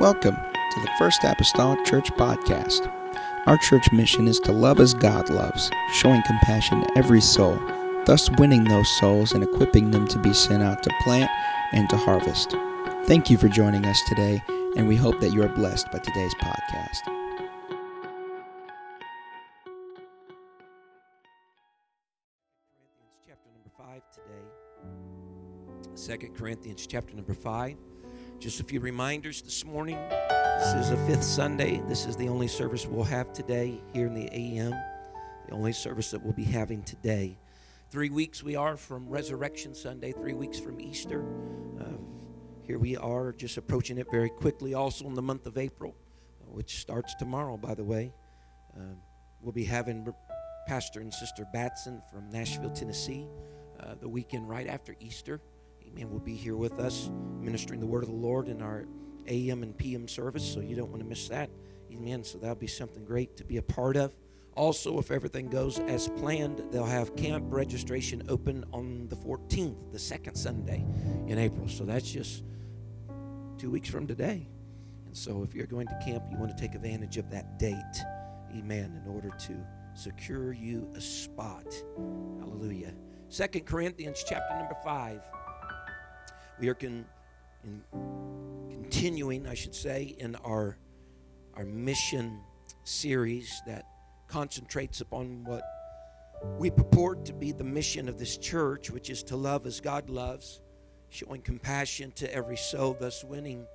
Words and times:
Welcome 0.00 0.36
to 0.36 0.80
the 0.80 0.90
First 0.98 1.24
Apostolic 1.24 1.84
Church 1.84 2.10
Podcast. 2.12 2.90
Our 3.44 3.58
church 3.58 3.92
mission 3.92 4.28
is 4.28 4.40
to 4.40 4.50
love 4.50 4.80
as 4.80 4.94
God 4.94 5.28
loves, 5.28 5.70
showing 5.92 6.22
compassion 6.22 6.80
to 6.80 6.96
every 6.96 7.20
soul, 7.20 7.60
thus 8.06 8.30
winning 8.38 8.64
those 8.64 8.88
souls 8.98 9.32
and 9.32 9.44
equipping 9.44 9.90
them 9.90 10.08
to 10.08 10.18
be 10.18 10.32
sent 10.32 10.62
out 10.62 10.82
to 10.84 10.90
plant 11.02 11.30
and 11.72 11.86
to 11.90 11.98
harvest. 11.98 12.56
Thank 13.04 13.28
you 13.28 13.36
for 13.36 13.48
joining 13.48 13.84
us 13.84 14.00
today, 14.08 14.42
and 14.74 14.88
we 14.88 14.96
hope 14.96 15.20
that 15.20 15.34
you 15.34 15.42
are 15.42 15.50
blessed 15.50 15.92
by 15.92 15.98
today's 15.98 16.34
podcast. 16.36 17.04
Corinthians 22.72 23.20
chapter 23.26 23.50
number 23.52 23.70
5 23.76 24.02
today. 24.14 24.46
Second 25.94 26.34
Corinthians 26.34 26.86
chapter 26.86 27.14
number 27.14 27.34
5. 27.34 27.76
Just 28.40 28.58
a 28.58 28.64
few 28.64 28.80
reminders 28.80 29.42
this 29.42 29.66
morning. 29.66 29.98
This 30.08 30.72
is 30.72 30.88
the 30.88 30.96
fifth 31.06 31.22
Sunday. 31.22 31.82
This 31.86 32.06
is 32.06 32.16
the 32.16 32.26
only 32.26 32.48
service 32.48 32.86
we'll 32.86 33.04
have 33.04 33.34
today 33.34 33.82
here 33.92 34.06
in 34.06 34.14
the 34.14 34.30
AM. 34.32 34.70
The 35.46 35.52
only 35.52 35.74
service 35.74 36.10
that 36.12 36.22
we'll 36.22 36.32
be 36.32 36.44
having 36.44 36.82
today. 36.82 37.36
Three 37.90 38.08
weeks 38.08 38.42
we 38.42 38.56
are 38.56 38.78
from 38.78 39.06
Resurrection 39.10 39.74
Sunday, 39.74 40.12
three 40.12 40.32
weeks 40.32 40.58
from 40.58 40.80
Easter. 40.80 41.22
Uh, 41.78 41.98
here 42.62 42.78
we 42.78 42.96
are 42.96 43.34
just 43.34 43.58
approaching 43.58 43.98
it 43.98 44.06
very 44.10 44.30
quickly. 44.30 44.72
Also 44.72 45.04
in 45.04 45.12
the 45.12 45.20
month 45.20 45.46
of 45.46 45.58
April, 45.58 45.94
uh, 46.40 46.50
which 46.50 46.78
starts 46.78 47.14
tomorrow, 47.16 47.58
by 47.58 47.74
the 47.74 47.84
way. 47.84 48.10
Um, 48.74 48.96
we'll 49.42 49.52
be 49.52 49.64
having 49.64 50.14
Pastor 50.66 51.00
and 51.00 51.12
Sister 51.12 51.46
Batson 51.52 52.00
from 52.10 52.30
Nashville, 52.30 52.70
Tennessee, 52.70 53.26
uh, 53.80 53.96
the 54.00 54.08
weekend 54.08 54.48
right 54.48 54.66
after 54.66 54.96
Easter. 54.98 55.42
Amen. 55.92 56.10
Will 56.10 56.20
be 56.20 56.36
here 56.36 56.56
with 56.56 56.78
us, 56.78 57.10
ministering 57.40 57.80
the 57.80 57.86
word 57.86 58.02
of 58.02 58.08
the 58.08 58.14
Lord 58.14 58.48
in 58.48 58.62
our 58.62 58.86
AM 59.26 59.62
and 59.62 59.76
PM 59.76 60.08
service, 60.08 60.44
so 60.44 60.60
you 60.60 60.76
don't 60.76 60.90
want 60.90 61.02
to 61.02 61.08
miss 61.08 61.28
that. 61.28 61.50
Amen. 61.92 62.24
So 62.24 62.38
that'll 62.38 62.54
be 62.54 62.66
something 62.66 63.04
great 63.04 63.36
to 63.36 63.44
be 63.44 63.56
a 63.56 63.62
part 63.62 63.96
of. 63.96 64.14
Also, 64.56 64.98
if 64.98 65.10
everything 65.10 65.48
goes 65.48 65.78
as 65.78 66.08
planned, 66.08 66.62
they'll 66.70 66.84
have 66.84 67.14
camp 67.16 67.44
registration 67.48 68.22
open 68.28 68.64
on 68.72 69.08
the 69.08 69.16
14th, 69.16 69.92
the 69.92 69.98
second 69.98 70.34
Sunday 70.34 70.84
in 71.26 71.38
April. 71.38 71.68
So 71.68 71.84
that's 71.84 72.10
just 72.10 72.44
two 73.58 73.70
weeks 73.70 73.88
from 73.88 74.06
today. 74.06 74.48
And 75.06 75.16
so 75.16 75.42
if 75.42 75.54
you're 75.54 75.66
going 75.66 75.86
to 75.86 75.98
camp, 76.04 76.24
you 76.30 76.38
want 76.38 76.56
to 76.56 76.60
take 76.60 76.74
advantage 76.74 77.16
of 77.16 77.30
that 77.30 77.58
date. 77.58 77.76
Amen. 78.56 79.00
In 79.04 79.10
order 79.10 79.30
to 79.30 79.66
secure 79.94 80.52
you 80.52 80.90
a 80.94 81.00
spot. 81.00 81.66
Hallelujah. 82.40 82.92
Second 83.28 83.64
Corinthians 83.66 84.24
chapter 84.26 84.56
number 84.56 84.76
5. 84.82 85.20
We 86.60 86.68
are 86.68 86.74
con- 86.74 87.06
in 87.64 87.82
continuing, 88.70 89.46
I 89.46 89.54
should 89.54 89.74
say, 89.74 90.14
in 90.18 90.36
our 90.36 90.76
our 91.54 91.64
mission 91.64 92.40
series 92.84 93.62
that 93.66 93.84
concentrates 94.28 95.00
upon 95.00 95.44
what 95.44 95.62
we 96.58 96.70
purport 96.70 97.24
to 97.26 97.32
be 97.32 97.52
the 97.52 97.64
mission 97.64 98.08
of 98.08 98.18
this 98.18 98.36
church, 98.36 98.90
which 98.90 99.08
is 99.08 99.22
to 99.24 99.36
love 99.36 99.66
as 99.66 99.80
God 99.80 100.10
loves, 100.10 100.60
showing 101.08 101.40
compassion 101.40 102.12
to 102.12 102.32
every 102.32 102.56
soul, 102.56 102.96
thus 102.98 103.24
winning 103.24 103.66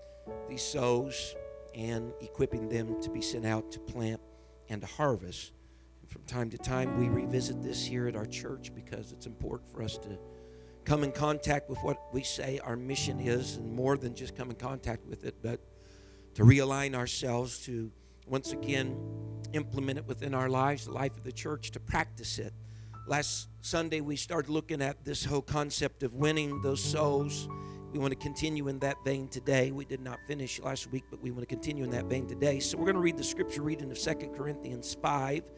these 0.48 0.64
souls 0.64 1.36
and 1.74 2.14
equipping 2.22 2.70
them 2.70 3.02
to 3.02 3.10
be 3.10 3.22
sent 3.22 3.46
out 3.46 3.72
to 3.72 3.80
plant 3.80 4.22
and 4.70 4.82
to 4.82 4.88
harvest. 4.88 5.54
And 6.02 6.10
from 6.10 6.24
time 6.24 6.50
to 6.52 6.58
time, 6.58 7.00
we 7.00 7.10
revisit 7.10 7.62
this 7.62 7.84
here 7.84 8.08
at 8.08 8.16
our 8.16 8.26
church 8.26 8.72
because 8.74 9.12
it's 9.12 9.26
important 9.26 9.72
for 9.72 9.84
us 9.84 9.98
to 10.00 10.18
come 10.86 11.04
in 11.04 11.12
contact 11.12 11.70
with 11.70 11.80
what 11.80 11.98
we 12.14 12.24
say 12.24 12.60
our 12.64 12.76
mission 12.76 13.20
is, 13.20 13.58
and 13.58 13.74
more 13.74 13.98
than 13.98 14.14
just 14.14 14.36
come 14.36 14.50
in 14.52 14.56
contact 14.56 15.06
with 15.06 15.26
it, 15.26 15.36
but 15.42 15.60
to 16.36 16.44
realign 16.44 16.96
ourselves 16.96 17.60
to 17.66 17.92
once 18.28 18.52
again 18.52 18.96
implement 19.54 19.98
it 19.98 20.06
within 20.06 20.34
our 20.34 20.50
lives, 20.50 20.86
the 20.86 20.92
life 20.92 21.18
of 21.18 21.24
the 21.24 21.32
church, 21.32 21.72
to 21.72 21.80
practice 21.80 22.40
it. 22.40 22.54
Last 23.08 23.50
Sunday, 23.62 24.02
we 24.02 24.16
started 24.16 24.50
looking 24.50 24.82
at 24.82 25.04
this 25.04 25.26
whole 25.26 25.42
concept 25.42 26.04
of 26.04 26.14
winning 26.14 26.62
those 26.62 26.84
souls. 26.84 27.48
We 27.92 28.00
want 28.00 28.12
to 28.12 28.20
continue 28.20 28.68
in 28.68 28.80
that 28.80 28.98
vein 29.06 29.28
today. 29.28 29.72
We 29.72 29.86
did 29.86 30.02
not 30.02 30.20
finish 30.28 30.60
last 30.60 30.92
week, 30.92 31.04
but 31.10 31.22
we 31.22 31.32
want 31.32 31.42
to 31.42 31.48
continue 31.48 31.84
in 31.84 31.92
that 31.92 32.06
vein 32.06 32.28
today. 32.28 32.60
So 32.60 32.78
we're 32.78 32.86
going 32.86 32.96
to 32.96 33.02
read 33.02 33.18
the 33.18 33.24
scripture 33.24 33.62
reading 33.62 33.90
of 33.92 33.98
Second 33.98 34.36
Corinthians 34.36 34.98
5 35.02 35.52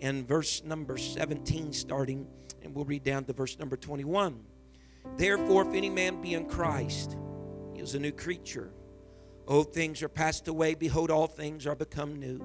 and 0.00 0.26
verse 0.26 0.62
number 0.64 0.96
17 0.96 1.72
starting, 1.72 2.26
and 2.62 2.74
we'll 2.74 2.84
read 2.84 3.04
down 3.04 3.24
to 3.24 3.32
verse 3.32 3.58
number 3.58 3.76
21. 3.76 4.40
Therefore, 5.16 5.68
if 5.68 5.74
any 5.74 5.90
man 5.90 6.20
be 6.20 6.34
in 6.34 6.46
Christ, 6.46 7.16
he 7.74 7.80
is 7.80 7.94
a 7.94 7.98
new 7.98 8.12
creature. 8.12 8.72
Old 9.46 9.72
things 9.74 10.02
are 10.02 10.08
passed 10.08 10.48
away. 10.48 10.74
Behold, 10.74 11.10
all 11.10 11.26
things 11.26 11.66
are 11.66 11.76
become 11.76 12.16
new. 12.16 12.40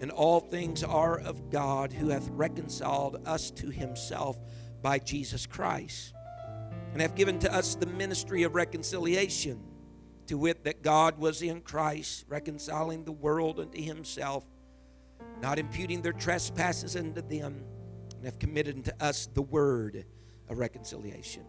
And 0.00 0.10
all 0.10 0.40
things 0.40 0.82
are 0.82 1.18
of 1.18 1.50
God, 1.50 1.92
who 1.92 2.08
hath 2.08 2.28
reconciled 2.30 3.22
us 3.26 3.50
to 3.52 3.70
himself 3.70 4.38
by 4.82 4.98
Jesus 4.98 5.46
Christ, 5.46 6.12
and 6.92 7.00
hath 7.00 7.14
given 7.14 7.38
to 7.38 7.54
us 7.54 7.76
the 7.76 7.86
ministry 7.86 8.42
of 8.42 8.56
reconciliation, 8.56 9.62
to 10.26 10.36
wit, 10.36 10.64
that 10.64 10.82
God 10.82 11.18
was 11.18 11.40
in 11.40 11.60
Christ, 11.60 12.24
reconciling 12.28 13.04
the 13.04 13.12
world 13.12 13.60
unto 13.60 13.80
himself, 13.80 14.44
not 15.40 15.58
imputing 15.60 16.02
their 16.02 16.12
trespasses 16.12 16.96
unto 16.96 17.22
them, 17.22 17.64
and 18.16 18.24
hath 18.24 18.40
committed 18.40 18.76
unto 18.76 18.90
us 19.00 19.28
the 19.32 19.42
word 19.42 20.04
of 20.48 20.58
reconciliation. 20.58 21.44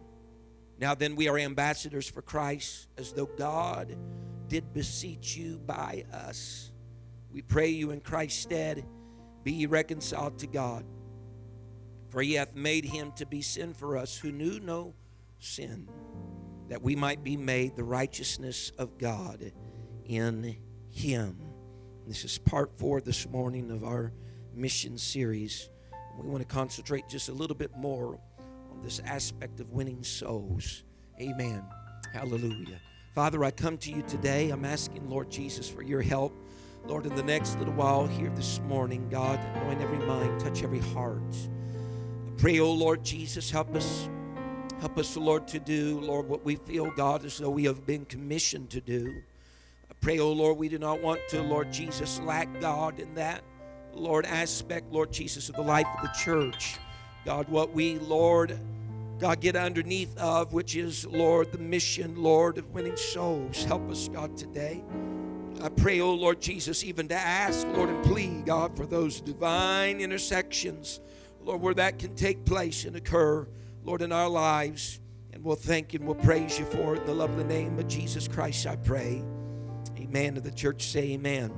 Now 0.78 0.94
then, 0.94 1.16
we 1.16 1.28
are 1.28 1.38
ambassadors 1.38 2.08
for 2.08 2.22
Christ, 2.22 2.88
as 2.98 3.12
though 3.12 3.26
God 3.26 3.96
did 4.48 4.72
beseech 4.72 5.36
you 5.36 5.58
by 5.58 6.04
us. 6.12 6.72
We 7.32 7.42
pray 7.42 7.68
you 7.68 7.90
in 7.90 8.00
Christ's 8.00 8.42
stead, 8.42 8.84
be 9.42 9.52
ye 9.52 9.66
reconciled 9.66 10.38
to 10.38 10.46
God. 10.46 10.84
For 12.10 12.22
he 12.22 12.34
hath 12.34 12.54
made 12.54 12.84
him 12.84 13.12
to 13.16 13.26
be 13.26 13.42
sin 13.42 13.74
for 13.74 13.96
us 13.96 14.16
who 14.16 14.30
knew 14.30 14.60
no 14.60 14.94
sin, 15.38 15.88
that 16.68 16.82
we 16.82 16.94
might 16.94 17.24
be 17.24 17.36
made 17.36 17.76
the 17.76 17.84
righteousness 17.84 18.70
of 18.78 18.98
God 18.98 19.52
in 20.06 20.56
him. 20.90 21.38
This 22.06 22.24
is 22.24 22.38
part 22.38 22.78
four 22.78 23.00
this 23.00 23.28
morning 23.28 23.70
of 23.70 23.82
our 23.82 24.12
mission 24.54 24.98
series. 24.98 25.70
We 26.20 26.28
want 26.28 26.46
to 26.46 26.54
concentrate 26.54 27.08
just 27.08 27.28
a 27.28 27.32
little 27.32 27.56
bit 27.56 27.76
more 27.76 28.20
on 28.74 28.82
this 28.82 29.00
aspect 29.04 29.60
of 29.60 29.70
winning 29.70 30.02
souls. 30.02 30.82
Amen. 31.20 31.62
Hallelujah. 32.12 32.80
Father, 33.14 33.44
I 33.44 33.50
come 33.50 33.78
to 33.78 33.90
you 33.90 34.02
today. 34.02 34.50
I'm 34.50 34.64
asking, 34.64 35.08
Lord 35.08 35.30
Jesus, 35.30 35.68
for 35.68 35.82
your 35.82 36.02
help. 36.02 36.32
Lord, 36.86 37.06
in 37.06 37.14
the 37.14 37.22
next 37.22 37.58
little 37.58 37.74
while 37.74 38.06
here 38.06 38.30
this 38.30 38.60
morning, 38.60 39.08
God, 39.08 39.38
anoint 39.56 39.80
every 39.80 39.98
mind, 39.98 40.40
touch 40.40 40.62
every 40.62 40.80
heart. 40.80 41.22
I 42.26 42.30
pray, 42.36 42.58
oh 42.60 42.72
Lord 42.72 43.04
Jesus, 43.04 43.50
help 43.50 43.74
us. 43.74 44.08
Help 44.80 44.98
us, 44.98 45.16
Lord, 45.16 45.48
to 45.48 45.60
do, 45.60 46.00
Lord, 46.00 46.28
what 46.28 46.44
we 46.44 46.56
feel, 46.56 46.90
God, 46.90 47.24
as 47.24 47.38
though 47.38 47.48
we 47.48 47.64
have 47.64 47.86
been 47.86 48.04
commissioned 48.04 48.68
to 48.70 48.80
do. 48.80 49.22
I 49.90 49.94
pray, 50.00 50.18
oh 50.18 50.32
Lord, 50.32 50.58
we 50.58 50.68
do 50.68 50.78
not 50.78 51.00
want 51.00 51.20
to, 51.28 51.40
Lord 51.40 51.72
Jesus, 51.72 52.20
lack 52.20 52.60
God 52.60 52.98
in 52.98 53.14
that, 53.14 53.44
Lord, 53.94 54.26
aspect, 54.26 54.92
Lord 54.92 55.12
Jesus, 55.12 55.48
of 55.48 55.54
the 55.54 55.62
life 55.62 55.86
of 55.96 56.02
the 56.02 56.12
church. 56.18 56.76
God, 57.24 57.48
what 57.48 57.72
we, 57.72 57.98
Lord, 57.98 58.58
God, 59.18 59.40
get 59.40 59.56
underneath 59.56 60.16
of, 60.18 60.52
which 60.52 60.76
is, 60.76 61.06
Lord, 61.06 61.52
the 61.52 61.58
mission, 61.58 62.22
Lord, 62.22 62.58
of 62.58 62.70
winning 62.72 62.96
souls. 62.96 63.64
Help 63.64 63.90
us, 63.90 64.08
God, 64.08 64.36
today. 64.36 64.84
I 65.62 65.68
pray, 65.70 66.00
oh 66.00 66.12
Lord 66.12 66.40
Jesus, 66.40 66.84
even 66.84 67.08
to 67.08 67.14
ask, 67.14 67.66
Lord, 67.68 67.88
and 67.88 68.04
plead, 68.04 68.44
God, 68.44 68.76
for 68.76 68.84
those 68.86 69.20
divine 69.20 70.00
intersections, 70.00 71.00
Lord, 71.42 71.62
where 71.62 71.74
that 71.74 71.98
can 71.98 72.14
take 72.14 72.44
place 72.44 72.84
and 72.84 72.96
occur, 72.96 73.46
Lord, 73.84 74.02
in 74.02 74.12
our 74.12 74.28
lives. 74.28 75.00
And 75.32 75.42
we'll 75.42 75.56
thank 75.56 75.94
and 75.94 76.04
we'll 76.06 76.16
praise 76.16 76.58
you 76.58 76.64
for 76.66 76.94
it. 76.94 77.00
In 77.00 77.06
the 77.06 77.14
lovely 77.14 77.44
name 77.44 77.78
of 77.78 77.88
Jesus 77.88 78.28
Christ, 78.28 78.66
I 78.66 78.76
pray. 78.76 79.24
Amen. 79.98 80.34
To 80.34 80.40
the 80.40 80.50
church, 80.50 80.86
say 80.88 81.12
amen. 81.12 81.52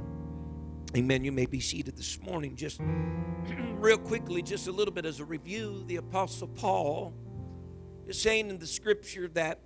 Amen. 0.94 1.24
You 1.24 1.32
may 1.32 1.46
be 1.46 1.60
seated 1.60 1.96
this 1.96 2.20
morning. 2.22 2.56
Just 2.56 2.80
real 3.74 3.98
quickly, 3.98 4.42
just 4.42 4.68
a 4.68 4.72
little 4.72 4.94
bit 4.94 5.04
as 5.04 5.20
a 5.20 5.24
review, 5.24 5.84
the 5.86 5.96
Apostle 5.96 6.48
Paul 6.48 7.12
is 8.06 8.20
saying 8.20 8.50
in 8.50 8.58
the 8.58 8.66
scripture 8.66 9.28
that 9.28 9.60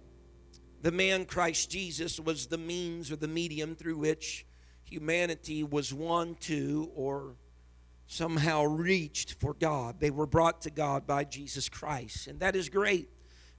the 0.82 0.90
man 0.90 1.26
Christ 1.26 1.70
Jesus 1.70 2.18
was 2.18 2.46
the 2.46 2.58
means 2.58 3.12
or 3.12 3.16
the 3.16 3.28
medium 3.28 3.76
through 3.76 3.98
which 3.98 4.46
humanity 4.82 5.62
was 5.62 5.92
won 5.92 6.36
to 6.40 6.90
or 6.94 7.36
somehow 8.06 8.64
reached 8.64 9.34
for 9.34 9.54
God. 9.54 10.00
They 10.00 10.10
were 10.10 10.26
brought 10.26 10.62
to 10.62 10.70
God 10.70 11.06
by 11.06 11.24
Jesus 11.24 11.68
Christ. 11.68 12.26
And 12.26 12.40
that 12.40 12.56
is 12.56 12.68
great. 12.68 13.08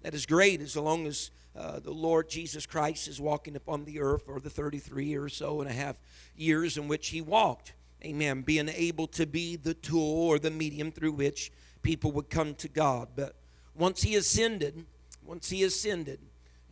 That 0.02 0.14
is 0.14 0.26
great 0.26 0.62
as 0.62 0.76
long 0.76 1.06
as 1.06 1.32
uh, 1.56 1.80
the 1.80 1.92
Lord 1.92 2.30
Jesus 2.30 2.66
Christ 2.66 3.08
is 3.08 3.20
walking 3.20 3.56
upon 3.56 3.86
the 3.86 4.00
earth 4.00 4.26
for 4.26 4.40
the 4.40 4.50
33 4.50 5.16
or 5.16 5.30
so 5.30 5.62
and 5.62 5.70
a 5.70 5.74
half 5.74 5.98
years 6.36 6.78
in 6.78 6.88
which 6.88 7.10
he 7.10 7.22
walked. 7.22 7.74
Amen. 8.04 8.42
Being 8.42 8.70
able 8.70 9.08
to 9.08 9.26
be 9.26 9.58
the 9.58 9.74
tool 9.74 10.28
or 10.28 10.40
the 10.40 10.50
medium 10.50 10.92
through 10.92 11.12
which 11.12 11.52
people 11.82 12.12
would 12.14 12.30
come 12.30 12.56
to 12.56 12.68
God. 12.68 13.10
But 13.16 13.36
once 13.76 14.02
he 14.02 14.16
ascended, 14.16 14.86
once 15.24 15.50
he 15.50 15.64
ascended, 15.64 16.20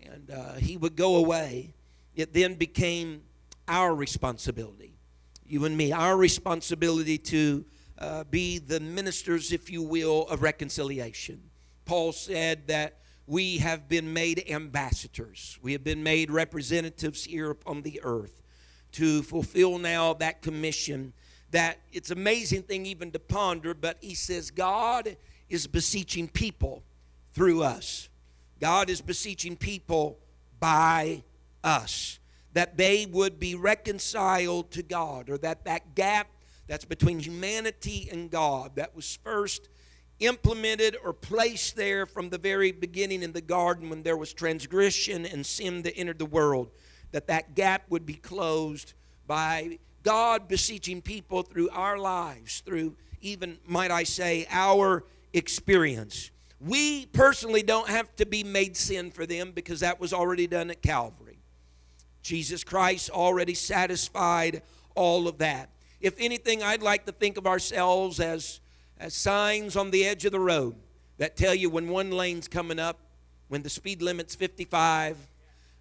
and 0.02 0.31
uh, 0.31 0.54
he 0.54 0.78
would 0.78 0.96
go 0.96 1.18
away, 1.18 1.74
it 2.16 2.34
then 2.34 2.56
became 2.56 3.22
our 3.68 3.94
responsibility. 3.94 4.94
You 5.46 5.66
and 5.66 5.76
me, 5.76 5.92
our 5.92 6.16
responsibility 6.16 7.18
to 7.18 7.66
uh, 7.98 8.24
be 8.24 8.60
the 8.60 8.80
ministers, 8.80 9.52
if 9.52 9.70
you 9.70 9.84
will, 9.84 10.28
of 10.28 10.42
reconciliation. 10.42 11.42
Paul 11.86 12.12
said 12.12 12.68
that 12.68 13.00
we 13.30 13.60
have 13.60 13.88
been 13.88 14.12
made 14.12 14.44
ambassadors, 14.50 15.60
we 15.62 15.74
have 15.74 15.84
been 15.84 16.02
made 16.02 16.31
representatives 16.31 17.26
here 17.26 17.52
upon 17.52 17.84
the 17.84 18.02
earth 18.04 18.42
to 18.94 19.22
fulfill 19.22 19.78
now 19.78 20.14
that 20.16 20.42
commission. 20.42 21.14
That 21.52 21.80
it's 21.92 22.10
amazing 22.10 22.64
thing 22.64 22.88
even 22.88 23.12
to 23.12 23.20
ponder, 23.20 23.76
but 23.76 23.98
he 24.02 24.16
says 24.16 24.50
God 24.50 25.16
is 25.48 25.68
beseeching 25.68 26.28
people 26.28 26.84
through 27.34 27.62
us. 27.64 28.10
God 28.60 28.90
is 28.90 29.00
beseeching 29.00 29.56
people 29.56 30.18
by 30.60 31.24
us 31.64 32.20
that 32.54 32.78
they 32.78 33.06
would 33.06 33.40
be 33.40 33.54
reconciled 33.54 34.72
to 34.72 34.81
God 34.81 35.30
or 35.30 35.38
that 35.40 35.66
that 35.66 35.94
gap 35.94 36.28
that's 36.68 36.86
between 36.86 37.20
humanity 37.20 38.10
and 38.12 38.31
God 38.31 38.76
that 38.76 38.96
was 38.96 39.20
first 39.24 39.70
implemented 40.19 40.98
or 41.04 41.13
placed 41.13 41.75
there 41.75 42.06
from 42.06 42.30
the 42.30 42.38
very 42.38 42.71
beginning 42.71 43.24
in 43.24 43.31
the 43.31 43.42
garden 43.42 43.89
when 43.89 44.04
there 44.04 44.18
was 44.18 44.33
transgression 44.33 45.25
and 45.25 45.45
sin 45.45 45.81
that 45.83 45.95
entered 45.95 46.19
the 46.19 46.25
world 46.25 46.69
that 47.12 47.27
that 47.27 47.56
gap 47.56 47.83
would 47.89 48.06
be 48.06 48.13
closed 48.13 48.94
by 49.25 49.80
God 50.04 50.48
beseeching 50.48 51.01
people 51.01 51.44
through 51.44 51.69
our 51.69 51.98
lives 51.98 52.62
through 52.62 52.95
even 53.21 53.57
might 53.66 53.92
I 53.92 54.04
say 54.04 54.45
our 54.50 55.04
experience 55.33 56.31
we 56.60 57.06
personally 57.07 57.63
don't 57.63 57.88
have 57.88 58.13
to 58.18 58.25
be 58.25 58.44
made 58.44 58.75
sin 58.75 59.12
for 59.12 59.25
them 59.25 59.51
because 59.51 59.80
that 59.80 60.00
was 60.00 60.12
already 60.12 60.45
done 60.45 60.69
at 60.69 60.81
Calvary. 60.81 61.39
Jesus 62.21 62.63
Christ 62.63 63.10
already 63.10 63.54
satisfied 63.54 64.62
all 64.94 65.27
of 65.27 65.38
that. 65.38 65.69
If 66.01 66.16
anything, 66.19 66.62
I'd 66.62 66.81
like 66.81 67.06
to 67.06 67.12
think 67.13 67.38
of 67.38 67.48
ourselves 67.48 68.19
as, 68.19 68.60
Uh, 69.00 69.07
signs 69.07 69.75
on 69.75 69.92
the 69.92 70.06
edge 70.06 70.25
of 70.25 70.31
the 70.31 70.40
road 70.40 70.75
that 71.18 71.38
tell 71.38 71.56
you 71.56 71.69
when 71.69 71.88
one 71.88 72.12
lane's 72.12 72.48
coming 72.48 72.80
up, 72.80 73.00
when 73.48 73.63
the 73.63 73.69
speed 73.69 74.01
limit's 74.01 74.36
55, 74.36 75.18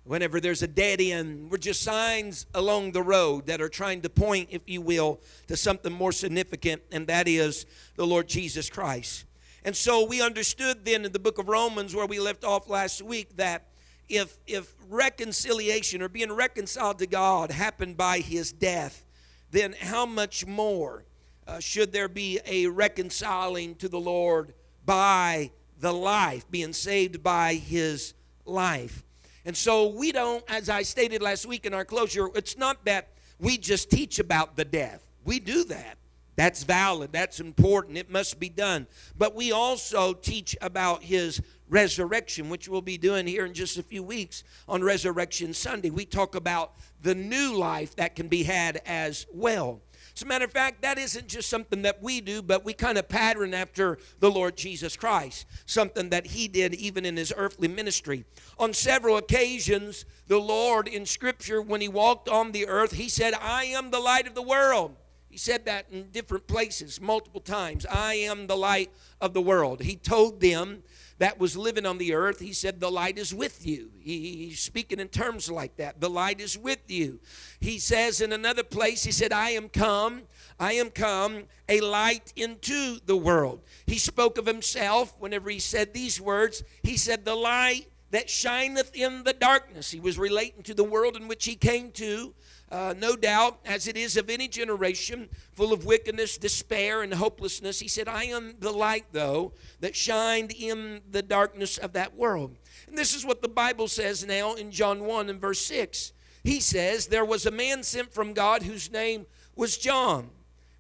whenever 0.05 0.41
there's 0.41 0.63
a 0.63 0.67
dead 0.67 1.01
end. 1.01 1.51
We're 1.51 1.59
just 1.59 1.83
signs 1.83 2.47
along 2.55 2.93
the 2.93 3.03
road 3.03 3.47
that 3.47 3.61
are 3.61 3.69
trying 3.69 4.01
to 4.03 4.09
point, 4.09 4.49
if 4.53 4.63
you 4.67 4.81
will, 4.81 5.21
to 5.49 5.57
something 5.57 5.93
more 5.93 6.13
significant, 6.13 6.83
and 6.93 7.07
that 7.09 7.29
is 7.29 7.67
the 7.97 8.07
Lord 8.07 8.29
Jesus 8.29 8.71
Christ. 8.71 9.25
And 9.65 9.77
so 9.77 10.07
we 10.07 10.23
understood 10.23 10.85
then 10.85 11.05
in 11.05 11.13
the 11.13 11.19
book 11.19 11.39
of 11.39 11.49
Romans, 11.49 11.95
where 11.95 12.07
we 12.07 12.21
left 12.21 12.43
off 12.43 12.71
last 12.71 13.03
week, 13.03 13.37
that 13.37 13.67
if, 14.09 14.35
if 14.47 14.73
reconciliation 14.89 16.01
or 16.01 16.09
being 16.09 16.33
reconciled 16.33 17.01
to 17.01 17.07
God 17.07 17.51
happened 17.51 17.97
by 17.97 18.21
his 18.21 18.51
death, 18.51 19.05
then 19.51 19.75
how 19.79 20.07
much 20.07 20.47
more 20.47 21.05
uh, 21.49 21.59
should 21.59 21.93
there 21.93 22.09
be 22.09 22.39
a 22.45 22.67
reconciling 22.67 23.75
to 23.77 23.89
the 23.89 23.99
Lord 23.99 24.53
by 24.85 25.51
the 25.81 25.93
life, 25.93 26.49
being 26.51 26.75
saved 26.75 27.23
by 27.23 27.55
his 27.55 28.13
life? 28.45 29.03
And 29.47 29.57
so 29.57 29.89
we 29.89 30.13
don't, 30.13 30.45
as 30.49 30.69
I 30.69 30.83
stated 30.83 31.23
last 31.23 31.47
week 31.47 31.65
in 31.65 31.73
our 31.73 31.87
closure, 31.87 32.29
it's 32.35 32.59
not 32.59 32.85
that 32.85 33.09
we 33.41 33.57
just 33.57 33.91
teach 33.91 34.19
about 34.19 34.57
the 34.57 34.65
death. 34.65 35.09
We 35.25 35.41
do 35.41 35.65
that. 35.65 35.97
That's 36.37 36.63
valid. 36.63 37.13
That's 37.13 37.41
important. 37.41 37.97
It 37.97 38.11
must 38.11 38.39
be 38.39 38.49
done. 38.49 38.87
But 39.17 39.35
we 39.35 39.51
also 39.51 40.13
teach 40.13 40.55
about 40.61 41.03
his 41.03 41.41
resurrection, 41.69 42.49
which 42.49 42.69
we'll 42.69 42.83
be 42.83 42.99
doing 42.99 43.27
here 43.27 43.45
in 43.47 43.55
just 43.55 43.79
a 43.79 43.83
few 43.83 44.03
weeks 44.03 44.45
on 44.69 44.85
Resurrection 44.85 45.53
Sunday. 45.55 45.91
We 45.91 46.05
talk 46.05 46.35
about 46.35 46.75
the 47.03 47.15
new 47.15 47.57
life 47.57 47.97
that 47.97 48.15
can 48.15 48.29
be 48.29 48.45
had 48.45 48.81
as 48.87 49.27
well. 49.33 49.81
As 50.19 50.23
a 50.23 50.27
matter 50.27 50.47
of 50.47 50.51
fact, 50.51 50.83
that 50.83 50.99
isn't 50.99 51.29
just 51.29 51.49
something 51.49 51.83
that 51.83 52.03
we 52.03 52.21
do, 52.21 52.43
but 52.43 52.65
we 52.65 52.73
kind 52.73 52.99
of 52.99 53.09
pattern 53.09 53.55
after 53.55 53.99
the 54.19 54.29
Lord 54.29 54.57
Jesus 54.57 54.97
Christ, 54.97 55.47
something 55.65 56.11
that 56.11 56.27
he 56.27 56.49
did 56.49 56.75
even 56.75 57.05
in 57.05 57.17
his 57.17 57.33
earthly 57.37 57.69
ministry. 57.69 58.25
On 58.59 58.75
several 58.75 59.17
occasions, 59.17 60.05
the 60.27 60.41
Lord 60.41 60.89
in 60.89 61.07
Scripture, 61.07 61.63
when 61.63 61.81
he 61.81 61.87
walked 61.87 62.29
on 62.29 62.51
the 62.51 62.67
earth, 62.67 62.95
he 62.95 63.09
said, 63.09 63.33
I 63.33 63.67
am 63.67 63.93
the 63.93 64.01
light 64.01 64.27
of 64.27 64.35
the 64.35 64.43
world. 64.43 64.97
He 65.29 65.37
said 65.37 65.67
that 65.67 65.87
in 65.91 66.11
different 66.11 66.47
places 66.47 67.01
multiple 67.01 67.41
times. 67.41 67.85
I 67.87 68.15
am 68.15 68.47
the 68.47 68.57
light 68.57 68.91
of 69.21 69.35
the 69.35 69.43
world. 69.43 69.83
He 69.83 69.97
told 69.97 70.41
them 70.41 70.83
that 71.19 71.39
was 71.39 71.57
living 71.57 71.85
on 71.85 71.99
the 71.99 72.15
earth, 72.15 72.41
he 72.41 72.53
said, 72.53 72.81
The 72.81 72.91
light 72.91 73.19
is 73.19 73.35
with 73.35 73.67
you. 73.67 73.91
he's 74.01 74.61
speaking 74.61 75.01
in 75.01 75.09
terms 75.09 75.51
like 75.51 75.77
that. 75.77 76.01
The 76.01 76.09
light 76.09 76.41
is 76.41 76.57
with 76.57 76.89
you. 76.89 77.21
He 77.61 77.79
says 77.79 78.21
in 78.21 78.33
another 78.33 78.63
place, 78.63 79.05
He 79.05 79.13
said, 79.13 79.33
I 79.33 79.51
am 79.51 79.69
come, 79.69 80.23
I 80.59 80.75
am 80.75 80.91
come, 80.91 81.45
a 81.69 81.81
light 81.81 82.33
into 82.37 83.01
the 83.05 83.17
world. 83.17 83.61
He 83.87 83.99
spoke 83.99 84.39
of 84.39 84.47
himself 84.47 85.15
whenever 85.19 85.51
he 85.51 85.59
said 85.59 85.93
these 85.93 86.21
words. 86.21 86.63
He 86.83 86.97
said, 86.97 87.25
The 87.25 87.35
light 87.35 87.89
that 88.11 88.31
shineth 88.31 88.95
in 88.95 89.25
the 89.25 89.33
darkness. 89.33 89.91
He 89.91 90.01
was 90.01 90.19
relating 90.19 90.63
to 90.65 90.75
the 90.75 90.85
world 90.85 91.17
in 91.17 91.29
which 91.29 91.45
he 91.45 91.57
came 91.57 91.91
to. 91.93 92.35
Uh, 92.71 92.95
no 92.99 93.17
doubt, 93.17 93.59
as 93.65 93.89
it 93.89 93.97
is 93.97 94.17
of 94.19 94.29
any 94.29 94.47
generation, 94.47 95.29
full 95.55 95.73
of 95.73 95.87
wickedness, 95.87 96.37
despair, 96.37 97.03
and 97.03 97.15
hopelessness. 97.15 97.81
He 97.81 97.89
said, 97.89 98.09
I 98.09 98.25
am 98.25 98.57
the 98.59 98.73
light, 98.73 99.07
though, 99.13 99.53
that 99.81 99.97
shined 99.97 100.53
in 100.53 101.01
the 101.11 101.23
darkness 101.23 101.79
of 101.79 101.95
that 101.95 102.15
world. 102.15 102.57
And 102.87 102.97
this 102.97 103.15
is 103.15 103.25
what 103.25 103.41
the 103.41 103.49
Bible 103.49 103.89
says 103.89 104.27
now 104.27 104.55
in 104.55 104.71
John 104.71 105.05
1 105.05 105.31
and 105.31 105.41
verse 105.41 105.61
6. 105.63 106.13
He 106.45 106.61
says, 106.61 107.07
There 107.07 107.25
was 107.25 107.47
a 107.47 107.51
man 107.51 107.83
sent 107.83 108.13
from 108.13 108.35
God 108.35 108.63
whose 108.63 108.91
name 108.91 109.25
was 109.57 109.79
John. 109.79 110.31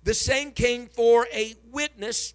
The 0.05 0.14
same 0.14 0.52
came 0.52 0.88
for 0.88 1.26
a 1.32 1.55
witness 1.70 2.34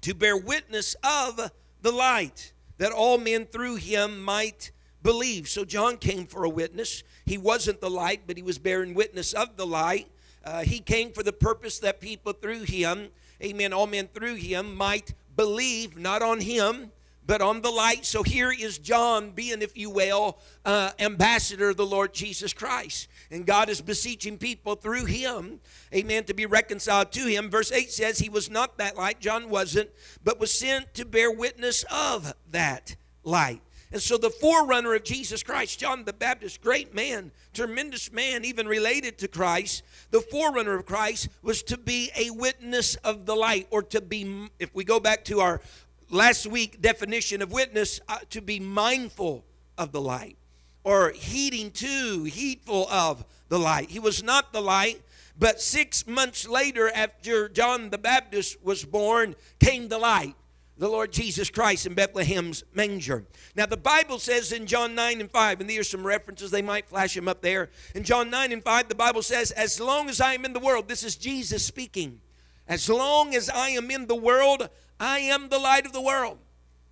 to 0.00 0.14
bear 0.14 0.36
witness 0.36 0.96
of 1.04 1.50
the 1.82 1.92
light, 1.92 2.52
that 2.78 2.92
all 2.92 3.18
men 3.18 3.46
through 3.46 3.76
him 3.76 4.22
might 4.22 4.70
believe. 5.02 5.48
So 5.48 5.64
John 5.64 5.96
came 5.96 6.26
for 6.26 6.44
a 6.44 6.48
witness. 6.48 7.02
He 7.24 7.38
wasn't 7.38 7.80
the 7.80 7.90
light, 7.90 8.22
but 8.26 8.36
he 8.36 8.42
was 8.42 8.58
bearing 8.58 8.94
witness 8.94 9.32
of 9.32 9.56
the 9.56 9.66
light. 9.66 10.08
Uh, 10.44 10.62
he 10.62 10.80
came 10.80 11.12
for 11.12 11.22
the 11.22 11.32
purpose 11.32 11.78
that 11.80 12.00
people 12.00 12.32
through 12.32 12.62
him, 12.62 13.08
amen, 13.42 13.72
all 13.72 13.86
men 13.86 14.08
through 14.08 14.36
him 14.36 14.74
might 14.74 15.14
believe, 15.36 15.96
not 15.98 16.22
on 16.22 16.40
him, 16.40 16.90
but 17.28 17.42
on 17.42 17.60
the 17.60 17.70
light. 17.70 18.06
So 18.06 18.22
here 18.22 18.50
is 18.50 18.78
John 18.78 19.32
being, 19.32 19.60
if 19.60 19.76
you 19.76 19.90
will, 19.90 20.38
uh, 20.64 20.92
ambassador 20.98 21.68
of 21.68 21.76
the 21.76 21.84
Lord 21.84 22.14
Jesus 22.14 22.54
Christ. 22.54 23.08
And 23.30 23.44
God 23.44 23.68
is 23.68 23.82
beseeching 23.82 24.38
people 24.38 24.76
through 24.76 25.04
him, 25.04 25.60
amen, 25.94 26.24
to 26.24 26.34
be 26.34 26.46
reconciled 26.46 27.12
to 27.12 27.26
him. 27.26 27.50
Verse 27.50 27.70
8 27.70 27.90
says, 27.90 28.18
He 28.18 28.30
was 28.30 28.50
not 28.50 28.78
that 28.78 28.96
light, 28.96 29.20
John 29.20 29.50
wasn't, 29.50 29.90
but 30.24 30.40
was 30.40 30.50
sent 30.50 30.94
to 30.94 31.04
bear 31.04 31.30
witness 31.30 31.84
of 31.90 32.32
that 32.50 32.96
light. 33.22 33.60
And 33.90 34.02
so 34.02 34.18
the 34.18 34.30
forerunner 34.30 34.94
of 34.94 35.04
Jesus 35.04 35.42
Christ, 35.42 35.78
John 35.78 36.04
the 36.04 36.12
Baptist, 36.12 36.60
great 36.60 36.94
man, 36.94 37.32
tremendous 37.54 38.12
man, 38.12 38.44
even 38.44 38.68
related 38.68 39.16
to 39.18 39.28
Christ, 39.28 39.82
the 40.10 40.20
forerunner 40.20 40.74
of 40.74 40.84
Christ 40.84 41.28
was 41.42 41.62
to 41.64 41.78
be 41.78 42.10
a 42.16 42.30
witness 42.30 42.96
of 42.96 43.24
the 43.24 43.34
light, 43.34 43.66
or 43.70 43.82
to 43.84 44.00
be, 44.02 44.50
if 44.58 44.74
we 44.74 44.84
go 44.84 45.00
back 45.00 45.24
to 45.26 45.40
our 45.40 45.62
last 46.10 46.46
week 46.46 46.82
definition 46.82 47.40
of 47.40 47.50
witness, 47.50 48.00
uh, 48.08 48.18
to 48.30 48.42
be 48.42 48.60
mindful 48.60 49.44
of 49.78 49.92
the 49.92 50.00
light, 50.00 50.36
or 50.84 51.10
heeding 51.10 51.70
to, 51.70 52.24
heedful 52.24 52.88
of 52.90 53.24
the 53.48 53.58
light. 53.58 53.88
He 53.88 53.98
was 53.98 54.22
not 54.22 54.52
the 54.52 54.60
light, 54.60 55.00
but 55.38 55.62
six 55.62 56.06
months 56.06 56.46
later, 56.46 56.90
after 56.94 57.48
John 57.48 57.88
the 57.88 57.98
Baptist 57.98 58.62
was 58.62 58.84
born, 58.84 59.34
came 59.60 59.88
the 59.88 59.98
light 59.98 60.34
the 60.78 60.88
Lord 60.88 61.12
Jesus 61.12 61.50
Christ 61.50 61.86
in 61.86 61.94
Bethlehem's 61.94 62.62
manger. 62.72 63.24
Now, 63.56 63.66
the 63.66 63.76
Bible 63.76 64.18
says 64.18 64.52
in 64.52 64.66
John 64.66 64.94
9 64.94 65.20
and 65.20 65.30
5, 65.30 65.60
and 65.60 65.68
these 65.68 65.80
are 65.80 65.84
some 65.84 66.06
references, 66.06 66.50
they 66.50 66.62
might 66.62 66.88
flash 66.88 67.14
them 67.14 67.28
up 67.28 67.42
there. 67.42 67.70
In 67.94 68.04
John 68.04 68.30
9 68.30 68.52
and 68.52 68.62
5, 68.62 68.88
the 68.88 68.94
Bible 68.94 69.22
says, 69.22 69.50
As 69.50 69.80
long 69.80 70.08
as 70.08 70.20
I 70.20 70.34
am 70.34 70.44
in 70.44 70.52
the 70.52 70.60
world, 70.60 70.88
this 70.88 71.02
is 71.02 71.16
Jesus 71.16 71.64
speaking. 71.64 72.20
As 72.68 72.88
long 72.88 73.34
as 73.34 73.50
I 73.50 73.70
am 73.70 73.90
in 73.90 74.06
the 74.06 74.14
world, 74.14 74.68
I 75.00 75.18
am 75.18 75.48
the 75.48 75.58
light 75.58 75.84
of 75.86 75.92
the 75.92 76.02
world. 76.02 76.38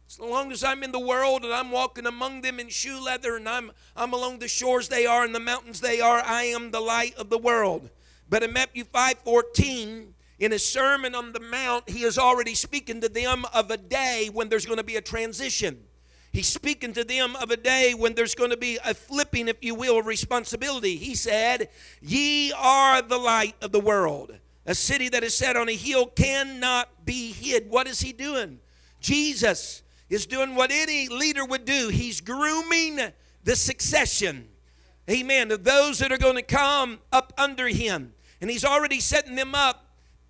As 0.09 0.21
long 0.21 0.53
as 0.53 0.63
I'm 0.63 0.83
in 0.83 0.93
the 0.93 1.01
world 1.01 1.45
and 1.45 1.53
I'm 1.53 1.71
walking 1.71 2.07
among 2.07 2.43
them 2.43 2.61
in 2.61 2.69
shoe 2.69 3.03
leather 3.03 3.37
and 3.37 3.49
I'm, 3.49 3.73
I'm 3.97 4.13
along 4.13 4.39
the 4.39 4.49
shores 4.49 4.89
they 4.89 5.05
are 5.05 5.25
and 5.25 5.35
the 5.35 5.41
mountains 5.41 5.81
they 5.81 6.01
are, 6.01 6.23
I 6.25 6.45
am 6.45 6.71
the 6.71 6.81
light 6.81 7.15
of 7.17 7.29
the 7.29 7.39
world. 7.39 7.91
But 8.29 8.43
in 8.43 8.53
Matthew 8.53 8.85
5 8.85 9.19
14, 9.19 10.15
in 10.39 10.53
his 10.53 10.67
Sermon 10.67 11.15
on 11.15 11.33
the 11.33 11.41
Mount, 11.41 11.89
he 11.89 12.03
is 12.03 12.19
already 12.19 12.55
speaking 12.55 13.01
to 13.01 13.09
them 13.09 13.45
of 13.55 13.71
a 13.71 13.77
day 13.77 14.29
when 14.33 14.49
there's 14.49 14.67
going 14.67 14.79
to 14.79 14.85
be 14.85 14.97
a 14.97 15.01
transition. 15.01 15.85
He's 16.33 16.49
speaking 16.49 16.93
to 16.93 17.05
them 17.05 17.35
of 17.37 17.51
a 17.51 17.57
day 17.57 17.95
when 17.95 18.15
there's 18.15 18.35
going 18.35 18.51
to 18.51 18.57
be 18.57 18.79
a 18.85 18.93
flipping, 18.93 19.49
if 19.49 19.57
you 19.63 19.75
will, 19.75 19.99
of 19.99 20.07
responsibility. 20.07 20.97
He 20.97 21.15
said, 21.15 21.71
Ye 22.03 22.53
are 22.53 23.01
the 23.01 23.17
light 23.17 23.55
of 23.63 23.73
the 23.73 23.81
world. 23.81 24.37
A 24.67 24.75
city 24.75 25.09
that 25.09 25.25
is 25.25 25.35
set 25.35 25.57
on 25.57 25.69
a 25.69 25.75
hill 25.75 26.07
cannot 26.07 27.07
be 27.07 27.33
hid. 27.33 27.71
What 27.71 27.87
is 27.87 28.01
he 28.01 28.13
doing? 28.13 28.59
Jesus 29.01 29.83
is 30.11 30.27
doing 30.27 30.55
what 30.55 30.71
any 30.71 31.09
leader 31.09 31.45
would 31.45 31.65
do. 31.65 31.89
He's 31.89 32.21
grooming 32.21 32.99
the 33.45 33.57
succession 33.57 34.49
Amen. 35.09 35.53
Of 35.53 35.63
those 35.63 36.01
that 36.01 36.11
are 36.11 36.19
going 36.19 36.37
to 36.37 36.43
come 36.43 36.99
up 37.13 37.33
under 37.39 37.69
him. 37.69 38.13
And 38.41 38.51
he's 38.51 38.65
already 38.65 39.01
setting 39.01 39.37
them 39.37 39.55
up 39.55 39.86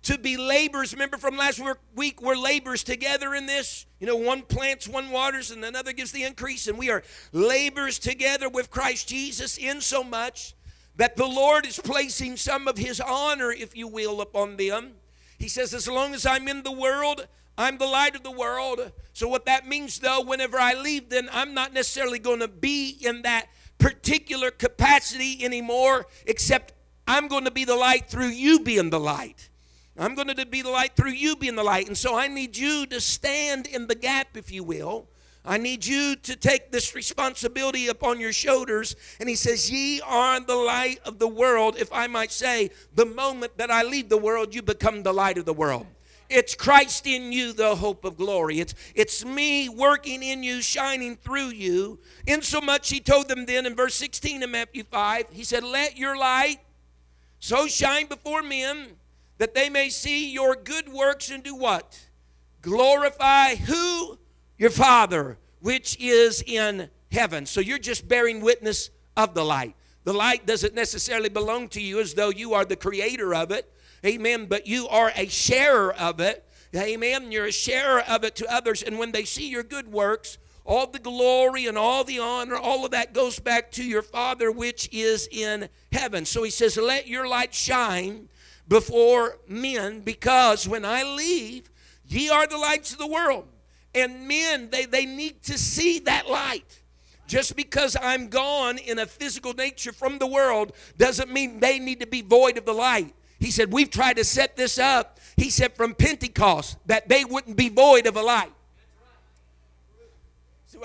to 0.07 0.17
be 0.17 0.37
laborers. 0.37 0.93
Remember 0.93 1.17
from 1.17 1.35
last 1.35 1.61
week, 1.93 2.21
we're 2.21 2.37
laborers 2.37 2.81
together 2.81 3.35
in 3.35 3.45
this. 3.45 3.85
You 3.99 4.07
know, 4.07 4.15
one 4.15 4.41
plants, 4.41 4.87
one 4.87 5.09
waters, 5.09 5.51
and 5.51 5.63
another 5.65 5.91
gives 5.91 6.13
the 6.13 6.23
increase. 6.23 6.67
And 6.67 6.77
we 6.77 6.89
are 6.89 7.03
laborers 7.33 7.99
together 7.99 8.47
with 8.47 8.69
Christ 8.69 9.09
Jesus 9.09 9.57
in 9.57 9.81
so 9.81 10.05
much 10.05 10.55
that 10.95 11.17
the 11.17 11.27
Lord 11.27 11.65
is 11.65 11.77
placing 11.77 12.37
some 12.37 12.69
of 12.69 12.77
his 12.77 13.01
honor, 13.01 13.51
if 13.51 13.75
you 13.75 13.87
will, 13.87 14.21
upon 14.21 14.55
them. 14.55 14.93
He 15.37 15.49
says, 15.49 15.73
As 15.73 15.89
long 15.89 16.13
as 16.13 16.25
I'm 16.25 16.47
in 16.47 16.63
the 16.63 16.71
world, 16.71 17.27
I'm 17.57 17.77
the 17.77 17.85
light 17.85 18.15
of 18.15 18.23
the 18.23 18.31
world. 18.31 18.93
So, 19.11 19.27
what 19.27 19.45
that 19.45 19.67
means, 19.67 19.99
though, 19.99 20.21
whenever 20.21 20.57
I 20.57 20.73
leave, 20.73 21.09
then 21.09 21.27
I'm 21.33 21.53
not 21.53 21.73
necessarily 21.73 22.19
going 22.19 22.39
to 22.39 22.47
be 22.47 22.97
in 23.01 23.23
that 23.23 23.47
particular 23.77 24.51
capacity 24.51 25.43
anymore, 25.43 26.05
except 26.25 26.73
I'm 27.05 27.27
going 27.27 27.43
to 27.43 27.51
be 27.51 27.65
the 27.65 27.75
light 27.75 28.09
through 28.09 28.29
you 28.29 28.61
being 28.61 28.89
the 28.89 29.01
light. 29.01 29.49
I'm 29.97 30.15
going 30.15 30.27
to 30.27 30.45
be 30.45 30.61
the 30.61 30.69
light 30.69 30.95
through 30.95 31.11
you 31.11 31.35
being 31.35 31.55
the 31.55 31.63
light. 31.63 31.87
And 31.87 31.97
so 31.97 32.17
I 32.17 32.27
need 32.27 32.55
you 32.55 32.85
to 32.87 33.01
stand 33.01 33.67
in 33.67 33.87
the 33.87 33.95
gap, 33.95 34.35
if 34.35 34.51
you 34.51 34.63
will. 34.63 35.07
I 35.43 35.57
need 35.57 35.85
you 35.85 36.15
to 36.17 36.35
take 36.35 36.71
this 36.71 36.93
responsibility 36.93 37.87
upon 37.87 38.19
your 38.19 38.33
shoulders. 38.33 38.95
And 39.19 39.29
he 39.29 39.35
says, 39.35 39.71
Ye 39.71 40.01
are 40.01 40.39
the 40.39 40.55
light 40.55 40.99
of 41.05 41.19
the 41.19 41.27
world. 41.27 41.77
If 41.79 41.91
I 41.93 42.07
might 42.07 42.31
say, 42.31 42.69
the 42.93 43.05
moment 43.05 43.57
that 43.57 43.71
I 43.71 43.83
leave 43.83 44.09
the 44.09 44.17
world, 44.17 44.53
you 44.53 44.61
become 44.61 45.03
the 45.03 45.13
light 45.13 45.37
of 45.37 45.45
the 45.45 45.53
world. 45.53 45.87
It's 46.29 46.53
Christ 46.53 47.07
in 47.07 47.31
you, 47.31 47.53
the 47.53 47.77
hope 47.77 48.03
of 48.03 48.17
glory. 48.17 48.59
It's, 48.59 48.75
it's 48.93 49.23
me 49.23 49.69
working 49.69 50.21
in 50.21 50.43
you, 50.43 50.61
shining 50.61 51.15
through 51.15 51.49
you. 51.49 51.99
Insomuch, 52.27 52.89
he 52.89 52.99
told 52.99 53.29
them 53.29 53.45
then 53.45 53.65
in 53.65 53.75
verse 53.75 53.95
16 53.95 54.43
of 54.43 54.49
Matthew 54.49 54.83
5, 54.83 55.27
he 55.31 55.45
said, 55.45 55.63
Let 55.63 55.97
your 55.97 56.17
light 56.17 56.57
so 57.39 57.67
shine 57.67 58.07
before 58.07 58.43
men 58.43 58.97
that 59.37 59.53
they 59.53 59.69
may 59.69 59.89
see 59.89 60.31
your 60.31 60.55
good 60.55 60.89
works 60.89 61.29
and 61.29 61.43
do 61.43 61.55
what? 61.55 62.07
Glorify 62.61 63.55
who? 63.55 64.17
Your 64.57 64.69
Father, 64.69 65.37
which 65.61 65.97
is 65.99 66.43
in 66.45 66.89
heaven. 67.11 67.45
So 67.45 67.61
you're 67.61 67.77
just 67.77 68.07
bearing 68.07 68.41
witness 68.41 68.89
of 69.15 69.33
the 69.33 69.45
light. 69.45 69.75
The 70.03 70.13
light 70.13 70.45
doesn't 70.45 70.73
necessarily 70.73 71.29
belong 71.29 71.67
to 71.69 71.81
you 71.81 71.99
as 71.99 72.13
though 72.13 72.29
you 72.29 72.53
are 72.53 72.65
the 72.65 72.75
creator 72.75 73.35
of 73.35 73.51
it. 73.51 73.71
Amen. 74.05 74.45
But 74.45 74.65
you 74.65 74.87
are 74.87 75.11
a 75.15 75.27
sharer 75.27 75.93
of 75.93 76.19
it. 76.19 76.43
Amen. 76.75 77.31
You're 77.31 77.47
a 77.47 77.51
sharer 77.51 78.01
of 78.01 78.23
it 78.23 78.35
to 78.37 78.53
others. 78.53 78.83
And 78.83 78.99
when 78.99 79.11
they 79.11 79.25
see 79.25 79.49
your 79.49 79.63
good 79.63 79.91
works, 79.91 80.37
all 80.65 80.87
the 80.87 80.99
glory 80.99 81.65
and 81.65 81.77
all 81.77 82.03
the 82.03 82.19
honor, 82.19 82.55
all 82.55 82.85
of 82.85 82.91
that 82.91 83.13
goes 83.13 83.39
back 83.39 83.71
to 83.71 83.83
your 83.83 84.01
Father 84.01 84.51
which 84.51 84.89
is 84.91 85.27
in 85.31 85.69
heaven. 85.91 86.25
So 86.25 86.43
he 86.43 86.51
says, 86.51 86.77
Let 86.77 87.07
your 87.07 87.27
light 87.27 87.53
shine 87.53 88.29
before 88.67 89.37
men, 89.47 90.01
because 90.01 90.67
when 90.67 90.85
I 90.85 91.03
leave, 91.03 91.69
ye 92.05 92.29
are 92.29 92.47
the 92.47 92.57
lights 92.57 92.91
of 92.91 92.97
the 92.97 93.07
world. 93.07 93.47
And 93.95 94.27
men, 94.27 94.69
they, 94.69 94.85
they 94.85 95.05
need 95.05 95.43
to 95.43 95.57
see 95.57 95.99
that 95.99 96.29
light. 96.29 96.81
Just 97.27 97.55
because 97.55 97.97
I'm 98.01 98.29
gone 98.29 98.77
in 98.77 98.99
a 98.99 99.05
physical 99.05 99.53
nature 99.53 99.91
from 99.91 100.17
the 100.17 100.27
world 100.27 100.71
doesn't 100.97 101.31
mean 101.31 101.59
they 101.59 101.77
need 101.79 101.99
to 101.99 102.07
be 102.07 102.21
void 102.21 102.57
of 102.57 102.65
the 102.65 102.73
light. 102.73 103.13
He 103.39 103.51
said, 103.51 103.71
We've 103.71 103.89
tried 103.89 104.17
to 104.17 104.23
set 104.23 104.55
this 104.55 104.79
up, 104.79 105.19
he 105.35 105.49
said, 105.49 105.75
from 105.75 105.93
Pentecost, 105.93 106.77
that 106.85 107.09
they 107.09 107.25
wouldn't 107.25 107.57
be 107.57 107.69
void 107.69 108.07
of 108.07 108.15
a 108.15 108.21
light. 108.21 108.51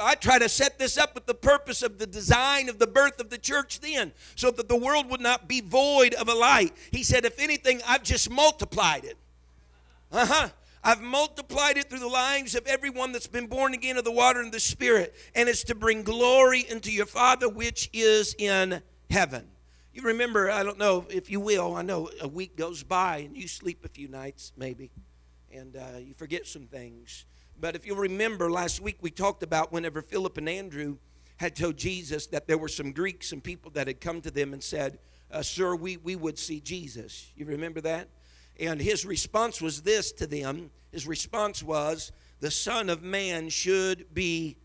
I 0.01 0.15
try 0.15 0.39
to 0.39 0.49
set 0.49 0.79
this 0.79 0.99
up 0.99 1.15
with 1.15 1.27
the 1.27 1.35
purpose 1.35 1.83
of 1.83 1.99
the 1.99 2.07
design 2.07 2.69
of 2.69 2.79
the 2.79 2.87
birth 2.87 3.21
of 3.21 3.31
the 3.31 3.39
church 3.39 3.81
then, 3.81 4.13
so 4.35 4.51
that 4.51 4.69
the 4.69 4.77
world 4.77 5.11
would 5.11 5.21
not 5.21 5.49
be 5.49 5.61
void 5.61 6.15
of 6.15 6.29
a 6.29 6.35
light. 6.35 6.73
He 6.91 7.03
said, 7.03 7.25
If 7.25 7.39
anything, 7.39 7.81
I've 7.87 8.03
just 8.03 8.31
multiplied 8.31 9.05
it. 9.05 9.17
Uh 10.11 10.27
huh. 10.27 10.49
I've 10.85 11.01
multiplied 11.01 11.77
it 11.77 11.89
through 11.89 12.01
the 12.01 12.09
lives 12.09 12.57
of 12.57 12.67
everyone 12.67 13.13
that's 13.13 13.29
been 13.29 13.47
born 13.47 13.73
again 13.73 13.97
of 13.99 14.05
the 14.05 14.11
water 14.11 14.41
and 14.41 14.51
the 14.51 14.59
Spirit, 14.59 15.15
and 15.35 15.49
it's 15.49 15.63
to 15.65 15.77
bring 15.77 16.03
glory 16.03 16.67
into 16.69 16.91
your 16.91 17.07
Father 17.07 17.49
which 17.49 17.89
is 17.93 18.35
in 18.37 18.83
heaven. 19.09 19.47
You 19.95 20.03
remember, 20.03 20.51
I 20.51 20.65
don't 20.65 20.79
know 20.79 21.07
if 21.09 21.31
you 21.31 21.39
will, 21.39 21.77
I 21.77 21.83
know 21.83 22.11
a 22.21 22.27
week 22.27 22.57
goes 22.57 22.83
by 22.83 23.19
and 23.19 23.37
you 23.37 23.47
sleep 23.47 23.85
a 23.85 23.89
few 23.89 24.09
nights 24.09 24.53
maybe, 24.57 24.91
and 25.55 25.77
uh, 25.77 25.99
you 25.99 26.15
forget 26.15 26.49
some 26.49 26.67
things. 26.67 27.27
But 27.63 27.77
if 27.77 27.87
you'll 27.87 27.97
remember, 27.97 28.51
last 28.51 28.81
week 28.81 28.99
we 29.01 29.13
talked 29.13 29.45
about 29.45 29.73
whenever 29.73 30.03
Philip 30.03 30.37
and 30.37 30.49
Andrew 30.49 30.99
had 31.37 31.55
told 31.57 31.77
Jesus 31.77 32.27
that 32.27 32.49
there 32.49 32.59
were 32.59 32.69
some 32.69 32.91
Greeks 32.93 33.31
and 33.31 33.43
people 33.43 33.71
that 33.71 33.87
had 33.87 34.01
come 34.01 34.21
to 34.23 34.33
them 34.33 34.53
and 34.53 34.61
said, 34.61 34.99
uh, 35.31 35.43
Sir, 35.43 35.77
we, 35.77 35.97
we 35.97 36.17
would 36.17 36.39
see 36.39 36.61
Jesus. 36.61 37.31
You 37.37 37.47
remember 37.47 37.81
that? 37.83 38.09
And 38.59 38.81
his 38.81 39.07
response 39.07 39.63
was 39.63 39.83
this 39.83 40.11
to 40.13 40.27
them 40.27 40.71
his 40.91 41.07
response 41.07 41.63
was, 41.63 42.13
The 42.41 42.51
Son 42.51 42.91
of 42.91 43.03
Man 43.03 43.49
should 43.49 44.13
be 44.15 44.59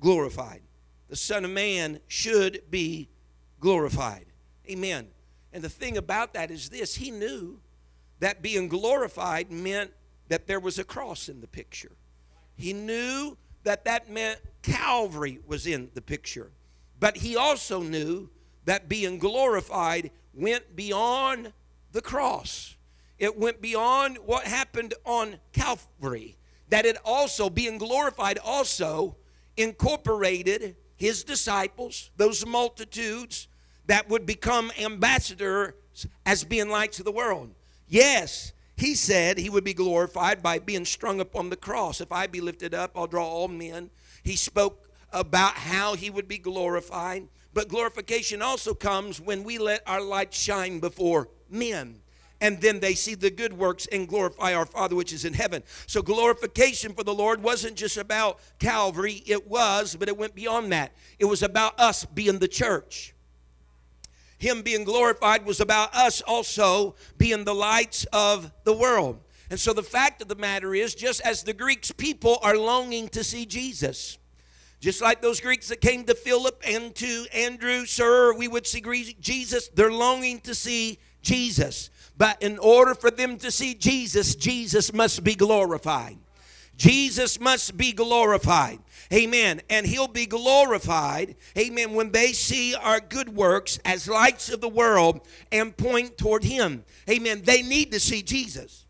glorified. 0.00 0.62
The 1.08 1.16
Son 1.16 1.44
of 1.44 1.50
Man 1.50 1.98
should 2.06 2.62
be 2.70 3.08
glorified. 3.58 4.26
Amen. 4.70 5.08
And 5.52 5.64
the 5.64 5.68
thing 5.68 5.96
about 5.96 6.34
that 6.34 6.50
is 6.50 6.68
this 6.68 6.94
he 6.94 7.10
knew 7.10 7.58
that 8.20 8.40
being 8.40 8.68
glorified 8.68 9.50
meant 9.50 9.90
that 10.28 10.46
there 10.46 10.60
was 10.60 10.78
a 10.78 10.84
cross 10.84 11.28
in 11.28 11.40
the 11.40 11.48
picture. 11.48 11.92
He 12.56 12.72
knew 12.72 13.36
that 13.64 13.84
that 13.84 14.10
meant 14.10 14.40
Calvary 14.62 15.40
was 15.46 15.66
in 15.66 15.90
the 15.94 16.02
picture. 16.02 16.50
But 17.00 17.16
he 17.18 17.36
also 17.36 17.82
knew 17.82 18.30
that 18.64 18.88
being 18.88 19.18
glorified 19.18 20.10
went 20.32 20.74
beyond 20.74 21.52
the 21.92 22.00
cross. 22.00 22.76
It 23.18 23.38
went 23.38 23.60
beyond 23.60 24.18
what 24.18 24.44
happened 24.44 24.94
on 25.04 25.38
Calvary. 25.52 26.36
That 26.70 26.86
it 26.86 26.96
also, 27.04 27.50
being 27.50 27.78
glorified, 27.78 28.38
also 28.38 29.16
incorporated 29.56 30.76
his 30.96 31.24
disciples, 31.24 32.10
those 32.16 32.46
multitudes 32.46 33.48
that 33.86 34.08
would 34.08 34.26
become 34.26 34.72
ambassadors 34.80 35.74
as 36.24 36.42
being 36.44 36.68
lights 36.68 36.98
of 36.98 37.04
the 37.04 37.12
world. 37.12 37.54
Yes, 37.86 38.52
he 38.76 38.94
said 38.94 39.38
he 39.38 39.50
would 39.50 39.64
be 39.64 39.74
glorified 39.74 40.42
by 40.42 40.58
being 40.58 40.84
strung 40.84 41.20
upon 41.20 41.50
the 41.50 41.56
cross. 41.56 42.00
If 42.00 42.10
I 42.10 42.26
be 42.26 42.40
lifted 42.40 42.74
up, 42.74 42.92
I'll 42.96 43.06
draw 43.06 43.26
all 43.26 43.48
men. 43.48 43.90
He 44.22 44.36
spoke 44.36 44.88
about 45.12 45.54
how 45.54 45.94
he 45.94 46.10
would 46.10 46.26
be 46.26 46.38
glorified. 46.38 47.28
But 47.52 47.68
glorification 47.68 48.42
also 48.42 48.74
comes 48.74 49.20
when 49.20 49.44
we 49.44 49.58
let 49.58 49.82
our 49.86 50.00
light 50.00 50.34
shine 50.34 50.80
before 50.80 51.28
men 51.48 52.00
and 52.40 52.60
then 52.60 52.78
they 52.78 52.94
see 52.94 53.14
the 53.14 53.30
good 53.30 53.54
works 53.54 53.86
and 53.90 54.06
glorify 54.06 54.52
our 54.52 54.66
Father 54.66 54.94
which 54.94 55.14
is 55.14 55.24
in 55.24 55.32
heaven. 55.32 55.62
So, 55.86 56.02
glorification 56.02 56.92
for 56.92 57.02
the 57.02 57.14
Lord 57.14 57.42
wasn't 57.42 57.74
just 57.74 57.96
about 57.96 58.38
Calvary, 58.58 59.22
it 59.24 59.48
was, 59.48 59.96
but 59.96 60.08
it 60.08 60.18
went 60.18 60.34
beyond 60.34 60.70
that. 60.72 60.92
It 61.18 61.24
was 61.24 61.42
about 61.42 61.78
us 61.80 62.04
being 62.04 62.40
the 62.40 62.48
church. 62.48 63.13
Him 64.38 64.62
being 64.62 64.84
glorified 64.84 65.46
was 65.46 65.60
about 65.60 65.94
us 65.94 66.20
also 66.20 66.94
being 67.18 67.44
the 67.44 67.54
lights 67.54 68.04
of 68.12 68.52
the 68.64 68.72
world. 68.72 69.20
And 69.50 69.60
so, 69.60 69.72
the 69.72 69.82
fact 69.82 70.22
of 70.22 70.28
the 70.28 70.34
matter 70.34 70.74
is, 70.74 70.94
just 70.94 71.20
as 71.20 71.42
the 71.42 71.52
Greeks, 71.52 71.92
people 71.92 72.38
are 72.42 72.56
longing 72.56 73.08
to 73.10 73.22
see 73.22 73.46
Jesus. 73.46 74.18
Just 74.80 75.00
like 75.00 75.22
those 75.22 75.40
Greeks 75.40 75.68
that 75.68 75.80
came 75.80 76.04
to 76.04 76.14
Philip 76.14 76.62
and 76.66 76.94
to 76.96 77.26
Andrew, 77.32 77.86
sir, 77.86 78.34
we 78.34 78.48
would 78.48 78.66
see 78.66 78.82
Jesus. 79.20 79.68
They're 79.68 79.92
longing 79.92 80.40
to 80.40 80.54
see 80.54 80.98
Jesus. 81.22 81.90
But 82.16 82.42
in 82.42 82.58
order 82.58 82.94
for 82.94 83.10
them 83.10 83.38
to 83.38 83.50
see 83.50 83.74
Jesus, 83.74 84.34
Jesus 84.34 84.92
must 84.92 85.24
be 85.24 85.34
glorified. 85.34 86.18
Jesus 86.76 87.40
must 87.40 87.76
be 87.76 87.92
glorified. 87.92 88.78
Amen. 89.12 89.60
And 89.70 89.86
he'll 89.86 90.08
be 90.08 90.26
glorified, 90.26 91.36
amen, 91.56 91.94
when 91.94 92.12
they 92.12 92.32
see 92.32 92.74
our 92.74 93.00
good 93.00 93.28
works 93.28 93.78
as 93.84 94.08
lights 94.08 94.50
of 94.50 94.60
the 94.60 94.68
world 94.68 95.20
and 95.52 95.76
point 95.76 96.16
toward 96.18 96.44
him. 96.44 96.84
Amen. 97.08 97.42
They 97.44 97.62
need 97.62 97.92
to 97.92 98.00
see 98.00 98.22
Jesus. 98.22 98.86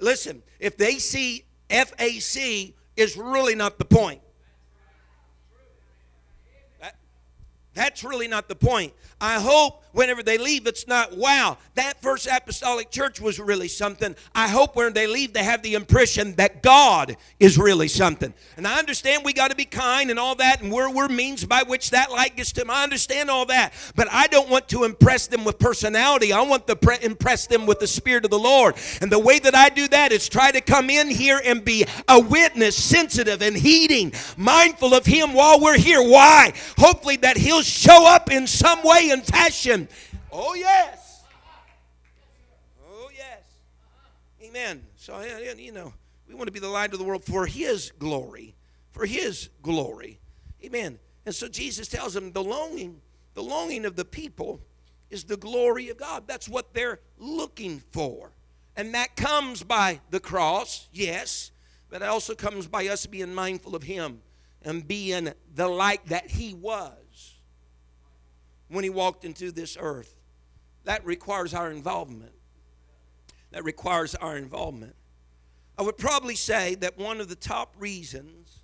Listen, 0.00 0.42
if 0.60 0.76
they 0.76 0.98
see 0.98 1.44
FAC, 1.68 2.74
is 2.96 3.16
really 3.16 3.54
not 3.54 3.78
the 3.78 3.84
point. 3.84 4.20
That, 6.80 6.96
that's 7.74 8.02
really 8.02 8.28
not 8.28 8.48
the 8.48 8.56
point. 8.56 8.94
I 9.20 9.40
hope 9.40 9.82
whenever 9.92 10.22
they 10.22 10.36
leave, 10.36 10.66
it's 10.66 10.86
not, 10.86 11.16
wow, 11.16 11.56
that 11.74 12.00
first 12.02 12.28
apostolic 12.30 12.90
church 12.90 13.18
was 13.18 13.40
really 13.40 13.66
something. 13.66 14.14
I 14.34 14.46
hope 14.46 14.76
when 14.76 14.92
they 14.92 15.06
leave, 15.06 15.32
they 15.32 15.42
have 15.42 15.62
the 15.62 15.72
impression 15.72 16.34
that 16.34 16.62
God 16.62 17.16
is 17.40 17.56
really 17.56 17.88
something. 17.88 18.34
And 18.58 18.66
I 18.66 18.78
understand 18.78 19.22
we 19.24 19.32
got 19.32 19.48
to 19.48 19.56
be 19.56 19.64
kind 19.64 20.10
and 20.10 20.18
all 20.18 20.34
that, 20.34 20.60
and 20.60 20.70
we're, 20.70 20.90
we're 20.92 21.08
means 21.08 21.46
by 21.46 21.62
which 21.62 21.90
that 21.90 22.10
light 22.12 22.36
gets 22.36 22.52
to 22.52 22.60
them. 22.60 22.70
I 22.70 22.82
understand 22.82 23.30
all 23.30 23.46
that. 23.46 23.72
But 23.94 24.08
I 24.12 24.26
don't 24.26 24.50
want 24.50 24.68
to 24.68 24.84
impress 24.84 25.28
them 25.28 25.44
with 25.44 25.58
personality. 25.58 26.30
I 26.30 26.42
want 26.42 26.66
to 26.66 26.76
pre- 26.76 26.98
impress 27.00 27.46
them 27.46 27.64
with 27.64 27.80
the 27.80 27.86
Spirit 27.86 28.26
of 28.26 28.30
the 28.30 28.38
Lord. 28.38 28.74
And 29.00 29.10
the 29.10 29.18
way 29.18 29.38
that 29.38 29.54
I 29.54 29.70
do 29.70 29.88
that 29.88 30.12
is 30.12 30.28
try 30.28 30.50
to 30.50 30.60
come 30.60 30.90
in 30.90 31.08
here 31.08 31.40
and 31.42 31.64
be 31.64 31.86
a 32.06 32.20
witness, 32.20 32.76
sensitive 32.76 33.40
and 33.40 33.56
heeding, 33.56 34.12
mindful 34.36 34.92
of 34.92 35.06
Him 35.06 35.32
while 35.32 35.58
we're 35.58 35.78
here. 35.78 36.02
Why? 36.02 36.52
Hopefully 36.76 37.16
that 37.16 37.38
He'll 37.38 37.62
show 37.62 38.06
up 38.06 38.30
in 38.30 38.46
some 38.46 38.82
way 38.82 39.05
and 39.10 39.24
fashion. 39.24 39.88
Oh, 40.32 40.54
yes. 40.54 41.24
Oh, 42.88 43.08
yes. 43.16 43.42
Amen. 44.42 44.82
So, 44.96 45.20
you 45.58 45.72
know, 45.72 45.92
we 46.28 46.34
want 46.34 46.48
to 46.48 46.52
be 46.52 46.60
the 46.60 46.68
light 46.68 46.92
of 46.92 46.98
the 46.98 47.04
world 47.04 47.24
for 47.24 47.46
His 47.46 47.92
glory. 47.98 48.54
For 48.92 49.06
His 49.06 49.50
glory. 49.62 50.20
Amen. 50.64 50.98
And 51.24 51.34
so 51.34 51.48
Jesus 51.48 51.88
tells 51.88 52.14
them 52.14 52.32
the 52.32 52.42
longing, 52.42 53.00
the 53.34 53.42
longing 53.42 53.84
of 53.84 53.96
the 53.96 54.04
people 54.04 54.60
is 55.10 55.24
the 55.24 55.36
glory 55.36 55.88
of 55.90 55.96
God. 55.96 56.24
That's 56.26 56.48
what 56.48 56.74
they're 56.74 57.00
looking 57.18 57.80
for. 57.90 58.32
And 58.76 58.94
that 58.94 59.16
comes 59.16 59.62
by 59.62 60.00
the 60.10 60.20
cross, 60.20 60.88
yes, 60.92 61.50
but 61.88 62.02
it 62.02 62.08
also 62.08 62.34
comes 62.34 62.66
by 62.66 62.88
us 62.88 63.06
being 63.06 63.32
mindful 63.32 63.74
of 63.74 63.82
Him 63.82 64.20
and 64.62 64.86
being 64.86 65.32
the 65.54 65.68
light 65.68 66.04
that 66.06 66.30
He 66.30 66.54
was 66.54 66.92
when 68.68 68.84
He 68.84 68.90
walked 68.90 69.24
into 69.24 69.52
this 69.52 69.76
earth. 69.78 70.14
That 70.84 71.04
requires 71.04 71.54
our 71.54 71.70
involvement. 71.70 72.32
That 73.50 73.64
requires 73.64 74.14
our 74.14 74.36
involvement. 74.36 74.94
I 75.78 75.82
would 75.82 75.98
probably 75.98 76.36
say 76.36 76.74
that 76.76 76.96
one 76.98 77.20
of 77.20 77.28
the 77.28 77.36
top 77.36 77.74
reasons 77.78 78.60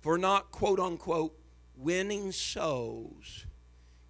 for 0.00 0.18
not 0.18 0.50
quote 0.50 0.80
unquote 0.80 1.38
winning 1.76 2.32
souls 2.32 3.46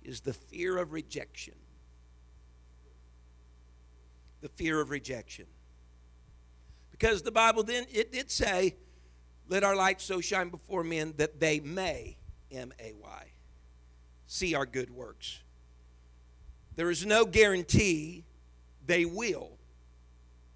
is 0.02 0.20
the 0.20 0.32
fear 0.32 0.78
of 0.78 0.92
rejection 0.92 1.54
the 4.40 4.48
fear 4.48 4.80
of 4.80 4.90
rejection. 4.90 5.46
Because 6.90 7.22
the 7.22 7.32
Bible 7.32 7.62
then, 7.62 7.86
it 7.92 8.12
did 8.12 8.30
say, 8.30 8.76
let 9.48 9.64
our 9.64 9.76
light 9.76 10.00
so 10.00 10.20
shine 10.20 10.48
before 10.48 10.84
men 10.84 11.14
that 11.16 11.40
they 11.40 11.60
may, 11.60 12.16
M 12.50 12.72
A 12.80 12.92
Y, 12.92 13.26
see 14.28 14.54
our 14.54 14.66
good 14.66 14.90
works. 14.90 15.40
There 16.76 16.90
is 16.90 17.04
no 17.04 17.24
guarantee 17.24 18.24
they 18.86 19.04
will. 19.04 19.50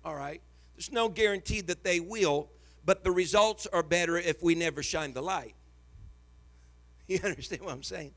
All 0.04 0.14
right? 0.14 0.40
There's 0.76 0.92
no 0.92 1.08
guarantee 1.08 1.62
that 1.62 1.82
they 1.82 1.98
will, 1.98 2.48
but 2.84 3.02
the 3.02 3.10
results 3.10 3.66
are 3.72 3.82
better 3.82 4.16
if 4.16 4.40
we 4.42 4.54
never 4.54 4.82
shine 4.82 5.12
the 5.12 5.22
light. 5.22 5.54
You 7.08 7.18
understand 7.24 7.62
what 7.62 7.72
I'm 7.72 7.82
saying? 7.82 8.12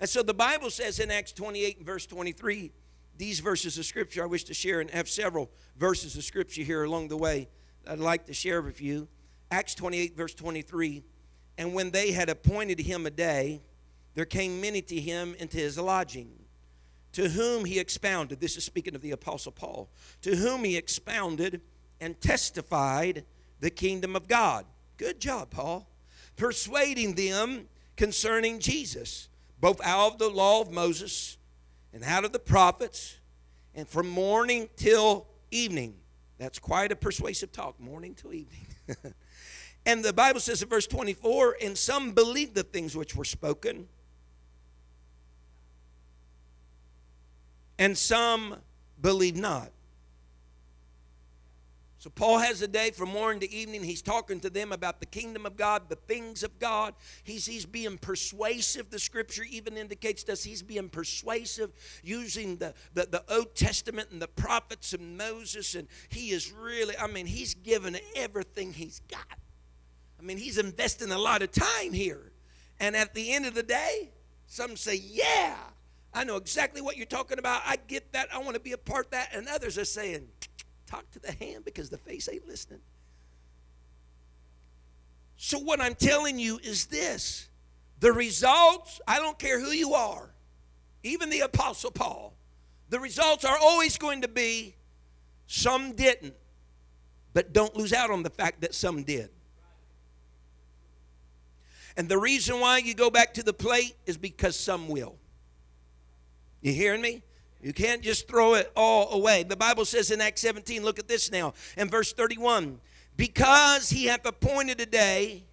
And 0.00 0.08
so 0.08 0.22
the 0.22 0.32
Bible 0.32 0.70
says 0.70 1.00
in 1.00 1.10
Acts 1.10 1.32
28 1.32 1.78
and 1.78 1.86
verse 1.86 2.06
23 2.06 2.70
these 3.18 3.40
verses 3.40 3.76
of 3.76 3.84
Scripture 3.84 4.22
I 4.22 4.26
wish 4.26 4.44
to 4.44 4.54
share 4.54 4.80
and 4.80 4.90
have 4.90 5.08
several 5.08 5.50
verses 5.76 6.16
of 6.16 6.24
Scripture 6.24 6.62
here 6.62 6.84
along 6.84 7.08
the 7.08 7.16
way 7.16 7.48
I'd 7.86 7.98
like 7.98 8.26
to 8.26 8.34
share 8.34 8.62
with 8.62 8.80
you. 8.80 9.08
Acts 9.50 9.74
28, 9.74 10.16
verse 10.16 10.34
23. 10.34 11.02
And 11.58 11.74
when 11.74 11.90
they 11.90 12.12
had 12.12 12.28
appointed 12.28 12.80
him 12.80 13.06
a 13.06 13.10
day, 13.10 13.62
there 14.14 14.24
came 14.24 14.60
many 14.60 14.80
to 14.82 15.00
him 15.00 15.34
into 15.38 15.56
his 15.56 15.78
lodging, 15.78 16.30
to 17.12 17.28
whom 17.28 17.64
he 17.64 17.78
expounded. 17.78 18.40
This 18.40 18.56
is 18.56 18.64
speaking 18.64 18.94
of 18.94 19.02
the 19.02 19.12
Apostle 19.12 19.52
Paul. 19.52 19.88
To 20.22 20.36
whom 20.36 20.64
he 20.64 20.76
expounded 20.76 21.60
and 22.00 22.20
testified 22.20 23.24
the 23.60 23.70
kingdom 23.70 24.16
of 24.16 24.28
God. 24.28 24.66
Good 24.96 25.20
job, 25.20 25.50
Paul. 25.50 25.88
Persuading 26.36 27.14
them 27.14 27.68
concerning 27.96 28.58
Jesus, 28.58 29.28
both 29.60 29.80
out 29.84 30.12
of 30.12 30.18
the 30.18 30.28
law 30.28 30.60
of 30.60 30.70
Moses 30.70 31.38
and 31.92 32.02
out 32.02 32.24
of 32.24 32.32
the 32.32 32.40
prophets, 32.40 33.18
and 33.74 33.88
from 33.88 34.08
morning 34.08 34.68
till 34.76 35.26
evening. 35.50 35.94
That's 36.38 36.58
quite 36.58 36.90
a 36.90 36.96
persuasive 36.96 37.52
talk, 37.52 37.78
morning 37.78 38.14
till 38.14 38.34
evening. 38.34 38.66
and 39.86 40.04
the 40.04 40.12
Bible 40.12 40.40
says 40.40 40.60
in 40.62 40.68
verse 40.68 40.88
24, 40.88 41.58
and 41.62 41.78
some 41.78 42.12
believed 42.12 42.54
the 42.54 42.64
things 42.64 42.96
which 42.96 43.14
were 43.14 43.24
spoken, 43.24 43.86
and 47.78 47.96
some 47.96 48.56
believe 49.00 49.36
not. 49.36 49.70
So 52.04 52.10
Paul 52.10 52.36
has 52.40 52.60
a 52.60 52.68
day 52.68 52.90
from 52.90 53.08
morning 53.08 53.40
to 53.40 53.50
evening. 53.50 53.82
He's 53.82 54.02
talking 54.02 54.38
to 54.40 54.50
them 54.50 54.72
about 54.72 55.00
the 55.00 55.06
kingdom 55.06 55.46
of 55.46 55.56
God, 55.56 55.88
the 55.88 55.96
things 55.96 56.42
of 56.42 56.58
God. 56.58 56.92
He's, 57.22 57.46
he's 57.46 57.64
being 57.64 57.96
persuasive. 57.96 58.90
The 58.90 58.98
scripture 58.98 59.42
even 59.48 59.78
indicates 59.78 60.22
to 60.24 60.32
us 60.32 60.44
he's 60.44 60.62
being 60.62 60.90
persuasive 60.90 61.72
using 62.02 62.56
the, 62.58 62.74
the, 62.92 63.08
the 63.10 63.34
Old 63.34 63.54
Testament 63.54 64.10
and 64.10 64.20
the 64.20 64.28
prophets 64.28 64.92
and 64.92 65.16
Moses. 65.16 65.74
And 65.74 65.88
he 66.10 66.32
is 66.32 66.52
really, 66.52 66.94
I 66.98 67.06
mean, 67.06 67.24
he's 67.24 67.54
given 67.54 67.96
everything 68.14 68.74
he's 68.74 69.00
got. 69.10 69.38
I 70.20 70.22
mean, 70.22 70.36
he's 70.36 70.58
investing 70.58 71.10
a 71.10 71.18
lot 71.18 71.40
of 71.40 71.52
time 71.52 71.94
here. 71.94 72.32
And 72.80 72.94
at 72.96 73.14
the 73.14 73.32
end 73.32 73.46
of 73.46 73.54
the 73.54 73.62
day, 73.62 74.10
some 74.46 74.76
say, 74.76 74.96
yeah, 74.96 75.56
I 76.14 76.22
know 76.22 76.36
exactly 76.36 76.80
what 76.80 76.96
you're 76.96 77.06
talking 77.06 77.38
about. 77.38 77.62
I 77.66 77.76
get 77.88 78.12
that. 78.12 78.28
I 78.32 78.38
want 78.38 78.54
to 78.54 78.60
be 78.60 78.72
a 78.72 78.78
part 78.78 79.06
of 79.06 79.10
that. 79.10 79.30
And 79.34 79.48
others 79.48 79.76
are 79.76 79.84
saying, 79.84 80.28
talk 80.86 81.10
to 81.10 81.18
the 81.18 81.32
hand 81.32 81.64
because 81.64 81.90
the 81.90 81.98
face 81.98 82.28
ain't 82.32 82.46
listening. 82.46 82.80
So, 85.36 85.58
what 85.58 85.80
I'm 85.80 85.96
telling 85.96 86.38
you 86.38 86.60
is 86.62 86.86
this 86.86 87.48
the 87.98 88.12
results, 88.12 89.00
I 89.08 89.18
don't 89.18 89.38
care 89.38 89.60
who 89.60 89.70
you 89.70 89.94
are, 89.94 90.30
even 91.02 91.30
the 91.30 91.40
Apostle 91.40 91.90
Paul, 91.90 92.34
the 92.90 93.00
results 93.00 93.44
are 93.44 93.58
always 93.60 93.98
going 93.98 94.22
to 94.22 94.28
be 94.28 94.76
some 95.46 95.92
didn't. 95.92 96.34
But 97.32 97.52
don't 97.52 97.74
lose 97.74 97.92
out 97.92 98.10
on 98.10 98.22
the 98.22 98.30
fact 98.30 98.60
that 98.60 98.74
some 98.74 99.02
did. 99.02 99.28
And 101.96 102.08
the 102.08 102.18
reason 102.18 102.60
why 102.60 102.78
you 102.78 102.94
go 102.94 103.10
back 103.10 103.34
to 103.34 103.42
the 103.42 103.52
plate 103.52 103.96
is 104.06 104.16
because 104.16 104.56
some 104.56 104.88
will. 104.88 105.16
You 106.64 106.72
hearing 106.72 107.00
me? 107.00 107.22
You 107.62 107.72
can't 107.72 108.02
just 108.02 108.26
throw 108.26 108.54
it 108.54 108.72
all 108.74 109.12
away. 109.12 109.44
The 109.44 109.56
Bible 109.56 109.84
says 109.84 110.10
in 110.10 110.20
Acts 110.20 110.40
17, 110.40 110.82
look 110.82 110.98
at 110.98 111.06
this 111.06 111.30
now, 111.30 111.54
in 111.76 111.88
verse 111.88 112.12
31 112.12 112.80
because 113.16 113.90
he 113.90 114.06
hath 114.06 114.26
appointed 114.26 114.80
a 114.80 114.86
day 114.86 115.44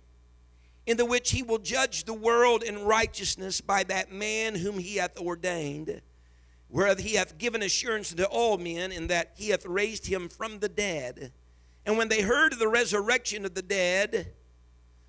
in 0.87 0.97
the 0.97 1.05
which 1.05 1.31
he 1.31 1.43
will 1.43 1.59
judge 1.59 2.05
the 2.05 2.13
world 2.13 2.63
in 2.63 2.83
righteousness 2.85 3.61
by 3.61 3.83
that 3.83 4.11
man 4.11 4.55
whom 4.55 4.79
he 4.79 4.95
hath 4.95 5.17
ordained, 5.19 6.01
whereof 6.69 6.97
he 6.97 7.15
hath 7.15 7.37
given 7.37 7.61
assurance 7.61 8.13
to 8.13 8.25
all 8.25 8.57
men, 8.57 8.91
in 8.91 9.07
that 9.07 9.33
he 9.35 9.49
hath 9.49 9.65
raised 9.65 10.07
him 10.07 10.27
from 10.27 10.59
the 10.59 10.69
dead. 10.69 11.31
And 11.85 11.97
when 11.97 12.09
they 12.09 12.21
heard 12.21 12.53
of 12.53 12.59
the 12.59 12.67
resurrection 12.67 13.45
of 13.45 13.53
the 13.53 13.61
dead, 13.61 14.33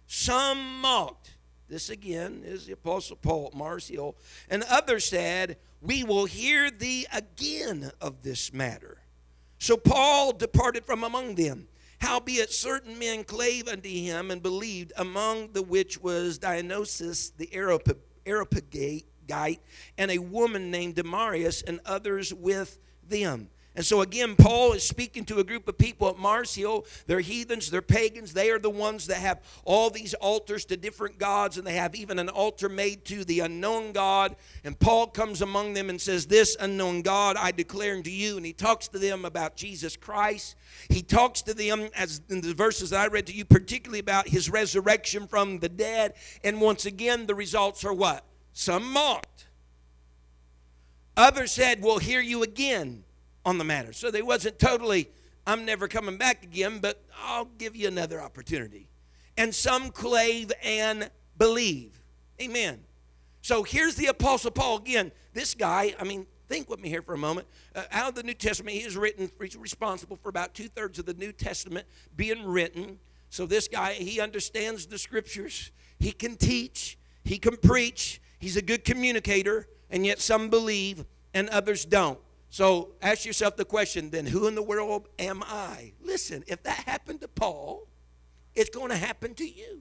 some 0.06 0.80
mocked. 0.80 1.36
This 1.72 1.88
again 1.88 2.42
is 2.44 2.66
the 2.66 2.74
Apostle 2.74 3.16
Paul 3.16 3.50
Mars 3.54 3.88
Hill. 3.88 4.14
And 4.50 4.62
others 4.64 5.06
said, 5.06 5.56
we 5.80 6.04
will 6.04 6.26
hear 6.26 6.70
thee 6.70 7.06
again 7.10 7.90
of 7.98 8.22
this 8.22 8.52
matter. 8.52 8.98
So 9.58 9.78
Paul 9.78 10.34
departed 10.34 10.84
from 10.84 11.02
among 11.02 11.34
them. 11.36 11.68
Howbeit 11.98 12.52
certain 12.52 12.98
men 12.98 13.24
clave 13.24 13.68
unto 13.68 13.88
him 13.88 14.30
and 14.30 14.42
believed, 14.42 14.92
among 14.98 15.52
the 15.52 15.62
which 15.62 15.98
was 15.98 16.36
Dionysius 16.36 17.30
the 17.30 17.48
Areopagite, 18.26 19.60
and 19.96 20.10
a 20.10 20.18
woman 20.18 20.70
named 20.70 20.96
Damaris, 20.96 21.62
and 21.62 21.80
others 21.86 22.34
with 22.34 22.78
them. 23.08 23.48
And 23.74 23.86
so 23.86 24.02
again, 24.02 24.36
Paul 24.36 24.74
is 24.74 24.86
speaking 24.86 25.24
to 25.26 25.38
a 25.38 25.44
group 25.44 25.66
of 25.66 25.78
people 25.78 26.08
at 26.08 26.18
Mars 26.18 26.54
Hill. 26.54 26.84
They're 27.06 27.20
heathens, 27.20 27.70
they're 27.70 27.80
pagans. 27.80 28.34
They 28.34 28.50
are 28.50 28.58
the 28.58 28.68
ones 28.68 29.06
that 29.06 29.16
have 29.16 29.40
all 29.64 29.88
these 29.88 30.12
altars 30.14 30.66
to 30.66 30.76
different 30.76 31.18
gods, 31.18 31.56
and 31.56 31.66
they 31.66 31.76
have 31.76 31.94
even 31.94 32.18
an 32.18 32.28
altar 32.28 32.68
made 32.68 33.06
to 33.06 33.24
the 33.24 33.40
unknown 33.40 33.92
God. 33.92 34.36
And 34.62 34.78
Paul 34.78 35.06
comes 35.06 35.40
among 35.40 35.72
them 35.72 35.88
and 35.88 35.98
says, 35.98 36.26
This 36.26 36.54
unknown 36.60 37.00
God 37.00 37.36
I 37.36 37.50
declare 37.50 37.96
unto 37.96 38.10
you. 38.10 38.36
And 38.36 38.44
he 38.44 38.52
talks 38.52 38.88
to 38.88 38.98
them 38.98 39.24
about 39.24 39.56
Jesus 39.56 39.96
Christ. 39.96 40.54
He 40.90 41.00
talks 41.00 41.40
to 41.42 41.54
them, 41.54 41.88
as 41.96 42.20
in 42.28 42.42
the 42.42 42.52
verses 42.52 42.90
that 42.90 43.00
I 43.00 43.06
read 43.06 43.26
to 43.28 43.34
you, 43.34 43.46
particularly 43.46 44.00
about 44.00 44.28
his 44.28 44.50
resurrection 44.50 45.26
from 45.26 45.60
the 45.60 45.70
dead. 45.70 46.12
And 46.44 46.60
once 46.60 46.84
again, 46.84 47.24
the 47.24 47.34
results 47.34 47.86
are 47.86 47.94
what? 47.94 48.26
Some 48.52 48.92
mocked. 48.92 49.46
Others 51.16 51.52
said, 51.52 51.82
We'll 51.82 51.98
hear 51.98 52.20
you 52.20 52.42
again 52.42 53.04
on 53.44 53.58
the 53.58 53.64
matter. 53.64 53.92
So 53.92 54.10
they 54.10 54.22
wasn't 54.22 54.58
totally, 54.58 55.10
I'm 55.46 55.64
never 55.64 55.88
coming 55.88 56.16
back 56.16 56.42
again, 56.42 56.78
but 56.80 57.02
I'll 57.24 57.46
give 57.58 57.74
you 57.76 57.88
another 57.88 58.20
opportunity. 58.20 58.88
And 59.36 59.54
some 59.54 59.90
clave 59.90 60.52
and 60.62 61.10
believe. 61.38 62.00
Amen. 62.40 62.80
So 63.40 63.62
here's 63.62 63.96
the 63.96 64.06
Apostle 64.06 64.50
Paul 64.50 64.78
again. 64.78 65.10
This 65.32 65.54
guy, 65.54 65.94
I 65.98 66.04
mean, 66.04 66.26
think 66.48 66.68
with 66.68 66.80
me 66.80 66.88
here 66.88 67.02
for 67.02 67.14
a 67.14 67.18
moment. 67.18 67.46
Uh, 67.74 67.82
out 67.90 68.10
of 68.10 68.14
the 68.14 68.22
New 68.22 68.34
Testament, 68.34 68.76
he 68.76 68.82
is 68.82 68.96
written, 68.96 69.30
he's 69.40 69.56
responsible 69.56 70.16
for 70.16 70.28
about 70.28 70.54
two 70.54 70.68
thirds 70.68 70.98
of 70.98 71.06
the 71.06 71.14
New 71.14 71.32
Testament 71.32 71.86
being 72.14 72.44
written. 72.44 72.98
So 73.30 73.46
this 73.46 73.68
guy, 73.68 73.94
he 73.94 74.20
understands 74.20 74.86
the 74.86 74.98
scriptures. 74.98 75.70
He 75.98 76.12
can 76.12 76.36
teach, 76.36 76.98
he 77.24 77.38
can 77.38 77.56
preach, 77.56 78.20
he's 78.38 78.58
a 78.58 78.62
good 78.62 78.84
communicator, 78.84 79.66
and 79.90 80.04
yet 80.04 80.20
some 80.20 80.50
believe 80.50 81.06
and 81.32 81.48
others 81.48 81.84
don't. 81.84 82.18
So 82.52 82.90
ask 83.00 83.24
yourself 83.24 83.56
the 83.56 83.64
question 83.64 84.10
then 84.10 84.26
who 84.26 84.46
in 84.46 84.54
the 84.54 84.62
world 84.62 85.08
am 85.18 85.42
I? 85.42 85.94
Listen, 86.02 86.44
if 86.46 86.62
that 86.64 86.84
happened 86.84 87.22
to 87.22 87.28
Paul, 87.28 87.88
it's 88.54 88.68
going 88.68 88.90
to 88.90 88.96
happen 88.96 89.32
to 89.36 89.44
you. 89.44 89.80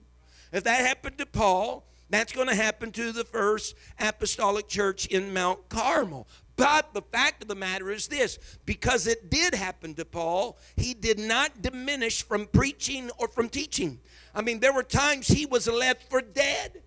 If 0.54 0.64
that 0.64 0.80
happened 0.80 1.18
to 1.18 1.26
Paul, 1.26 1.86
that's 2.10 2.32
going 2.32 2.48
to 2.48 2.56
happen 2.56 2.94
to 2.94 3.12
the 3.12 3.26
first 3.26 3.76
apostolic 4.00 4.70
church 4.70 5.06
in 5.08 5.34
Mount 5.34 5.68
Carmel. 5.68 6.30
But 6.56 6.94
the 6.94 7.02
fact 7.02 7.42
of 7.42 7.50
the 7.50 7.56
matter 7.56 7.92
is 7.92 8.08
this 8.08 8.40
because 8.66 9.06
it 9.06 9.30
did 9.30 9.54
happen 9.54 9.94
to 9.96 10.06
Paul, 10.06 10.58
he 10.78 10.94
did 10.94 11.20
not 11.20 11.62
diminish 11.62 12.24
from 12.24 12.46
preaching 12.46 13.12
or 13.18 13.28
from 13.28 13.50
teaching. 13.50 14.00
I 14.34 14.44
mean, 14.44 14.62
there 14.62 14.74
were 14.74 14.84
times 14.84 15.28
he 15.28 15.46
was 15.46 15.68
left 15.68 16.10
for 16.10 16.22
dead. 16.22 16.82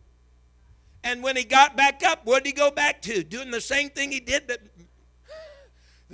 And 1.05 1.23
when 1.23 1.37
he 1.37 1.45
got 1.45 1.77
back 1.77 2.03
up, 2.03 2.25
what 2.25 2.43
did 2.43 2.49
he 2.49 2.55
go 2.55 2.71
back 2.71 3.03
to? 3.03 3.23
Doing 3.23 3.51
the 3.51 3.61
same 3.61 3.91
thing 3.91 4.11
he 4.11 4.21
did 4.21 4.49
that, 4.49 4.61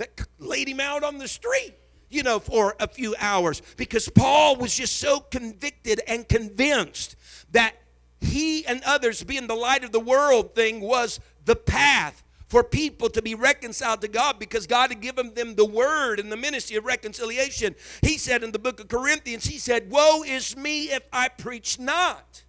that 0.01 0.27
laid 0.39 0.67
him 0.67 0.79
out 0.79 1.03
on 1.03 1.19
the 1.19 1.27
street, 1.27 1.75
you 2.09 2.23
know, 2.23 2.39
for 2.39 2.75
a 2.79 2.87
few 2.87 3.15
hours. 3.19 3.61
Because 3.77 4.09
Paul 4.09 4.55
was 4.55 4.75
just 4.75 4.97
so 4.97 5.19
convicted 5.19 6.01
and 6.07 6.27
convinced 6.27 7.15
that 7.51 7.75
he 8.19 8.65
and 8.65 8.81
others 8.83 9.23
being 9.23 9.45
the 9.45 9.55
light 9.55 9.83
of 9.83 9.91
the 9.91 9.99
world 9.99 10.55
thing 10.55 10.81
was 10.81 11.19
the 11.45 11.55
path 11.55 12.23
for 12.47 12.63
people 12.63 13.09
to 13.09 13.21
be 13.21 13.35
reconciled 13.35 14.01
to 14.01 14.07
God 14.07 14.39
because 14.39 14.67
God 14.67 14.89
had 14.89 15.01
given 15.01 15.35
them 15.35 15.55
the 15.55 15.65
word 15.65 16.19
and 16.19 16.31
the 16.31 16.37
ministry 16.37 16.77
of 16.77 16.85
reconciliation. 16.85 17.75
He 18.01 18.17
said 18.17 18.43
in 18.43 18.51
the 18.51 18.59
book 18.59 18.79
of 18.79 18.87
Corinthians, 18.87 19.45
He 19.45 19.59
said, 19.59 19.89
Woe 19.91 20.23
is 20.23 20.57
me 20.57 20.85
if 20.85 21.03
I 21.13 21.29
preach 21.29 21.79
not. 21.79 22.43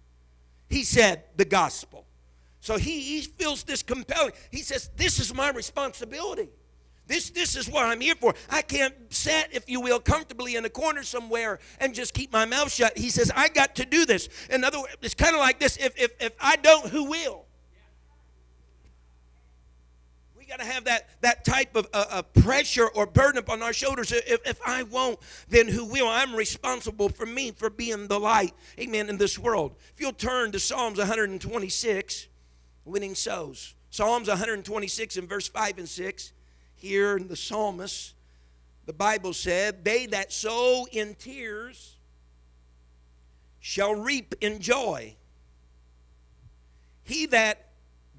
He 0.69 0.83
said, 0.83 1.23
The 1.37 1.45
gospel. 1.45 2.05
So 2.61 2.77
he, 2.77 2.99
he 2.99 3.21
feels 3.21 3.63
this 3.63 3.83
compelling. 3.83 4.33
He 4.51 4.59
says, 4.59 4.89
This 4.95 5.19
is 5.19 5.33
my 5.33 5.51
responsibility. 5.51 6.49
This, 7.05 7.29
this 7.31 7.55
is 7.55 7.69
what 7.69 7.85
I'm 7.85 7.99
here 7.99 8.15
for. 8.15 8.33
I 8.49 8.61
can't 8.61 8.93
sit, 9.13 9.49
if 9.51 9.69
you 9.69 9.81
will, 9.81 9.99
comfortably 9.99 10.55
in 10.55 10.63
a 10.63 10.69
corner 10.69 11.03
somewhere 11.03 11.59
and 11.79 11.93
just 11.93 12.13
keep 12.13 12.31
my 12.31 12.45
mouth 12.45 12.71
shut. 12.71 12.97
He 12.97 13.09
says, 13.09 13.31
I 13.35 13.49
got 13.49 13.75
to 13.75 13.85
do 13.85 14.05
this. 14.05 14.29
In 14.49 14.63
other 14.63 14.79
words, 14.79 14.95
it's 15.01 15.13
kind 15.13 15.35
of 15.35 15.39
like 15.39 15.59
this 15.59 15.77
if, 15.77 15.99
if, 15.99 16.11
if 16.21 16.33
I 16.39 16.55
don't, 16.55 16.87
who 16.87 17.09
will? 17.09 17.45
We 20.37 20.45
got 20.45 20.59
to 20.59 20.65
have 20.65 20.85
that, 20.85 21.09
that 21.21 21.43
type 21.43 21.75
of 21.75 21.87
uh, 21.93 22.05
uh, 22.09 22.21
pressure 22.21 22.87
or 22.87 23.05
burden 23.05 23.37
upon 23.37 23.61
our 23.61 23.73
shoulders. 23.73 24.13
If, 24.13 24.39
if 24.45 24.59
I 24.65 24.83
won't, 24.83 25.19
then 25.49 25.67
who 25.67 25.85
will? 25.85 26.07
I'm 26.07 26.33
responsible 26.33 27.09
for 27.09 27.25
me 27.25 27.51
for 27.51 27.69
being 27.69 28.07
the 28.07 28.19
light, 28.19 28.53
amen, 28.79 29.09
in 29.09 29.17
this 29.17 29.37
world. 29.37 29.75
If 29.93 29.99
you'll 29.99 30.13
turn 30.13 30.53
to 30.53 30.59
Psalms 30.59 30.99
126, 30.99 32.27
winning 32.85 33.15
souls. 33.15 33.75
Psalms 33.89 34.27
126 34.27 35.17
in 35.17 35.27
verse 35.27 35.47
5 35.49 35.77
and 35.77 35.89
6. 35.89 36.33
Here 36.83 37.15
in 37.15 37.29
the 37.29 37.37
psalmist, 37.37 38.13
the 38.85 38.91
Bible 38.91 39.31
said, 39.31 39.85
They 39.85 40.05
that 40.07 40.33
sow 40.33 40.85
in 40.91 41.15
tears 41.15 41.95
shall 43.61 43.95
reap 43.95 44.35
in 44.41 44.59
joy. 44.59 45.15
He 47.05 47.25
that 47.27 47.69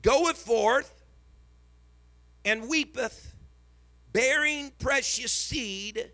goeth 0.00 0.38
forth 0.38 1.04
and 2.42 2.66
weepeth, 2.66 3.34
bearing 4.14 4.72
precious 4.78 5.30
seed, 5.30 6.10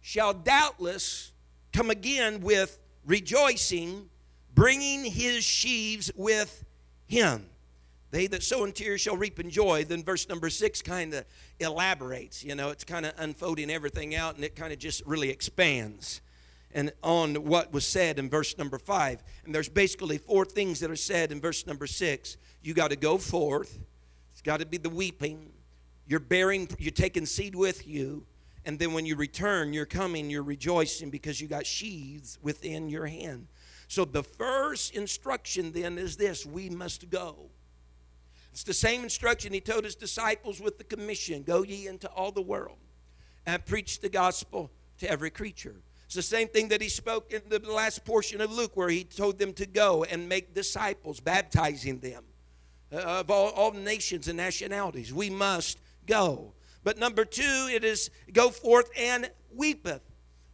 shall 0.00 0.32
doubtless 0.32 1.32
come 1.72 1.90
again 1.90 2.38
with 2.38 2.78
rejoicing, 3.06 4.08
bringing 4.54 5.04
his 5.04 5.42
sheaves 5.42 6.12
with 6.14 6.64
him. 7.08 7.44
They 8.10 8.26
that 8.28 8.42
sow 8.42 8.64
in 8.64 8.72
tears 8.72 9.02
shall 9.02 9.16
reap 9.16 9.38
in 9.38 9.50
joy. 9.50 9.84
Then 9.84 10.02
verse 10.02 10.28
number 10.28 10.48
six 10.48 10.80
kind 10.80 11.12
of 11.14 11.24
elaborates. 11.60 12.42
You 12.42 12.54
know, 12.54 12.70
it's 12.70 12.84
kind 12.84 13.04
of 13.04 13.12
unfolding 13.18 13.70
everything 13.70 14.14
out 14.14 14.36
and 14.36 14.44
it 14.44 14.56
kind 14.56 14.72
of 14.72 14.78
just 14.78 15.02
really 15.06 15.30
expands 15.30 16.22
and 16.72 16.92
on 17.02 17.34
what 17.34 17.72
was 17.72 17.86
said 17.86 18.18
in 18.18 18.28
verse 18.28 18.56
number 18.58 18.78
five. 18.78 19.22
And 19.44 19.54
there's 19.54 19.68
basically 19.68 20.18
four 20.18 20.44
things 20.44 20.80
that 20.80 20.90
are 20.90 20.96
said 20.96 21.32
in 21.32 21.40
verse 21.40 21.66
number 21.66 21.86
six. 21.86 22.36
You 22.62 22.74
got 22.74 22.90
to 22.90 22.96
go 22.96 23.18
forth, 23.18 23.78
it's 24.32 24.42
got 24.42 24.60
to 24.60 24.66
be 24.66 24.76
the 24.76 24.90
weeping, 24.90 25.50
you're 26.06 26.20
bearing, 26.20 26.68
you're 26.78 26.90
taking 26.90 27.26
seed 27.26 27.54
with 27.54 27.86
you. 27.86 28.26
And 28.64 28.78
then 28.78 28.92
when 28.92 29.06
you 29.06 29.16
return, 29.16 29.72
you're 29.72 29.86
coming, 29.86 30.28
you're 30.28 30.42
rejoicing 30.42 31.10
because 31.10 31.40
you 31.40 31.48
got 31.48 31.64
sheaves 31.64 32.38
within 32.42 32.88
your 32.90 33.06
hand. 33.06 33.46
So 33.86 34.04
the 34.04 34.22
first 34.22 34.94
instruction 34.94 35.72
then 35.72 35.96
is 35.96 36.16
this 36.16 36.44
we 36.44 36.68
must 36.68 37.08
go. 37.08 37.50
It's 38.58 38.64
the 38.64 38.74
same 38.74 39.04
instruction 39.04 39.52
he 39.52 39.60
told 39.60 39.84
his 39.84 39.94
disciples 39.94 40.60
with 40.60 40.78
the 40.78 40.82
commission 40.82 41.44
go 41.44 41.62
ye 41.62 41.86
into 41.86 42.08
all 42.08 42.32
the 42.32 42.42
world 42.42 42.78
and 43.46 43.64
preach 43.64 44.00
the 44.00 44.08
gospel 44.08 44.72
to 44.98 45.08
every 45.08 45.30
creature. 45.30 45.76
It's 46.06 46.16
the 46.16 46.22
same 46.22 46.48
thing 46.48 46.66
that 46.70 46.82
he 46.82 46.88
spoke 46.88 47.32
in 47.32 47.42
the 47.48 47.60
last 47.60 48.04
portion 48.04 48.40
of 48.40 48.50
Luke, 48.50 48.72
where 48.74 48.88
he 48.88 49.04
told 49.04 49.38
them 49.38 49.52
to 49.52 49.64
go 49.64 50.02
and 50.02 50.28
make 50.28 50.54
disciples, 50.54 51.20
baptizing 51.20 52.00
them 52.00 52.24
uh, 52.92 52.96
of 52.96 53.30
all, 53.30 53.50
all 53.50 53.70
nations 53.70 54.26
and 54.26 54.36
nationalities. 54.36 55.14
We 55.14 55.30
must 55.30 55.78
go. 56.04 56.52
But 56.82 56.98
number 56.98 57.24
two, 57.24 57.68
it 57.70 57.84
is 57.84 58.10
go 58.32 58.50
forth 58.50 58.90
and 58.98 59.30
weepeth. 59.54 60.02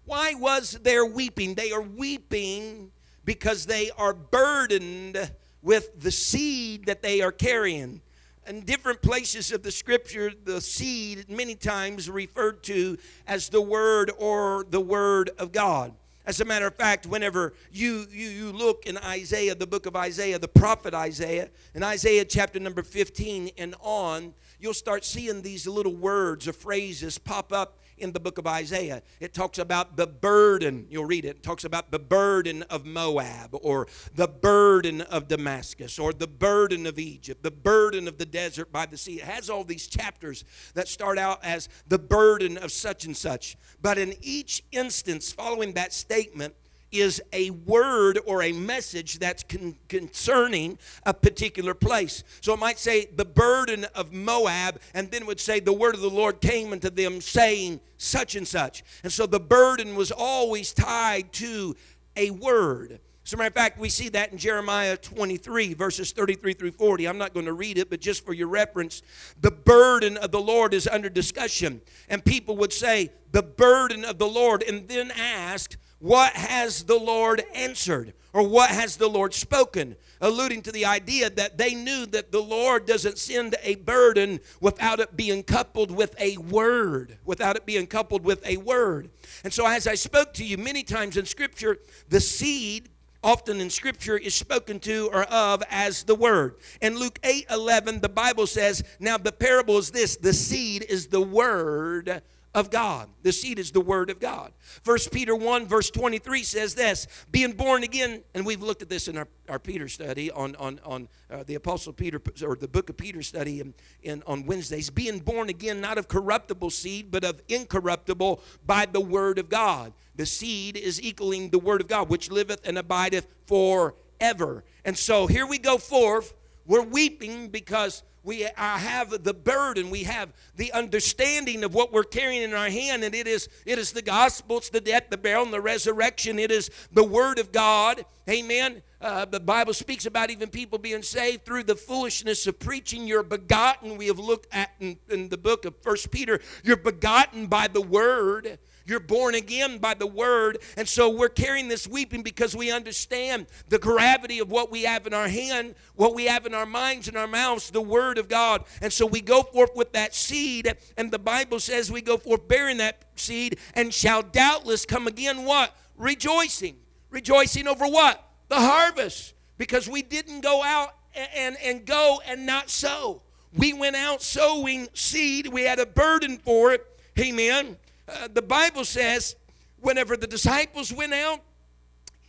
Why 0.04 0.34
was 0.34 0.78
there 0.82 1.06
weeping? 1.06 1.54
They 1.54 1.72
are 1.72 1.80
weeping 1.80 2.92
because 3.24 3.64
they 3.64 3.90
are 3.96 4.12
burdened 4.12 5.30
with 5.64 5.98
the 6.00 6.12
seed 6.12 6.85
that 6.85 7.03
they 7.03 7.22
are 7.22 7.33
carrying. 7.33 8.00
In 8.46 8.61
different 8.61 9.00
places 9.00 9.50
of 9.50 9.62
the 9.62 9.72
scripture, 9.72 10.31
the 10.44 10.61
seed 10.61 11.31
many 11.31 11.55
times 11.55 12.11
referred 12.11 12.62
to 12.64 12.98
as 13.27 13.48
the 13.48 13.62
word 13.62 14.12
or 14.18 14.66
the 14.68 14.81
word 14.81 15.31
of 15.38 15.50
God. 15.50 15.94
As 16.27 16.40
a 16.40 16.44
matter 16.44 16.66
of 16.66 16.74
fact, 16.74 17.07
whenever 17.07 17.55
you, 17.72 18.07
you, 18.11 18.29
you 18.29 18.53
look 18.53 18.87
in 18.87 18.98
Isaiah, 18.98 19.55
the 19.55 19.66
book 19.66 19.87
of 19.87 19.96
Isaiah, 19.96 20.38
the 20.38 20.48
prophet 20.48 20.94
Isaiah, 20.94 21.48
in 21.74 21.83
Isaiah 21.83 22.24
chapter 22.24 22.61
number 22.61 22.83
15 22.83 23.50
and 23.57 23.74
on, 23.81 24.35
you'll 24.61 24.74
start 24.74 25.05
seeing 25.05 25.40
these 25.42 25.66
little 25.66 25.94
words 25.94 26.46
or 26.46 26.53
phrases 26.53 27.18
pop 27.18 27.53
up 27.53 27.79
in 27.98 28.12
the 28.12 28.20
book 28.20 28.38
of 28.38 28.46
Isaiah. 28.46 29.02
It 29.20 29.35
talks 29.35 29.59
about 29.59 29.96
the 29.96 30.07
burden, 30.07 30.87
you'll 30.90 31.04
read 31.04 31.24
it, 31.24 31.37
it 31.37 31.42
talks 31.42 31.64
about 31.64 31.90
the 31.90 31.98
burden 31.98 32.62
of 32.64 32.85
Moab 32.85 33.50
or 33.52 33.87
the 34.14 34.28
burden 34.28 35.00
of 35.02 35.28
Damascus 35.28 35.98
or 35.98 36.12
the 36.12 36.26
burden 36.26 36.87
of 36.87 36.98
Egypt, 36.98 37.42
the 37.42 37.50
burden 37.50 38.09
of 38.09 38.18
the 38.18 38.26
desert 38.26 38.72
by 38.72 38.87
the 38.87 38.96
sea. 38.96 39.16
It 39.16 39.24
has 39.24 39.50
all 39.50 39.64
these 39.64 39.87
chapters 39.87 40.44
that 40.74 40.88
start 40.88 41.18
out 41.18 41.44
as 41.44 41.68
the 41.87 41.98
burden 41.98 42.59
of 42.59 42.72
such 42.72 43.04
and 43.04 43.16
such. 43.16 43.57
But 43.80 43.98
in 43.98 44.14
each 44.20 44.62
instance 44.72 45.33
following 45.33 45.74
that 45.74 45.92
statement, 45.92 46.54
is 46.98 47.22
a 47.33 47.50
word 47.50 48.18
or 48.26 48.42
a 48.42 48.52
message 48.52 49.18
that's 49.18 49.42
con- 49.42 49.76
concerning 49.88 50.78
a 51.04 51.14
particular 51.14 51.74
place. 51.74 52.24
So 52.40 52.54
it 52.54 52.61
might 52.61 52.78
say 52.78 53.07
the 53.07 53.24
burden 53.24 53.87
of 53.94 54.12
Moab, 54.12 54.80
and 54.94 55.11
then 55.11 55.26
would 55.26 55.40
say 55.40 55.61
the 55.61 55.72
word 55.72 55.94
of 55.94 56.00
the 56.00 56.11
Lord 56.11 56.40
came 56.40 56.72
unto 56.72 56.90
them 56.90 57.20
saying 57.20 57.80
such 57.96 58.37
and 58.37 58.46
such. 58.46 58.85
And 59.02 59.12
so 59.12 59.26
the 59.26 59.40
burden 59.40 59.96
was 59.96 60.11
always 60.11 60.72
tied 60.72 61.33
to 61.35 61.74
a 62.16 62.30
word. 62.30 63.00
As 63.24 63.33
a 63.33 63.38
matter 63.38 63.48
of 63.48 63.54
fact, 63.54 63.78
we 63.78 63.88
see 63.88 64.11
that 64.11 64.33
in 64.33 64.38
Jeremiah 64.38 64.98
23, 64.98 65.72
verses 65.72 66.12
33 66.12 66.52
through 66.52 66.72
40. 66.72 67.09
I'm 67.09 67.16
not 67.16 67.33
going 67.33 67.46
to 67.46 67.54
read 67.54 67.78
it, 67.78 67.88
but 67.88 68.00
just 68.00 68.24
for 68.24 68.35
your 68.35 68.48
reference, 68.48 69.00
the 69.40 69.50
burden 69.50 70.18
of 70.18 70.30
the 70.30 70.40
Lord 70.40 70.74
is 70.74 70.87
under 70.87 71.09
discussion. 71.09 71.80
And 72.11 72.22
people 72.22 72.54
would 72.59 72.72
say, 72.72 73.12
the 73.33 73.42
burden 73.42 74.04
of 74.04 74.18
the 74.18 74.28
Lord, 74.28 74.62
and 74.62 74.87
then 74.88 75.11
ask, 75.11 75.76
what 76.04 76.34
has 76.34 76.84
the 76.84 76.98
Lord 76.98 77.42
answered? 77.54 78.12
Or 78.34 78.46
what 78.46 78.68
has 78.68 78.98
the 78.98 79.08
Lord 79.08 79.32
spoken? 79.32 79.96
Alluding 80.20 80.60
to 80.62 80.72
the 80.72 80.84
idea 80.84 81.30
that 81.30 81.56
they 81.56 81.74
knew 81.74 82.04
that 82.06 82.30
the 82.30 82.42
Lord 82.42 82.84
doesn't 82.84 83.16
send 83.16 83.54
a 83.62 83.76
burden 83.76 84.40
without 84.60 85.00
it 85.00 85.16
being 85.16 85.42
coupled 85.42 85.90
with 85.90 86.14
a 86.20 86.36
word. 86.36 87.16
Without 87.24 87.56
it 87.56 87.64
being 87.64 87.86
coupled 87.86 88.22
with 88.22 88.46
a 88.46 88.58
word. 88.58 89.08
And 89.44 89.52
so, 89.52 89.66
as 89.66 89.86
I 89.86 89.94
spoke 89.94 90.34
to 90.34 90.44
you 90.44 90.58
many 90.58 90.82
times 90.82 91.16
in 91.16 91.24
Scripture, 91.24 91.78
the 92.10 92.20
seed 92.20 92.90
often 93.22 93.58
in 93.58 93.70
scripture 93.70 94.18
is 94.18 94.34
spoken 94.34 94.78
to 94.78 95.08
or 95.10 95.22
of 95.24 95.62
as 95.70 96.04
the 96.04 96.14
word. 96.14 96.56
In 96.82 96.98
Luke 96.98 97.18
8 97.24 97.46
11, 97.50 98.02
the 98.02 98.08
Bible 98.10 98.46
says, 98.46 98.84
Now 99.00 99.16
the 99.16 99.32
parable 99.32 99.78
is 99.78 99.90
this 99.90 100.16
the 100.16 100.34
seed 100.34 100.84
is 100.86 101.06
the 101.06 101.22
word 101.22 102.22
of 102.54 102.70
God. 102.70 103.08
The 103.22 103.32
seed 103.32 103.58
is 103.58 103.72
the 103.72 103.80
word 103.80 104.10
of 104.10 104.20
God. 104.20 104.52
First 104.82 105.10
Peter 105.10 105.34
1, 105.34 105.66
verse 105.66 105.90
23 105.90 106.42
says 106.44 106.74
this 106.74 107.06
being 107.30 107.52
born 107.52 107.82
again, 107.82 108.22
and 108.34 108.46
we've 108.46 108.62
looked 108.62 108.82
at 108.82 108.88
this 108.88 109.08
in 109.08 109.18
our, 109.18 109.26
our 109.48 109.58
Peter 109.58 109.88
study 109.88 110.30
on, 110.30 110.54
on, 110.56 110.80
on 110.84 111.08
uh, 111.30 111.42
the 111.44 111.56
Apostle 111.56 111.92
Peter, 111.92 112.20
or 112.44 112.54
the 112.54 112.68
book 112.68 112.88
of 112.88 112.96
Peter 112.96 113.22
study 113.22 113.60
in, 113.60 113.74
in, 114.02 114.22
on 114.26 114.46
Wednesdays, 114.46 114.88
being 114.88 115.18
born 115.18 115.48
again, 115.48 115.80
not 115.80 115.98
of 115.98 116.06
corruptible 116.06 116.70
seed, 116.70 117.10
but 117.10 117.24
of 117.24 117.42
incorruptible 117.48 118.40
by 118.64 118.86
the 118.86 119.00
word 119.00 119.38
of 119.38 119.48
God. 119.48 119.92
The 120.14 120.26
seed 120.26 120.76
is 120.76 121.02
equaling 121.02 121.50
the 121.50 121.58
word 121.58 121.80
of 121.80 121.88
God, 121.88 122.08
which 122.08 122.30
liveth 122.30 122.66
and 122.66 122.78
abideth 122.78 123.26
forever. 123.46 124.62
And 124.84 124.96
so 124.96 125.26
here 125.26 125.46
we 125.46 125.58
go 125.58 125.76
forth. 125.76 126.34
We're 126.66 126.82
weeping 126.82 127.48
because 127.48 128.04
we 128.24 128.48
have 128.56 129.22
the 129.22 129.34
burden 129.34 129.90
we 129.90 130.02
have 130.04 130.32
the 130.56 130.72
understanding 130.72 131.62
of 131.62 131.74
what 131.74 131.92
we're 131.92 132.02
carrying 132.02 132.42
in 132.42 132.54
our 132.54 132.70
hand 132.70 133.04
and 133.04 133.14
it 133.14 133.26
is 133.26 133.48
it 133.66 133.78
is 133.78 133.92
the 133.92 134.02
gospel 134.02 134.58
it's 134.58 134.70
the 134.70 134.80
death 134.80 135.04
the 135.10 135.18
burial 135.18 135.44
and 135.44 135.52
the 135.52 135.60
resurrection. 135.60 136.38
It 136.38 136.50
is 136.50 136.70
the 136.92 137.04
word 137.04 137.38
of 137.38 137.52
god. 137.52 138.04
Amen. 138.28 138.82
Uh, 139.00 139.24
the 139.24 139.40
bible 139.40 139.74
speaks 139.74 140.06
about 140.06 140.30
even 140.30 140.48
people 140.48 140.78
being 140.78 141.02
saved 141.02 141.44
through 141.44 141.64
the 141.64 141.76
foolishness 141.76 142.46
of 142.46 142.58
preaching. 142.58 143.06
You're 143.06 143.22
begotten. 143.22 143.96
We 143.96 144.06
have 144.06 144.18
looked 144.18 144.52
at 144.52 144.70
in, 144.80 144.98
in 145.10 145.28
the 145.28 145.38
book 145.38 145.64
of 145.64 145.76
first 145.82 146.10
peter. 146.10 146.40
You're 146.62 146.76
begotten 146.76 147.46
by 147.46 147.68
the 147.68 147.82
word 147.82 148.58
you're 148.87 149.01
born 149.01 149.35
again 149.35 149.79
by 149.79 149.94
the 149.94 150.07
word. 150.07 150.59
And 150.77 150.88
so 150.88 151.09
we're 151.09 151.29
carrying 151.29 151.68
this 151.68 151.87
weeping 151.87 152.23
because 152.23 152.55
we 152.55 152.70
understand 152.70 153.47
the 153.68 153.79
gravity 153.79 154.38
of 154.40 154.51
what 154.51 154.70
we 154.70 154.83
have 154.83 155.07
in 155.07 155.14
our 155.14 155.29
hand, 155.29 155.75
what 155.94 156.14
we 156.14 156.27
have 156.27 156.47
in 156.47 156.55
our 156.55 156.66
minds 156.66 157.09
and 157.09 157.16
our 157.16 157.27
mouths, 157.27 157.70
the 157.70 157.81
word 157.81 158.18
of 158.18 158.29
God. 158.29 158.64
And 158.83 158.92
so 158.92 159.07
we 159.07 159.20
go 159.20 159.42
forth 159.42 159.75
with 159.75 159.92
that 159.92 160.14
seed. 160.14 160.75
And 160.97 161.11
the 161.11 161.18
Bible 161.18 161.61
says 161.61 161.90
we 161.90 162.03
go 162.03 162.16
forth 162.16 162.47
bearing 162.47 162.79
that 162.79 163.05
seed 163.16 163.59
and 163.75 163.92
shall 163.92 164.23
doubtless 164.23 164.85
come 164.85 165.07
again 165.07 165.44
what? 165.44 165.75
Rejoicing. 165.97 166.77
Rejoicing 167.11 167.68
over 167.68 167.87
what? 167.87 168.23
The 168.49 168.57
harvest. 168.57 169.35
Because 169.57 169.88
we 169.88 170.03
didn't 170.03 170.40
go 170.40 170.62
out 170.62 170.94
and, 171.14 171.57
and, 171.62 171.87
go 171.87 172.20
and 172.27 172.44
not 172.44 172.68
sow. 172.68 173.23
We 173.57 173.73
went 173.73 173.94
out 173.94 174.20
sowing 174.20 174.88
seed. 174.94 175.47
We 175.47 175.62
had 175.62 175.79
a 175.79 175.87
burden 175.87 176.38
for 176.38 176.73
it. 176.73 176.85
Amen. 177.18 177.77
Uh, 178.06 178.28
the 178.32 178.42
Bible 178.42 178.84
says, 178.84 179.36
whenever 179.80 180.16
the 180.16 180.26
disciples 180.26 180.92
went 180.92 181.14
out 181.14 181.40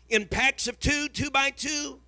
in 0.09 0.25
packs 0.25 0.67
of 0.67 0.79
two, 0.79 1.07
two 1.09 1.29
by 1.29 1.49
two, 1.49 1.99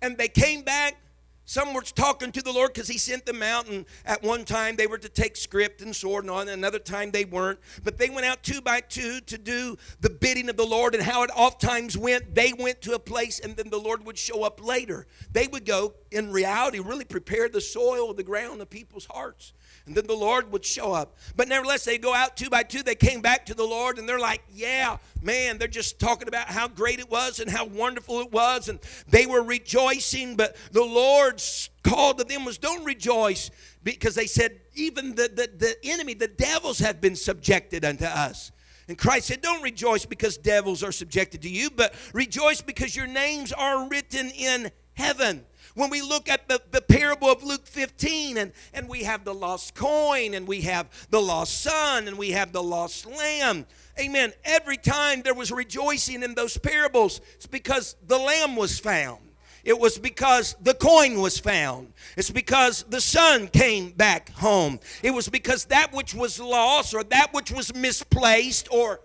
and 0.00 0.16
they 0.16 0.28
came 0.28 0.62
back, 0.62 0.96
some 1.44 1.72
were 1.72 1.80
talking 1.80 2.30
to 2.32 2.42
the 2.42 2.52
Lord 2.52 2.74
because 2.74 2.88
He 2.88 2.98
sent 2.98 3.24
them 3.24 3.42
out, 3.42 3.68
and 3.68 3.86
at 4.04 4.22
one 4.22 4.44
time 4.44 4.76
they 4.76 4.86
were 4.86 4.98
to 4.98 5.08
take 5.08 5.34
script 5.34 5.80
and 5.80 5.96
sword, 5.96 6.24
and 6.24 6.30
on 6.30 6.48
another 6.48 6.78
time 6.78 7.10
they 7.10 7.24
weren't. 7.24 7.58
But 7.82 7.96
they 7.96 8.10
went 8.10 8.26
out 8.26 8.42
two 8.42 8.60
by 8.60 8.82
two 8.82 9.20
to 9.22 9.38
do 9.38 9.78
the 10.00 10.10
bidding 10.10 10.50
of 10.50 10.58
the 10.58 10.66
Lord, 10.66 10.94
and 10.94 11.02
how 11.02 11.22
it 11.22 11.30
oft 11.34 11.60
times 11.60 11.96
went, 11.96 12.34
they 12.34 12.52
went 12.52 12.82
to 12.82 12.92
a 12.92 12.98
place, 12.98 13.40
and 13.40 13.56
then 13.56 13.70
the 13.70 13.80
Lord 13.80 14.04
would 14.04 14.18
show 14.18 14.44
up 14.44 14.62
later. 14.62 15.06
They 15.32 15.46
would 15.46 15.64
go, 15.64 15.94
in 16.10 16.30
reality, 16.30 16.80
really 16.80 17.06
prepare 17.06 17.48
the 17.48 17.62
soil, 17.62 18.12
the 18.12 18.22
ground 18.22 18.60
the 18.60 18.66
people's 18.66 19.06
hearts 19.06 19.54
and 19.88 19.96
then 19.96 20.06
the 20.06 20.14
Lord 20.14 20.52
would 20.52 20.64
show 20.64 20.92
up. 20.92 21.16
But 21.34 21.48
nevertheless, 21.48 21.84
they 21.84 21.98
go 21.98 22.14
out 22.14 22.36
two 22.36 22.50
by 22.50 22.62
two. 22.62 22.82
They 22.82 22.94
came 22.94 23.20
back 23.20 23.46
to 23.46 23.54
the 23.54 23.64
Lord, 23.64 23.98
and 23.98 24.08
they're 24.08 24.18
like, 24.18 24.42
Yeah, 24.52 24.98
man, 25.22 25.58
they're 25.58 25.66
just 25.66 25.98
talking 25.98 26.28
about 26.28 26.46
how 26.46 26.68
great 26.68 27.00
it 27.00 27.10
was 27.10 27.40
and 27.40 27.50
how 27.50 27.64
wonderful 27.64 28.20
it 28.20 28.30
was. 28.30 28.68
And 28.68 28.78
they 29.08 29.26
were 29.26 29.42
rejoicing, 29.42 30.36
but 30.36 30.56
the 30.70 30.84
Lord's 30.84 31.70
call 31.82 32.14
to 32.14 32.24
them 32.24 32.44
was, 32.44 32.58
Don't 32.58 32.84
rejoice, 32.84 33.50
because 33.82 34.14
they 34.14 34.26
said, 34.26 34.60
Even 34.74 35.14
the, 35.14 35.28
the, 35.28 35.50
the 35.56 35.76
enemy, 35.82 36.14
the 36.14 36.28
devils, 36.28 36.78
have 36.78 37.00
been 37.00 37.16
subjected 37.16 37.84
unto 37.84 38.04
us. 38.04 38.52
And 38.86 38.96
Christ 38.96 39.28
said, 39.28 39.40
Don't 39.40 39.62
rejoice 39.62 40.04
because 40.04 40.36
devils 40.36 40.84
are 40.84 40.92
subjected 40.92 41.42
to 41.42 41.48
you, 41.48 41.70
but 41.70 41.94
rejoice 42.12 42.60
because 42.60 42.94
your 42.94 43.06
names 43.06 43.52
are 43.52 43.88
written 43.88 44.30
in 44.30 44.70
heaven 44.94 45.44
when 45.78 45.90
we 45.90 46.02
look 46.02 46.28
at 46.28 46.48
the, 46.48 46.60
the 46.72 46.80
parable 46.80 47.30
of 47.30 47.44
Luke 47.44 47.64
15 47.64 48.36
and, 48.36 48.52
and 48.74 48.88
we 48.88 49.04
have 49.04 49.24
the 49.24 49.32
lost 49.32 49.76
coin 49.76 50.34
and 50.34 50.48
we 50.48 50.62
have 50.62 50.88
the 51.10 51.20
lost 51.20 51.62
son 51.62 52.08
and 52.08 52.18
we 52.18 52.32
have 52.32 52.50
the 52.50 52.62
lost 52.62 53.06
lamb. 53.06 53.64
Amen. 53.98 54.32
Every 54.44 54.76
time 54.76 55.22
there 55.22 55.34
was 55.34 55.52
rejoicing 55.52 56.24
in 56.24 56.34
those 56.34 56.58
parables, 56.58 57.20
it's 57.36 57.46
because 57.46 57.94
the 58.08 58.18
lamb 58.18 58.56
was 58.56 58.80
found. 58.80 59.20
It 59.62 59.78
was 59.78 59.98
because 59.98 60.56
the 60.60 60.74
coin 60.74 61.20
was 61.20 61.38
found. 61.38 61.92
It's 62.16 62.30
because 62.30 62.84
the 62.88 63.00
son 63.00 63.46
came 63.46 63.90
back 63.90 64.30
home. 64.30 64.80
It 65.04 65.12
was 65.12 65.28
because 65.28 65.66
that 65.66 65.92
which 65.92 66.12
was 66.12 66.40
lost 66.40 66.92
or 66.92 67.04
that 67.04 67.32
which 67.32 67.52
was 67.52 67.72
misplaced 67.72 68.68
or 68.72 69.00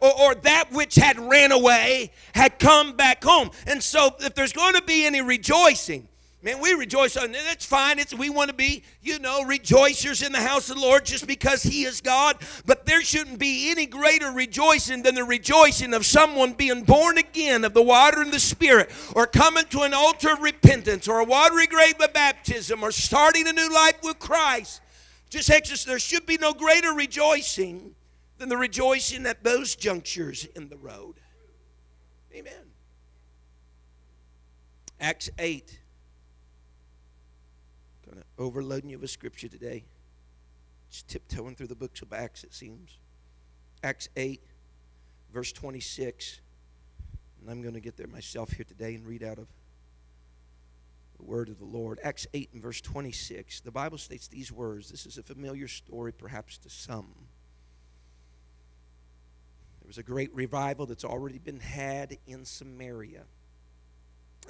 or, 0.00 0.12
or 0.20 0.34
that 0.34 0.72
which 0.72 0.94
had 0.94 1.18
ran 1.18 1.52
away 1.52 2.12
had 2.34 2.58
come 2.58 2.94
back 2.94 3.22
home. 3.22 3.50
And 3.66 3.82
so, 3.82 4.14
if 4.20 4.34
there's 4.34 4.52
going 4.52 4.74
to 4.74 4.82
be 4.82 5.06
any 5.06 5.20
rejoicing, 5.20 6.08
Man, 6.46 6.60
we 6.60 6.74
rejoice 6.74 7.16
on 7.16 7.32
That's 7.32 7.66
fine. 7.66 7.98
It's 7.98 8.14
we 8.14 8.30
want 8.30 8.50
to 8.50 8.54
be, 8.54 8.84
you 9.02 9.18
know, 9.18 9.42
rejoicers 9.42 10.24
in 10.24 10.30
the 10.30 10.40
house 10.40 10.70
of 10.70 10.76
the 10.76 10.82
Lord 10.82 11.04
just 11.04 11.26
because 11.26 11.64
He 11.64 11.82
is 11.82 12.00
God. 12.00 12.36
But 12.64 12.86
there 12.86 13.02
shouldn't 13.02 13.40
be 13.40 13.68
any 13.72 13.84
greater 13.84 14.30
rejoicing 14.30 15.02
than 15.02 15.16
the 15.16 15.24
rejoicing 15.24 15.92
of 15.92 16.06
someone 16.06 16.52
being 16.52 16.84
born 16.84 17.18
again 17.18 17.64
of 17.64 17.74
the 17.74 17.82
water 17.82 18.20
and 18.20 18.32
the 18.32 18.38
Spirit, 18.38 18.92
or 19.16 19.26
coming 19.26 19.64
to 19.70 19.80
an 19.82 19.92
altar 19.92 20.34
of 20.34 20.40
repentance, 20.40 21.08
or 21.08 21.18
a 21.18 21.24
watery 21.24 21.66
grave 21.66 22.00
of 22.00 22.12
baptism, 22.12 22.80
or 22.84 22.92
starting 22.92 23.48
a 23.48 23.52
new 23.52 23.74
life 23.74 23.98
with 24.04 24.20
Christ. 24.20 24.82
Just 25.30 25.50
exercise. 25.50 25.84
There 25.84 25.98
should 25.98 26.26
be 26.26 26.38
no 26.38 26.52
greater 26.52 26.92
rejoicing 26.92 27.96
than 28.38 28.48
the 28.48 28.56
rejoicing 28.56 29.26
at 29.26 29.42
those 29.42 29.74
junctures 29.76 30.44
in 30.56 30.68
the 30.68 30.76
road. 30.76 31.20
Amen. 32.34 32.52
Acts 35.00 35.30
8. 35.38 35.78
Kind 38.04 38.18
of 38.18 38.24
overloading 38.38 38.90
you 38.90 38.98
with 38.98 39.10
scripture 39.10 39.48
today. 39.48 39.84
Just 40.90 41.08
tiptoeing 41.08 41.54
through 41.54 41.66
the 41.66 41.74
books 41.74 42.02
of 42.02 42.12
Acts, 42.12 42.44
it 42.44 42.54
seems. 42.54 42.98
Acts 43.82 44.08
8, 44.16 44.40
verse 45.32 45.52
26. 45.52 46.40
And 47.40 47.50
I'm 47.50 47.62
going 47.62 47.74
to 47.74 47.80
get 47.80 47.96
there 47.96 48.06
myself 48.06 48.52
here 48.52 48.64
today 48.64 48.94
and 48.94 49.06
read 49.06 49.22
out 49.22 49.38
of 49.38 49.48
the 51.16 51.24
word 51.24 51.48
of 51.48 51.58
the 51.58 51.64
Lord. 51.64 51.98
Acts 52.02 52.26
8 52.34 52.50
and 52.52 52.62
verse 52.62 52.80
26. 52.80 53.60
The 53.60 53.70
Bible 53.70 53.98
states 53.98 54.28
these 54.28 54.52
words. 54.52 54.90
This 54.90 55.06
is 55.06 55.18
a 55.18 55.22
familiar 55.22 55.68
story, 55.68 56.12
perhaps 56.12 56.58
to 56.58 56.70
some. 56.70 57.14
There 59.86 59.90
was 59.90 59.98
a 59.98 60.02
great 60.02 60.34
revival 60.34 60.84
that's 60.84 61.04
already 61.04 61.38
been 61.38 61.60
had 61.60 62.18
in 62.26 62.44
Samaria. 62.44 63.22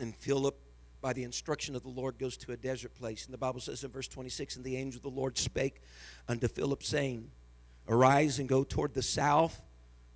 And 0.01 0.17
Philip, 0.17 0.59
by 1.03 1.13
the 1.13 1.25
instruction 1.25 1.77
of 1.77 1.83
the 1.83 1.91
Lord, 1.91 2.19
goes 2.19 2.39
to 2.39 2.53
a 2.53 2.57
desert 2.57 2.95
place. 2.95 3.27
And 3.27 3.35
the 3.35 3.39
Bible 3.39 3.61
says 3.61 3.85
in 3.85 3.91
verse 3.91 4.09
26 4.09 4.57
And 4.57 4.65
the 4.65 4.79
angel 4.79 4.97
of 4.97 5.03
the 5.03 5.11
Lord 5.11 5.37
spake 5.37 5.83
unto 6.27 6.49
Philip, 6.49 6.83
saying, 6.83 7.31
Arise 7.87 8.39
and 8.39 8.49
go 8.49 8.65
toward 8.65 8.95
the 8.95 9.03
south, 9.03 9.61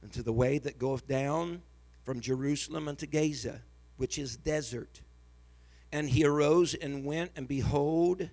unto 0.03 0.23
the 0.23 0.33
way 0.33 0.57
that 0.57 0.79
goeth 0.79 1.07
down 1.07 1.61
from 2.03 2.21
Jerusalem 2.21 2.89
unto 2.89 3.07
Gaza, 3.07 3.61
which 3.99 4.17
is 4.17 4.39
desert. 4.39 5.03
And 5.93 6.09
he 6.09 6.25
arose 6.25 6.73
and 6.73 7.05
went, 7.05 7.33
and 7.37 7.47
behold, 7.47 8.31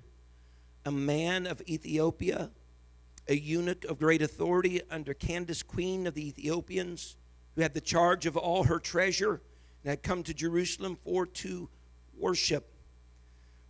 a 0.86 0.91
man 0.91 1.47
of 1.47 1.62
Ethiopia 1.67 2.52
a 3.27 3.35
eunuch 3.35 3.85
of 3.85 3.99
great 3.99 4.21
authority 4.21 4.81
under 4.89 5.13
Candace, 5.13 5.63
queen 5.63 6.07
of 6.07 6.13
the 6.13 6.27
Ethiopians, 6.27 7.15
who 7.55 7.61
had 7.61 7.73
the 7.73 7.81
charge 7.81 8.25
of 8.25 8.37
all 8.37 8.63
her 8.63 8.79
treasure 8.79 9.41
and 9.83 9.89
had 9.89 10.03
come 10.03 10.23
to 10.23 10.33
Jerusalem 10.33 10.95
for 10.95 11.25
to 11.25 11.69
worship, 12.17 12.71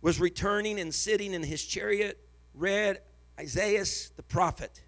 was 0.00 0.20
returning 0.20 0.78
and 0.78 0.94
sitting 0.94 1.34
in 1.34 1.42
his 1.42 1.64
chariot, 1.64 2.18
read 2.54 3.00
Isaiah 3.38 3.84
the 4.16 4.22
prophet. 4.22 4.82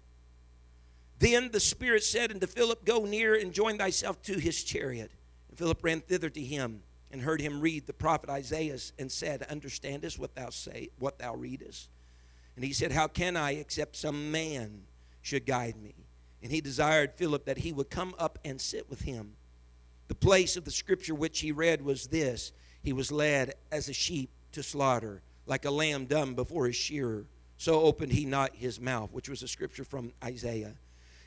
Then 1.19 1.51
the 1.51 1.59
Spirit 1.59 2.03
said 2.03 2.31
unto 2.31 2.47
Philip, 2.47 2.85
Go 2.85 3.05
near 3.05 3.35
and 3.35 3.53
join 3.53 3.77
thyself 3.77 4.21
to 4.23 4.39
his 4.39 4.63
chariot. 4.63 5.11
And 5.49 5.57
Philip 5.57 5.83
ran 5.83 6.01
thither 6.01 6.29
to 6.29 6.41
him 6.41 6.81
and 7.11 7.21
heard 7.21 7.41
him 7.41 7.61
read 7.61 7.85
the 7.85 7.93
prophet 7.93 8.29
Isaiah 8.29 8.77
and 8.97 9.11
said, 9.11 9.43
Understandest 9.43 10.17
what 10.17 10.35
thou 10.35 10.49
say, 10.49 10.89
what 10.97 11.19
thou 11.19 11.35
readest? 11.35 11.89
And 12.61 12.67
he 12.67 12.73
said, 12.73 12.91
How 12.91 13.07
can 13.07 13.35
I 13.35 13.53
except 13.53 13.95
some 13.95 14.29
man 14.29 14.83
should 15.23 15.47
guide 15.47 15.81
me? 15.81 15.95
And 16.43 16.51
he 16.51 16.61
desired 16.61 17.15
Philip 17.15 17.45
that 17.45 17.57
he 17.57 17.73
would 17.73 17.89
come 17.89 18.13
up 18.19 18.37
and 18.45 18.61
sit 18.61 18.87
with 18.87 19.01
him. 19.01 19.33
The 20.09 20.13
place 20.13 20.55
of 20.55 20.63
the 20.63 20.69
scripture 20.69 21.15
which 21.15 21.39
he 21.39 21.51
read 21.51 21.81
was 21.81 22.05
this 22.05 22.51
He 22.83 22.93
was 22.93 23.11
led 23.11 23.55
as 23.71 23.89
a 23.89 23.93
sheep 23.93 24.29
to 24.51 24.61
slaughter, 24.61 25.23
like 25.47 25.65
a 25.65 25.71
lamb 25.71 26.05
dumb 26.05 26.35
before 26.35 26.67
his 26.67 26.75
shearer. 26.75 27.25
So 27.57 27.81
opened 27.81 28.11
he 28.11 28.25
not 28.25 28.55
his 28.55 28.79
mouth, 28.79 29.11
which 29.11 29.27
was 29.27 29.41
a 29.41 29.47
scripture 29.47 29.83
from 29.83 30.13
Isaiah. 30.23 30.75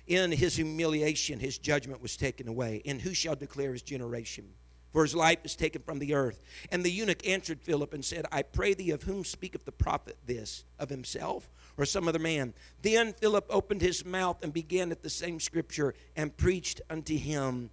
In 0.07 0.31
his 0.31 0.55
humiliation, 0.55 1.41
his 1.41 1.59
judgment 1.59 2.01
was 2.01 2.17
taken 2.17 2.47
away. 2.47 2.81
And 2.87 3.03
who 3.03 3.13
shall 3.13 3.35
declare 3.35 3.73
his 3.73 3.83
generation? 3.83 4.51
For 4.95 5.03
his 5.03 5.15
life 5.15 5.41
is 5.43 5.57
taken 5.57 5.83
from 5.83 5.99
the 5.99 6.15
earth. 6.15 6.41
And 6.71 6.85
the 6.85 6.91
eunuch 6.91 7.27
answered 7.27 7.61
Philip 7.61 7.93
and 7.93 8.05
said, 8.05 8.27
I 8.31 8.43
pray 8.43 8.75
thee, 8.75 8.93
of 8.93 9.03
whom 9.03 9.25
speaketh 9.25 9.65
the 9.65 9.73
prophet 9.73 10.17
this? 10.25 10.65
Of 10.79 10.89
himself 10.89 11.51
or 11.77 11.85
some 11.85 12.07
other 12.07 12.21
man? 12.21 12.55
Then 12.81 13.13
Philip 13.13 13.45
opened 13.51 13.83
his 13.83 14.05
mouth 14.05 14.45
and 14.45 14.53
began 14.53 14.93
at 14.93 15.03
the 15.03 15.11
same 15.11 15.41
scripture 15.41 15.95
and 16.15 16.37
preached 16.37 16.81
unto 16.89 17.19
him 17.19 17.71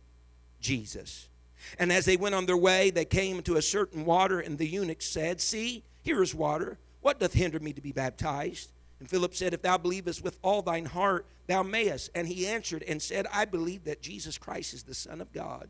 Jesus. 0.59 1.29
And 1.77 1.91
as 1.91 2.05
they 2.05 2.17
went 2.17 2.33
on 2.33 2.47
their 2.47 2.57
way, 2.57 2.89
they 2.89 3.05
came 3.05 3.43
to 3.43 3.57
a 3.57 3.61
certain 3.61 4.03
water, 4.03 4.39
and 4.39 4.57
the 4.57 4.67
eunuch 4.67 5.03
said, 5.03 5.39
See, 5.39 5.83
here 6.01 6.23
is 6.23 6.33
water. 6.33 6.79
What 7.01 7.19
doth 7.19 7.33
hinder 7.33 7.59
me 7.59 7.71
to 7.73 7.81
be 7.81 7.91
baptized? 7.91 8.71
And 8.99 9.07
Philip 9.07 9.35
said, 9.35 9.53
If 9.53 9.61
thou 9.61 9.77
believest 9.77 10.23
with 10.23 10.39
all 10.41 10.63
thine 10.63 10.85
heart, 10.85 11.27
thou 11.45 11.61
mayest. 11.61 12.09
And 12.15 12.27
he 12.27 12.47
answered 12.47 12.83
and 12.87 12.99
said, 12.99 13.27
I 13.31 13.45
believe 13.45 13.83
that 13.83 14.01
Jesus 14.01 14.39
Christ 14.39 14.73
is 14.73 14.81
the 14.81 14.95
Son 14.95 15.21
of 15.21 15.31
God. 15.31 15.69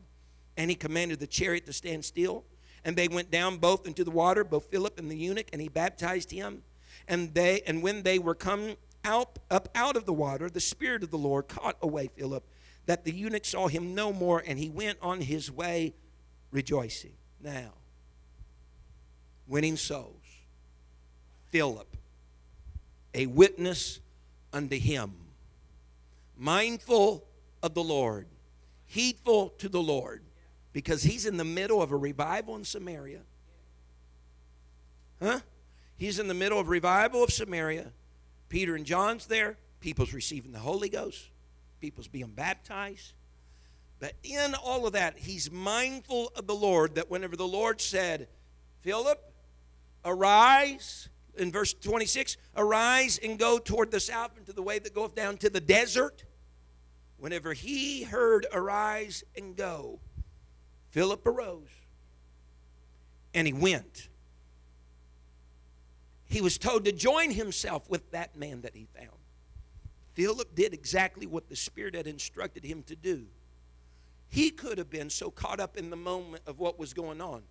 And 0.56 0.70
he 0.70 0.76
commanded 0.76 1.20
the 1.20 1.26
chariot 1.26 1.66
to 1.66 1.72
stand 1.72 2.04
still. 2.04 2.44
And 2.84 2.96
they 2.96 3.08
went 3.08 3.30
down 3.30 3.58
both 3.58 3.86
into 3.86 4.04
the 4.04 4.10
water, 4.10 4.44
both 4.44 4.66
Philip 4.70 4.98
and 4.98 5.10
the 5.10 5.16
eunuch, 5.16 5.48
and 5.52 5.62
he 5.62 5.68
baptized 5.68 6.30
him. 6.30 6.62
And 7.08 7.32
they 7.34 7.62
and 7.66 7.82
when 7.82 8.02
they 8.02 8.18
were 8.18 8.34
come 8.34 8.76
out 9.04 9.38
up 9.50 9.68
out 9.74 9.96
of 9.96 10.04
the 10.04 10.12
water, 10.12 10.50
the 10.50 10.60
Spirit 10.60 11.02
of 11.02 11.10
the 11.10 11.18
Lord 11.18 11.48
caught 11.48 11.76
away 11.80 12.08
Philip, 12.16 12.44
that 12.86 13.04
the 13.04 13.12
eunuch 13.12 13.44
saw 13.44 13.68
him 13.68 13.94
no 13.94 14.12
more, 14.12 14.42
and 14.44 14.58
he 14.58 14.68
went 14.68 14.98
on 15.00 15.20
his 15.20 15.50
way 15.50 15.94
rejoicing. 16.50 17.12
Now, 17.40 17.72
winning 19.46 19.76
souls. 19.76 20.16
Philip, 21.50 21.96
a 23.14 23.26
witness 23.26 24.00
unto 24.52 24.78
him, 24.78 25.12
mindful 26.36 27.24
of 27.62 27.74
the 27.74 27.82
Lord, 27.82 28.26
heedful 28.86 29.50
to 29.58 29.68
the 29.68 29.82
Lord 29.82 30.22
because 30.72 31.02
he's 31.02 31.26
in 31.26 31.36
the 31.36 31.44
middle 31.44 31.82
of 31.82 31.92
a 31.92 31.96
revival 31.96 32.56
in 32.56 32.64
Samaria. 32.64 33.20
Huh? 35.20 35.40
He's 35.96 36.18
in 36.18 36.28
the 36.28 36.34
middle 36.34 36.58
of 36.58 36.68
revival 36.68 37.22
of 37.22 37.32
Samaria. 37.32 37.92
Peter 38.48 38.74
and 38.74 38.84
John's 38.84 39.26
there. 39.26 39.56
People's 39.80 40.12
receiving 40.12 40.52
the 40.52 40.58
Holy 40.58 40.88
Ghost. 40.88 41.30
People's 41.80 42.08
being 42.08 42.28
baptized. 42.28 43.12
But 44.00 44.14
in 44.24 44.54
all 44.54 44.86
of 44.86 44.94
that, 44.94 45.16
he's 45.16 45.50
mindful 45.50 46.32
of 46.34 46.48
the 46.48 46.54
Lord 46.54 46.96
that 46.96 47.08
whenever 47.08 47.36
the 47.36 47.46
Lord 47.46 47.80
said, 47.80 48.26
Philip, 48.80 49.20
arise, 50.04 51.08
in 51.38 51.52
verse 51.52 51.72
26, 51.72 52.36
arise 52.56 53.18
and 53.22 53.38
go 53.38 53.58
toward 53.58 53.92
the 53.92 54.00
south 54.00 54.36
into 54.36 54.52
the 54.52 54.62
way 54.62 54.80
that 54.80 54.92
goeth 54.92 55.14
down 55.14 55.36
to 55.38 55.50
the 55.50 55.60
desert. 55.60 56.24
Whenever 57.16 57.52
he 57.52 58.02
heard 58.02 58.46
arise 58.52 59.22
and 59.36 59.54
go, 59.56 60.00
Philip 60.92 61.26
arose 61.26 61.68
and 63.34 63.46
he 63.46 63.52
went. 63.52 64.08
He 66.26 66.42
was 66.42 66.58
told 66.58 66.84
to 66.84 66.92
join 66.92 67.30
himself 67.30 67.88
with 67.90 68.10
that 68.12 68.36
man 68.36 68.60
that 68.60 68.76
he 68.76 68.86
found. 68.94 69.08
Philip 70.12 70.54
did 70.54 70.74
exactly 70.74 71.26
what 71.26 71.48
the 71.48 71.56
Spirit 71.56 71.94
had 71.94 72.06
instructed 72.06 72.62
him 72.64 72.82
to 72.84 72.94
do. 72.94 73.24
He 74.28 74.50
could 74.50 74.76
have 74.76 74.90
been 74.90 75.08
so 75.08 75.30
caught 75.30 75.60
up 75.60 75.78
in 75.78 75.88
the 75.88 75.96
moment 75.96 76.42
of 76.46 76.58
what 76.58 76.78
was 76.78 76.92
going 76.92 77.22
on. 77.22 77.42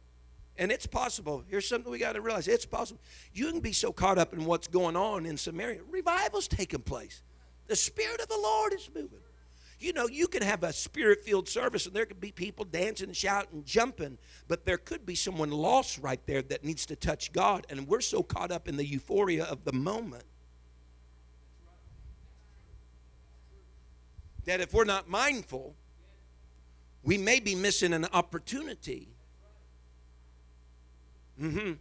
And 0.57 0.71
it's 0.71 0.85
possible. 0.85 1.43
Here's 1.47 1.67
something 1.67 1.91
we 1.91 1.97
got 1.97 2.13
to 2.13 2.21
realize. 2.21 2.47
It's 2.47 2.65
possible. 2.65 3.01
You 3.33 3.49
can 3.51 3.59
be 3.59 3.71
so 3.71 3.91
caught 3.91 4.19
up 4.19 4.33
in 4.33 4.45
what's 4.45 4.67
going 4.67 4.95
on 4.95 5.25
in 5.25 5.37
Samaria. 5.37 5.79
Revival's 5.89 6.47
taking 6.47 6.81
place. 6.81 7.23
The 7.67 7.75
Spirit 7.75 8.21
of 8.21 8.27
the 8.27 8.37
Lord 8.37 8.73
is 8.73 8.87
moving. 8.93 9.19
You 9.81 9.93
know, 9.93 10.07
you 10.07 10.27
can 10.27 10.43
have 10.43 10.63
a 10.63 10.71
spirit 10.71 11.21
filled 11.25 11.49
service 11.49 11.87
and 11.87 11.95
there 11.95 12.05
could 12.05 12.21
be 12.21 12.31
people 12.31 12.65
dancing 12.65 13.13
shouting, 13.13 13.63
jumping, 13.65 14.19
but 14.47 14.63
there 14.63 14.77
could 14.77 15.07
be 15.07 15.15
someone 15.15 15.49
lost 15.49 15.97
right 15.97 16.23
there 16.27 16.43
that 16.43 16.63
needs 16.63 16.85
to 16.85 16.95
touch 16.95 17.33
God. 17.33 17.65
And 17.67 17.87
we're 17.87 18.01
so 18.01 18.21
caught 18.21 18.51
up 18.51 18.67
in 18.67 18.77
the 18.77 18.85
euphoria 18.85 19.43
of 19.45 19.63
the 19.63 19.73
moment 19.73 20.23
that 24.45 24.61
if 24.61 24.71
we're 24.71 24.85
not 24.85 25.09
mindful, 25.09 25.75
we 27.03 27.17
may 27.17 27.39
be 27.39 27.55
missing 27.55 27.93
an 27.93 28.05
opportunity 28.13 29.09
mm-hmm, 31.41 31.73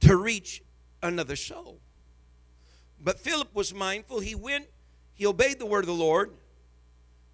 to 0.00 0.16
reach 0.16 0.62
another 1.04 1.36
soul. 1.36 1.78
But 3.00 3.20
Philip 3.20 3.54
was 3.54 3.72
mindful. 3.72 4.18
He 4.18 4.34
went 4.34 4.66
he 5.16 5.26
obeyed 5.26 5.58
the 5.58 5.66
word 5.66 5.80
of 5.80 5.88
the 5.88 5.94
Lord. 5.94 6.30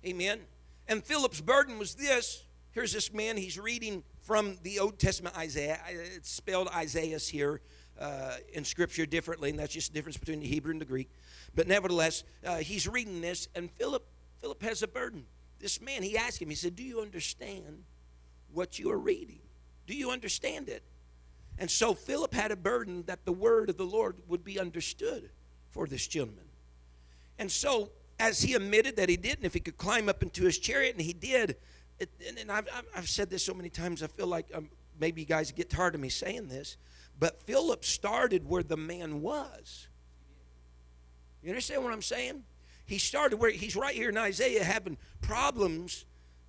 Amen. 0.07 0.41
And 0.89 1.05
Philip's 1.05 1.41
burden 1.41 1.79
was 1.79 1.95
this. 1.95 2.45
Here's 2.71 2.93
this 2.93 3.13
man, 3.13 3.37
he's 3.37 3.59
reading 3.59 4.03
from 4.21 4.57
the 4.63 4.79
Old 4.79 4.99
Testament 4.99 5.37
Isaiah. 5.37 5.79
It's 5.91 6.31
spelled 6.31 6.69
Esaias 6.75 7.29
here 7.29 7.61
uh, 8.01 8.37
in 8.53 8.65
Scripture 8.65 9.05
differently, 9.05 9.51
and 9.51 9.59
that's 9.59 9.75
just 9.75 9.93
the 9.93 9.99
difference 9.99 10.17
between 10.17 10.41
the 10.41 10.47
Hebrew 10.47 10.73
and 10.73 10.81
the 10.81 10.87
Greek. 10.87 11.11
But 11.55 11.69
nevertheless, 11.69 12.25
uh, 12.47 12.57
he's 12.57 12.89
reading 12.89 13.21
this, 13.21 13.49
and 13.55 13.71
Philip, 13.73 14.07
Philip 14.41 14.63
has 14.63 14.83
a 14.83 14.89
burden. 14.89 15.27
This 15.59 15.81
man, 15.81 16.03
he 16.03 16.17
asked 16.17 16.41
him, 16.41 16.49
he 16.49 16.55
said, 16.55 16.75
Do 16.75 16.83
you 16.83 17.01
understand 17.01 17.85
what 18.53 18.79
you 18.79 18.91
are 18.91 18.99
reading? 18.99 19.41
Do 19.87 19.95
you 19.95 20.11
understand 20.11 20.69
it? 20.69 20.83
And 21.59 21.71
so 21.71 21.95
Philip 21.95 22.33
had 22.33 22.51
a 22.51 22.57
burden 22.57 23.05
that 23.07 23.25
the 23.25 23.33
word 23.33 23.69
of 23.69 23.77
the 23.77 23.85
Lord 23.85 24.17
would 24.29 24.45
be 24.45 24.59
understood 24.59 25.31
for 25.71 25.87
this 25.87 26.07
gentleman. 26.07 26.45
And 27.39 27.51
so, 27.51 27.91
as 28.19 28.43
he 28.43 28.55
admitted 28.55 28.97
that 28.97 29.09
he 29.09 29.17
did, 29.17 29.37
and 29.37 29.45
if 29.45 29.55
he 29.55 29.61
could 29.61 29.77
climb 29.77 30.09
up 30.09 30.23
into 30.23 30.45
his 30.45 30.59
chariot, 30.59 30.95
and 30.95 31.03
he 31.03 31.13
did, 31.13 31.57
it, 31.99 32.11
and 32.39 32.51
I've, 32.51 32.69
I've 32.97 33.09
said 33.09 33.31
this 33.31 33.45
so 33.45 33.55
many 33.55 33.69
times, 33.69 34.03
I 34.03 34.07
feel 34.07 34.27
like 34.27 34.47
um, 34.55 34.69
maybe 34.99 35.21
you 35.21 35.27
guys 35.27 35.53
get 35.53 35.71
tired 35.71 35.95
of 35.95 36.01
me 36.01 36.09
saying 36.09 36.49
this, 36.49 36.77
but 37.19 37.41
Philip 37.43 37.85
started 37.85 38.49
where 38.49 38.63
the 38.63 38.77
man 38.77 39.23
was. 39.23 39.89
You 41.43 41.51
understand 41.51 41.83
what 41.83 41.93
I'm 41.93 42.03
saying? 42.03 42.45
He 42.87 42.99
started 42.99 43.39
where 43.39 43.51
he's 43.51 43.77
right 43.77 43.95
here 43.95 44.09
in 44.09 44.19
Isaiah 44.19 44.63
having 44.63 44.97
problems 45.21 46.05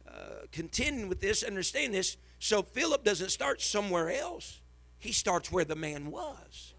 uh, 0.08 0.46
contending 0.52 1.10
with 1.10 1.22
this, 1.22 1.44
understanding 1.44 1.94
this. 1.94 2.18
So 2.40 2.62
Philip 2.62 3.04
doesn't 3.04 3.30
start 3.30 3.62
somewhere 3.62 4.12
else. 4.12 4.62
He 5.00 5.12
starts 5.12 5.52
where 5.52 5.66
the 5.66 5.76
man 5.76 6.12
was 6.12 6.73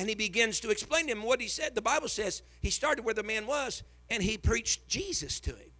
and 0.00 0.08
he 0.08 0.14
begins 0.14 0.60
to 0.60 0.70
explain 0.70 1.04
to 1.06 1.12
him 1.12 1.22
what 1.22 1.42
he 1.42 1.46
said. 1.46 1.74
The 1.74 1.82
Bible 1.82 2.08
says 2.08 2.40
he 2.62 2.70
started 2.70 3.04
where 3.04 3.12
the 3.12 3.22
man 3.22 3.46
was 3.46 3.82
and 4.08 4.22
he 4.22 4.38
preached 4.38 4.88
Jesus 4.88 5.40
to 5.40 5.50
him. 5.50 5.70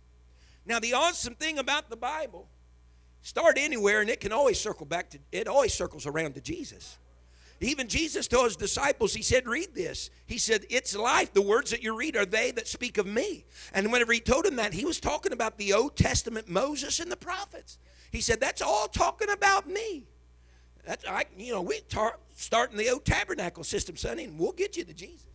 Now, 0.66 0.78
the 0.78 0.92
awesome 0.92 1.35
thing 1.35 1.59
about 1.59 1.88
the 1.88 1.96
Bible, 1.96 2.46
start 3.22 3.56
anywhere 3.56 4.02
and 4.02 4.11
it 4.11 4.20
can 4.20 4.30
always 4.30 4.61
circle 4.61 4.85
back 4.85 5.09
to, 5.11 5.18
it 5.33 5.48
always 5.48 5.72
circles 5.72 6.06
around 6.06 6.35
to 6.35 6.42
Jesus. 6.42 6.98
Even 7.61 7.88
Jesus 7.88 8.28
told 8.28 8.44
his 8.44 8.56
disciples, 8.56 9.14
he 9.14 9.22
said, 9.22 9.48
Read 9.48 9.74
this. 9.74 10.11
He 10.26 10.37
said, 10.37 10.66
It's 10.68 10.94
life. 10.94 11.33
The 11.33 11.40
words 11.40 11.70
that 11.70 11.83
you 11.83 11.96
read 11.96 12.14
are 12.14 12.26
they 12.26 12.50
that 12.50 12.68
speak 12.68 12.98
of 12.98 13.06
me. 13.06 13.46
And 13.72 13.90
whenever 13.90 14.12
he 14.12 14.20
told 14.20 14.44
him 14.44 14.56
that, 14.56 14.74
he 14.74 14.85
was 14.85 15.00
talking 15.00 15.33
about 15.33 15.56
the 15.56 15.72
Old 15.72 15.96
Testament 15.96 16.46
Moses 16.46 17.00
and 17.00 17.11
the 17.11 17.16
prophets. 17.16 17.78
He 18.12 18.20
said, 18.20 18.38
That's 18.38 18.61
all 18.61 18.87
talking 18.87 19.30
about 19.30 19.66
me. 19.66 20.04
That's 20.84 21.04
I, 21.06 21.24
you 21.36 21.52
know, 21.52 21.62
we 21.62 21.80
tar- 21.88 22.18
starting 22.36 22.76
the 22.76 22.88
old 22.90 23.04
tabernacle 23.04 23.64
system, 23.64 23.96
sonny, 23.96 24.24
and 24.24 24.38
we'll 24.38 24.52
get 24.52 24.76
you 24.76 24.84
to 24.84 24.94
Jesus. 24.94 25.26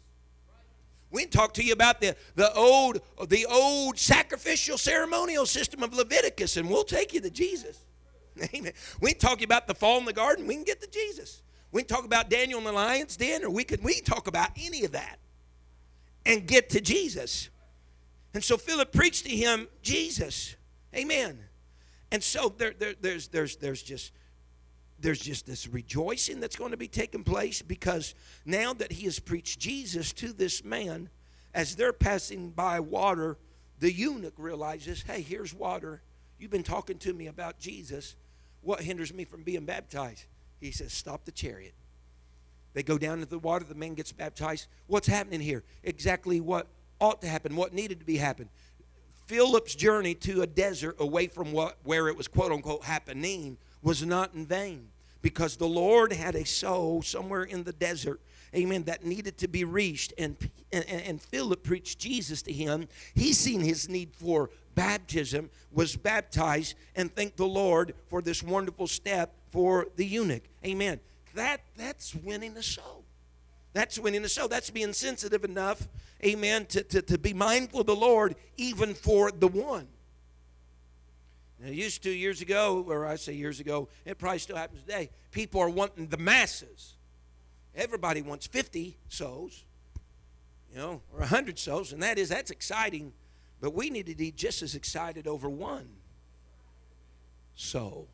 We 1.12 1.22
can 1.22 1.32
talk 1.32 1.54
to 1.54 1.64
you 1.64 1.72
about 1.72 2.02
the, 2.02 2.16
the 2.36 2.54
old 2.54 3.00
the 3.28 3.46
old 3.46 3.98
sacrificial 3.98 4.78
ceremonial 4.78 5.46
system 5.46 5.84
of 5.84 5.94
Leviticus, 5.94 6.58
and 6.58 6.70
we'll 6.70 6.84
take 6.84 7.14
you 7.14 7.22
to 7.22 7.30
Jesus. 7.30 7.80
Amen. 8.54 8.74
We 9.00 9.12
can 9.12 9.20
talk 9.20 9.42
about 9.42 9.68
the 9.68 9.76
fall 9.76 9.98
in 10.00 10.06
the 10.06 10.14
garden. 10.14 10.48
We 10.48 10.56
can 10.56 10.64
get 10.64 10.82
to 10.82 10.90
Jesus. 10.90 11.42
We 11.72 11.84
can 11.84 11.96
talk 11.96 12.06
about 12.06 12.30
Daniel 12.30 12.60
in 12.60 12.66
the 12.66 12.72
lion's 12.72 13.16
den, 13.18 13.44
or 13.44 13.50
we 13.50 13.64
can 13.64 13.82
we 13.82 13.96
can 13.96 14.04
talk 14.04 14.28
about 14.28 14.50
any 14.58 14.84
of 14.84 14.92
that 14.92 15.20
and 16.26 16.46
get 16.46 16.70
to 16.72 16.82
Jesus. 16.82 17.50
And 18.34 18.44
so 18.44 18.58
Philip 18.58 18.92
preached 18.92 19.26
to 19.26 19.32
him 19.32 19.68
Jesus. 19.82 20.56
Amen. 20.94 21.40
And 22.12 22.22
so 22.24 22.54
there, 22.58 22.74
there, 22.78 22.96
there's 23.00 23.28
there's 23.30 23.56
there's 23.58 23.82
just 23.82 24.12
there's 25.06 25.20
just 25.20 25.46
this 25.46 25.68
rejoicing 25.68 26.40
that's 26.40 26.56
going 26.56 26.72
to 26.72 26.78
be 26.78 26.88
taking 26.88 27.24
place 27.24 27.62
because 27.62 28.16
now 28.44 28.74
that 28.74 28.92
he 28.92 29.06
has 29.06 29.20
preached 29.20 29.60
Jesus 29.60 30.12
to 30.14 30.34
this 30.34 30.64
man, 30.64 31.10
as 31.54 31.76
they're 31.76 31.94
passing 31.94 32.50
by 32.50 32.80
water, 32.80 33.38
the 33.78 33.92
eunuch 33.92 34.34
realizes, 34.38 35.04
hey, 35.04 35.22
here's 35.22 35.54
water. 35.54 36.02
You've 36.40 36.50
been 36.50 36.64
talking 36.64 36.98
to 36.98 37.14
me 37.14 37.28
about 37.28 37.60
Jesus. 37.60 38.16
What 38.62 38.82
hinders 38.82 39.14
me 39.14 39.26
from 39.26 39.44
being 39.44 39.64
baptized? 39.64 40.26
He 40.60 40.72
says, 40.72 40.92
stop 40.92 41.24
the 41.24 41.32
chariot. 41.32 41.76
They 42.74 42.82
go 42.82 42.98
down 42.98 43.20
into 43.20 43.30
the 43.30 43.38
water. 43.38 43.64
The 43.64 43.76
man 43.76 43.94
gets 43.94 44.12
baptized. 44.12 44.66
What's 44.88 45.08
happening 45.08 45.40
here? 45.40 45.64
Exactly 45.84 46.42
what 46.42 46.66
ought 47.00 47.22
to 47.22 47.28
happen, 47.28 47.56
what 47.56 47.76
needed 47.76 48.00
to 48.00 48.06
be 48.06 48.18
happened. 48.18 48.50
Philip's 49.28 49.76
journey 49.76 50.16
to 50.16 50.42
a 50.42 50.48
desert 50.48 50.96
away 50.98 51.28
from 51.28 51.52
what, 51.52 51.78
where 51.84 52.08
it 52.08 52.18
was 52.18 52.28
quote 52.28 52.52
unquote 52.52 52.86
happening 52.86 53.58
was 53.84 54.04
not 54.04 54.34
in 54.34 54.48
vain 54.48 54.90
because 55.26 55.58
the 55.58 55.68
Lord 55.68 56.14
had 56.14 56.36
a 56.36 56.46
soul 56.46 57.02
somewhere 57.02 57.46
in 57.46 57.64
the 57.64 57.74
desert 57.74 58.22
amen, 58.56 58.84
that 58.84 59.04
needed 59.04 59.38
to 59.40 59.48
be 59.48 59.64
reached. 59.64 60.14
And, 60.20 60.38
and, 60.72 60.86
and 60.88 61.22
Philip 61.22 61.64
preached 61.64 62.00
Jesus 62.00 62.42
to 62.44 62.54
him. 62.54 62.88
He 63.14 63.34
seen 63.34 63.60
his 63.60 63.90
need 63.90 64.12
for 64.14 64.52
baptism, 64.76 65.50
was 65.74 65.96
baptized, 65.96 66.76
and 66.96 67.14
thanked 67.14 67.38
the 67.38 67.48
Lord 67.48 67.96
for 68.08 68.22
this 68.22 68.44
wonderful 68.44 68.88
step 68.88 69.34
for 69.50 69.88
the 69.96 70.06
eunuch. 70.06 70.44
Amen. 70.66 71.00
That, 71.34 71.62
that's 71.76 72.16
winning 72.16 72.54
the 72.54 72.64
soul. 72.64 73.04
That's 73.74 74.00
winning 74.00 74.22
the 74.22 74.30
soul. 74.30 74.48
That's 74.48 74.70
being 74.70 74.94
sensitive 74.94 75.44
enough, 75.44 75.88
amen, 76.24 76.68
to, 76.68 76.84
to, 76.84 77.02
to 77.02 77.18
be 77.18 77.34
mindful 77.34 77.82
of 77.82 77.88
the 77.88 77.96
Lord 77.96 78.36
even 78.56 78.94
for 78.94 79.32
the 79.32 79.48
one. 79.50 79.88
Now, 81.66 81.72
used 81.72 82.04
to 82.04 82.12
years 82.12 82.42
ago, 82.42 82.86
or 82.88 83.08
I 83.08 83.16
say 83.16 83.34
years 83.34 83.60
ago, 83.60 83.90
it 84.06 84.20
probably 84.20 84.38
still 84.38 84.56
happens 84.56 84.82
today. 84.82 85.10
People 85.32 85.60
are 85.62 85.70
wanting 85.70 86.06
the 86.06 86.18
masses. 86.18 86.94
Everybody 87.74 88.22
wants 88.22 88.46
50 88.46 88.96
souls, 89.10 89.64
you 90.72 90.78
know, 90.78 91.02
or 91.12 91.22
100 91.22 91.58
souls, 91.58 91.92
and 91.92 92.04
that 92.04 92.20
is, 92.20 92.30
that's 92.30 92.52
exciting, 92.52 93.14
but 93.62 93.74
we 93.74 93.90
need 93.90 94.06
to 94.06 94.14
be 94.14 94.32
just 94.32 94.62
as 94.62 94.76
excited 94.76 95.26
over 95.26 95.50
one 95.50 95.90
soul. 97.56 98.10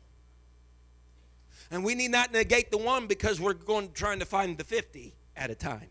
And 1.70 1.84
we 1.84 1.94
need 1.94 2.10
not 2.10 2.32
negate 2.32 2.70
the 2.70 2.78
one 2.78 3.06
because 3.06 3.38
we're 3.38 3.52
going 3.52 3.92
trying 3.92 4.20
to 4.20 4.26
find 4.26 4.56
the 4.56 4.64
50 4.64 5.12
at 5.36 5.50
a 5.50 5.54
time. 5.54 5.88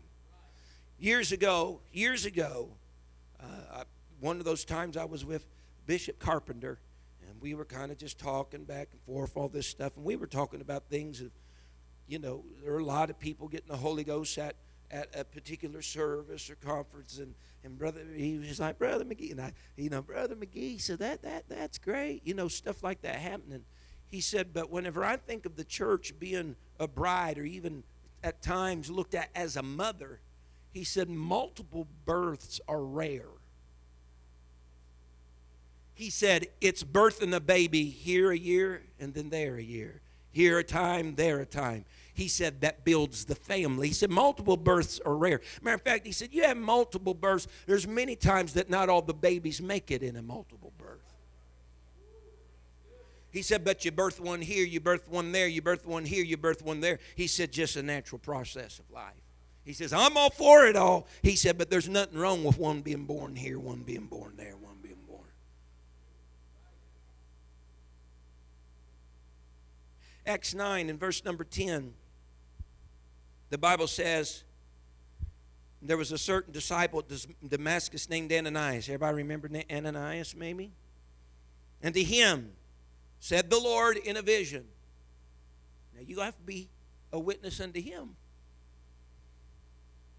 Years 0.98 1.30
ago, 1.30 1.78
years 1.92 2.26
ago, 2.26 2.70
uh, 3.40 3.84
one 4.18 4.38
of 4.40 4.44
those 4.44 4.64
times 4.64 4.96
I 4.96 5.04
was 5.04 5.24
with 5.24 5.46
Bishop 5.86 6.18
Carpenter, 6.18 6.80
we 7.42 7.54
were 7.54 7.64
kind 7.64 7.90
of 7.90 7.98
just 7.98 8.18
talking 8.18 8.62
back 8.62 8.88
and 8.92 9.00
forth, 9.02 9.36
all 9.36 9.48
this 9.48 9.66
stuff, 9.66 9.96
and 9.96 10.04
we 10.04 10.14
were 10.14 10.28
talking 10.28 10.60
about 10.60 10.84
things 10.88 11.20
of, 11.20 11.30
you 12.06 12.20
know, 12.20 12.44
there 12.62 12.72
are 12.72 12.78
a 12.78 12.84
lot 12.84 13.10
of 13.10 13.18
people 13.18 13.48
getting 13.48 13.68
the 13.68 13.76
Holy 13.76 14.04
Ghost 14.04 14.38
at, 14.38 14.54
at 14.92 15.08
a 15.18 15.24
particular 15.24 15.82
service 15.82 16.48
or 16.48 16.54
conference, 16.54 17.18
and, 17.18 17.34
and 17.64 17.76
brother, 17.76 18.00
he 18.14 18.38
was 18.38 18.60
like, 18.60 18.78
Brother 18.78 19.04
McGee, 19.04 19.32
and 19.32 19.40
I, 19.40 19.52
you 19.76 19.90
know, 19.90 20.02
Brother 20.02 20.36
McGee 20.36 20.80
said, 20.80 21.00
that, 21.00 21.22
that, 21.22 21.48
that's 21.48 21.78
great, 21.78 22.22
you 22.24 22.32
know, 22.32 22.46
stuff 22.46 22.84
like 22.84 23.02
that 23.02 23.16
happening. 23.16 23.64
He 24.06 24.20
said, 24.20 24.52
but 24.52 24.70
whenever 24.70 25.04
I 25.04 25.16
think 25.16 25.44
of 25.44 25.56
the 25.56 25.64
church 25.64 26.14
being 26.20 26.54
a 26.78 26.86
bride 26.86 27.38
or 27.38 27.44
even 27.44 27.82
at 28.22 28.40
times 28.40 28.88
looked 28.88 29.14
at 29.16 29.30
as 29.34 29.56
a 29.56 29.62
mother, 29.62 30.20
he 30.70 30.84
said 30.84 31.08
multiple 31.08 31.88
births 32.04 32.60
are 32.68 32.84
rare. 32.84 33.28
He 35.94 36.10
said 36.10 36.46
it's 36.60 36.82
birthing 36.82 37.34
a 37.34 37.40
baby 37.40 37.84
here 37.84 38.30
a 38.30 38.38
year 38.38 38.82
and 38.98 39.14
then 39.14 39.30
there 39.30 39.56
a 39.56 39.62
year. 39.62 40.00
Here 40.30 40.58
a 40.58 40.64
time, 40.64 41.14
there 41.14 41.40
a 41.40 41.46
time. 41.46 41.84
He 42.14 42.28
said 42.28 42.62
that 42.62 42.84
builds 42.84 43.24
the 43.24 43.34
family. 43.34 43.88
He 43.88 43.94
said 43.94 44.10
multiple 44.10 44.56
births 44.56 45.00
are 45.04 45.16
rare. 45.16 45.40
Matter 45.62 45.76
of 45.76 45.82
fact, 45.82 46.06
he 46.06 46.12
said 46.12 46.30
you 46.32 46.42
have 46.44 46.56
multiple 46.56 47.14
births. 47.14 47.46
There's 47.66 47.86
many 47.86 48.16
times 48.16 48.54
that 48.54 48.70
not 48.70 48.88
all 48.88 49.02
the 49.02 49.14
babies 49.14 49.60
make 49.62 49.90
it 49.90 50.02
in 50.02 50.16
a 50.16 50.22
multiple 50.22 50.72
birth. 50.78 51.00
He 53.30 53.40
said, 53.40 53.64
but 53.64 53.82
you 53.84 53.90
birth 53.90 54.20
one 54.20 54.42
here, 54.42 54.64
you 54.64 54.78
birth 54.78 55.08
one 55.08 55.32
there, 55.32 55.48
you 55.48 55.62
birth 55.62 55.86
one 55.86 56.04
here, 56.04 56.22
you 56.22 56.36
birth 56.36 56.62
one 56.62 56.80
there. 56.80 56.98
He 57.16 57.26
said, 57.26 57.50
just 57.50 57.76
a 57.76 57.82
natural 57.82 58.18
process 58.18 58.78
of 58.78 58.90
life. 58.90 59.14
He 59.64 59.72
says, 59.72 59.92
I'm 59.94 60.18
all 60.18 60.28
for 60.28 60.66
it 60.66 60.76
all. 60.76 61.06
He 61.22 61.34
said, 61.36 61.56
but 61.56 61.70
there's 61.70 61.88
nothing 61.88 62.18
wrong 62.18 62.44
with 62.44 62.58
one 62.58 62.82
being 62.82 63.06
born 63.06 63.34
here, 63.34 63.58
one 63.58 63.84
being 63.84 64.06
born 64.06 64.34
there, 64.36 64.54
one 64.56 64.76
being 64.82 64.98
born. 65.08 65.20
Acts 70.26 70.54
9 70.54 70.88
and 70.88 70.98
verse 70.98 71.24
number 71.24 71.44
10, 71.44 71.94
the 73.50 73.58
Bible 73.58 73.86
says, 73.86 74.44
there 75.82 75.96
was 75.96 76.12
a 76.12 76.18
certain 76.18 76.52
disciple 76.52 77.00
at 77.00 77.26
Damascus 77.48 78.08
named 78.08 78.32
Ananias. 78.32 78.88
Everybody 78.88 79.16
remember 79.16 79.50
Ananias, 79.70 80.36
maybe? 80.36 80.70
And 81.82 81.92
to 81.94 82.02
him, 82.02 82.52
said 83.18 83.50
the 83.50 83.58
Lord 83.58 83.96
in 83.96 84.16
a 84.16 84.22
vision. 84.22 84.64
Now 85.94 86.02
you 86.06 86.20
have 86.20 86.36
to 86.36 86.42
be 86.42 86.68
a 87.12 87.18
witness 87.18 87.60
unto 87.60 87.80
him 87.80 88.16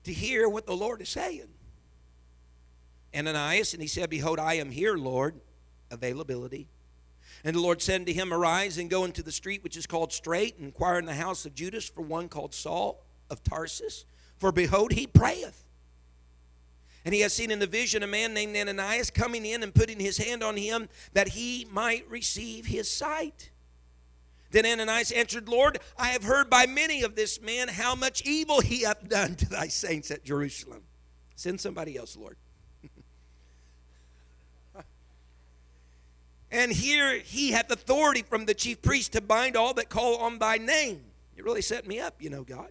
to 0.04 0.14
hear 0.14 0.50
what 0.50 0.66
the 0.66 0.76
Lord 0.76 1.02
is 1.02 1.10
saying. 1.10 1.48
Ananias, 3.16 3.74
and 3.74 3.82
he 3.82 3.88
said, 3.88 4.10
Behold, 4.10 4.40
I 4.40 4.56
am 4.56 4.70
here, 4.70 4.96
Lord. 4.96 5.40
Availability. 5.92 6.68
And 7.44 7.56
the 7.56 7.62
Lord 7.62 7.82
said 7.82 8.02
unto 8.02 8.14
him, 8.14 8.34
Arise 8.34 8.78
and 8.78 8.90
go 8.90 9.04
into 9.04 9.22
the 9.22 9.32
street 9.32 9.64
which 9.64 9.76
is 9.76 9.86
called 9.86 10.14
Straight, 10.14 10.58
and 10.58 10.66
inquire 10.66 10.98
in 10.98 11.06
the 11.06 11.14
house 11.14 11.46
of 11.46 11.56
Judas 11.56 11.88
for 11.90 12.02
one 12.02 12.30
called 12.30 12.54
Saul 12.54 13.04
of 13.30 13.44
Tarsus. 13.44 14.06
For 14.38 14.52
behold, 14.52 14.94
he 14.94 15.08
prayeth 15.08 15.64
and 17.06 17.14
he 17.14 17.22
has 17.22 17.34
seen 17.34 17.52
in 17.52 17.60
the 17.60 17.68
vision 17.68 18.04
a 18.04 18.08
man 18.08 18.34
named 18.34 18.56
Ananias 18.56 19.10
coming 19.10 19.46
in 19.46 19.64
and 19.64 19.74
putting 19.74 20.00
his 20.00 20.18
hand 20.18 20.44
on 20.44 20.56
him 20.56 20.88
that 21.14 21.30
he 21.30 21.68
might 21.70 22.10
receive 22.10 22.66
his 22.66 22.90
sight. 22.90 23.52
Then 24.52 24.66
Ananias 24.66 25.12
answered, 25.12 25.50
Lord, 25.50 25.80
I 25.98 26.10
have 26.10 26.24
heard 26.24 26.50
by 26.50 26.66
many 26.66 27.04
of 27.04 27.16
this 27.16 27.42
man 27.42 27.68
how 27.68 27.96
much 27.96 28.22
evil 28.22 28.62
he 28.62 28.84
hath 28.84 29.10
done 29.10 29.36
to 29.36 29.50
thy 29.50 29.68
saints 29.68 30.12
at 30.12 30.24
Jerusalem. 30.24 30.84
Send 31.36 31.60
somebody 31.60 31.98
else, 31.98 32.16
Lord. 32.16 32.38
And 36.54 36.72
here 36.72 37.20
he 37.20 37.52
hath 37.52 37.70
authority 37.70 38.22
from 38.22 38.46
the 38.46 38.54
chief 38.54 38.82
priest 38.82 39.12
to 39.14 39.22
bind 39.22 39.58
all 39.58 39.74
that 39.74 39.90
call 39.90 40.16
on 40.18 40.40
thy 40.40 40.58
name. 40.58 41.02
You 41.36 41.44
really 41.44 41.62
set 41.62 41.86
me 41.86 42.00
up, 42.00 42.22
you 42.22 42.30
know, 42.30 42.44
God. 42.46 42.70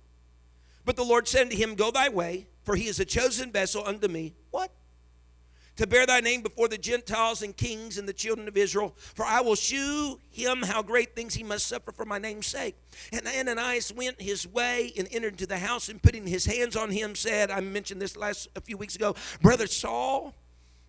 But 0.86 0.96
the 0.96 1.04
Lord 1.04 1.28
said 1.28 1.50
to 1.50 1.56
him, 1.56 1.74
Go 1.74 1.90
thy 1.90 2.08
way 2.08 2.46
for 2.64 2.76
he 2.76 2.86
is 2.86 3.00
a 3.00 3.04
chosen 3.04 3.50
vessel 3.50 3.82
unto 3.86 4.08
me. 4.08 4.34
What? 4.50 4.70
To 5.76 5.86
bear 5.86 6.04
thy 6.04 6.20
name 6.20 6.42
before 6.42 6.68
the 6.68 6.76
Gentiles 6.76 7.42
and 7.42 7.56
kings 7.56 7.96
and 7.96 8.06
the 8.06 8.12
children 8.12 8.46
of 8.46 8.56
Israel. 8.56 8.94
For 8.96 9.24
I 9.24 9.40
will 9.40 9.54
shew 9.54 10.20
him 10.30 10.62
how 10.62 10.82
great 10.82 11.16
things 11.16 11.34
he 11.34 11.42
must 11.42 11.66
suffer 11.66 11.92
for 11.92 12.04
my 12.04 12.18
name's 12.18 12.46
sake. 12.46 12.76
And 13.10 13.26
Ananias 13.26 13.92
went 13.92 14.20
his 14.20 14.46
way 14.46 14.92
and 14.98 15.08
entered 15.10 15.32
into 15.32 15.46
the 15.46 15.58
house 15.58 15.88
and 15.88 16.02
putting 16.02 16.26
his 16.26 16.44
hands 16.44 16.76
on 16.76 16.90
him 16.90 17.14
said, 17.14 17.50
I 17.50 17.60
mentioned 17.60 18.02
this 18.02 18.16
last 18.16 18.48
a 18.54 18.60
few 18.60 18.76
weeks 18.76 18.96
ago, 18.96 19.14
Brother 19.40 19.66
Saul, 19.66 20.34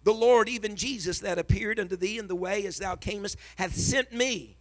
the 0.03 0.13
Lord, 0.13 0.49
even 0.49 0.75
Jesus 0.75 1.19
that 1.19 1.39
appeared 1.39 1.79
unto 1.79 1.95
thee 1.95 2.17
in 2.17 2.27
the 2.27 2.35
way 2.35 2.65
as 2.65 2.77
thou 2.77 2.95
camest, 2.95 3.37
hath 3.55 3.75
sent 3.75 4.11
me 4.11 4.57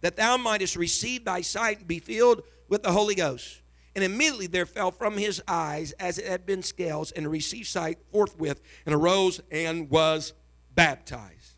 that 0.00 0.16
thou 0.16 0.36
mightest 0.36 0.76
receive 0.76 1.24
thy 1.24 1.40
sight 1.40 1.78
and 1.78 1.88
be 1.88 1.98
filled 1.98 2.42
with 2.68 2.82
the 2.82 2.92
Holy 2.92 3.14
Ghost. 3.14 3.60
And 3.94 4.04
immediately 4.04 4.46
there 4.46 4.66
fell 4.66 4.90
from 4.90 5.16
his 5.16 5.42
eyes 5.48 5.92
as 5.92 6.18
it 6.18 6.26
had 6.26 6.46
been 6.46 6.62
scales, 6.62 7.10
and 7.10 7.28
received 7.28 7.66
sight 7.66 7.98
forthwith, 8.12 8.60
and 8.86 8.94
arose 8.94 9.40
and 9.50 9.90
was 9.90 10.34
baptized. 10.74 11.56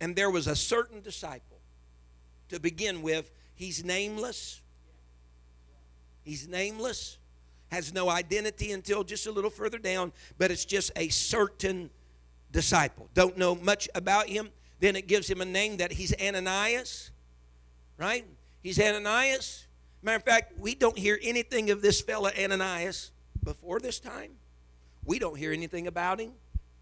And 0.00 0.14
there 0.14 0.30
was 0.30 0.46
a 0.46 0.54
certain 0.54 1.00
disciple 1.00 1.58
to 2.50 2.60
begin 2.60 3.02
with. 3.02 3.30
He's 3.54 3.84
nameless. 3.84 4.60
He's 6.22 6.46
nameless, 6.46 7.18
has 7.70 7.92
no 7.92 8.08
identity 8.08 8.72
until 8.72 9.04
just 9.04 9.26
a 9.26 9.32
little 9.32 9.50
further 9.50 9.78
down, 9.78 10.12
but 10.38 10.50
it's 10.50 10.64
just 10.64 10.92
a 10.96 11.08
certain 11.08 11.90
disciple. 12.52 13.08
Don't 13.14 13.36
know 13.36 13.54
much 13.54 13.88
about 13.94 14.28
him. 14.28 14.50
Then 14.80 14.96
it 14.96 15.06
gives 15.06 15.28
him 15.28 15.40
a 15.40 15.44
name 15.44 15.78
that 15.78 15.92
he's 15.92 16.14
Ananias, 16.20 17.10
right? 17.98 18.24
He's 18.62 18.80
Ananias. 18.80 19.66
Matter 20.02 20.16
of 20.16 20.24
fact, 20.24 20.58
we 20.58 20.74
don't 20.74 20.98
hear 20.98 21.18
anything 21.22 21.70
of 21.70 21.80
this 21.82 22.00
fella 22.00 22.32
Ananias 22.38 23.12
before 23.42 23.80
this 23.80 23.98
time. 24.00 24.32
We 25.04 25.18
don't 25.18 25.36
hear 25.36 25.52
anything 25.52 25.86
about 25.86 26.20
him 26.20 26.32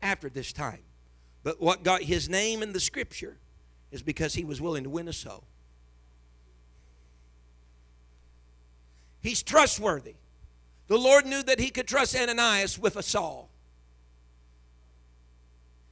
after 0.00 0.28
this 0.28 0.52
time. 0.52 0.80
But 1.42 1.60
what 1.60 1.82
got 1.82 2.02
his 2.02 2.28
name 2.28 2.62
in 2.62 2.72
the 2.72 2.80
scripture 2.80 3.36
is 3.90 4.02
because 4.02 4.34
he 4.34 4.44
was 4.44 4.60
willing 4.60 4.84
to 4.84 4.90
win 4.90 5.08
a 5.08 5.12
soul. 5.12 5.44
He's 9.22 9.42
trustworthy. 9.42 10.14
The 10.92 10.98
Lord 10.98 11.24
knew 11.24 11.42
that 11.44 11.58
he 11.58 11.70
could 11.70 11.88
trust 11.88 12.14
Ananias 12.14 12.78
with 12.78 12.96
a 12.96 13.02
Saul. 13.02 13.48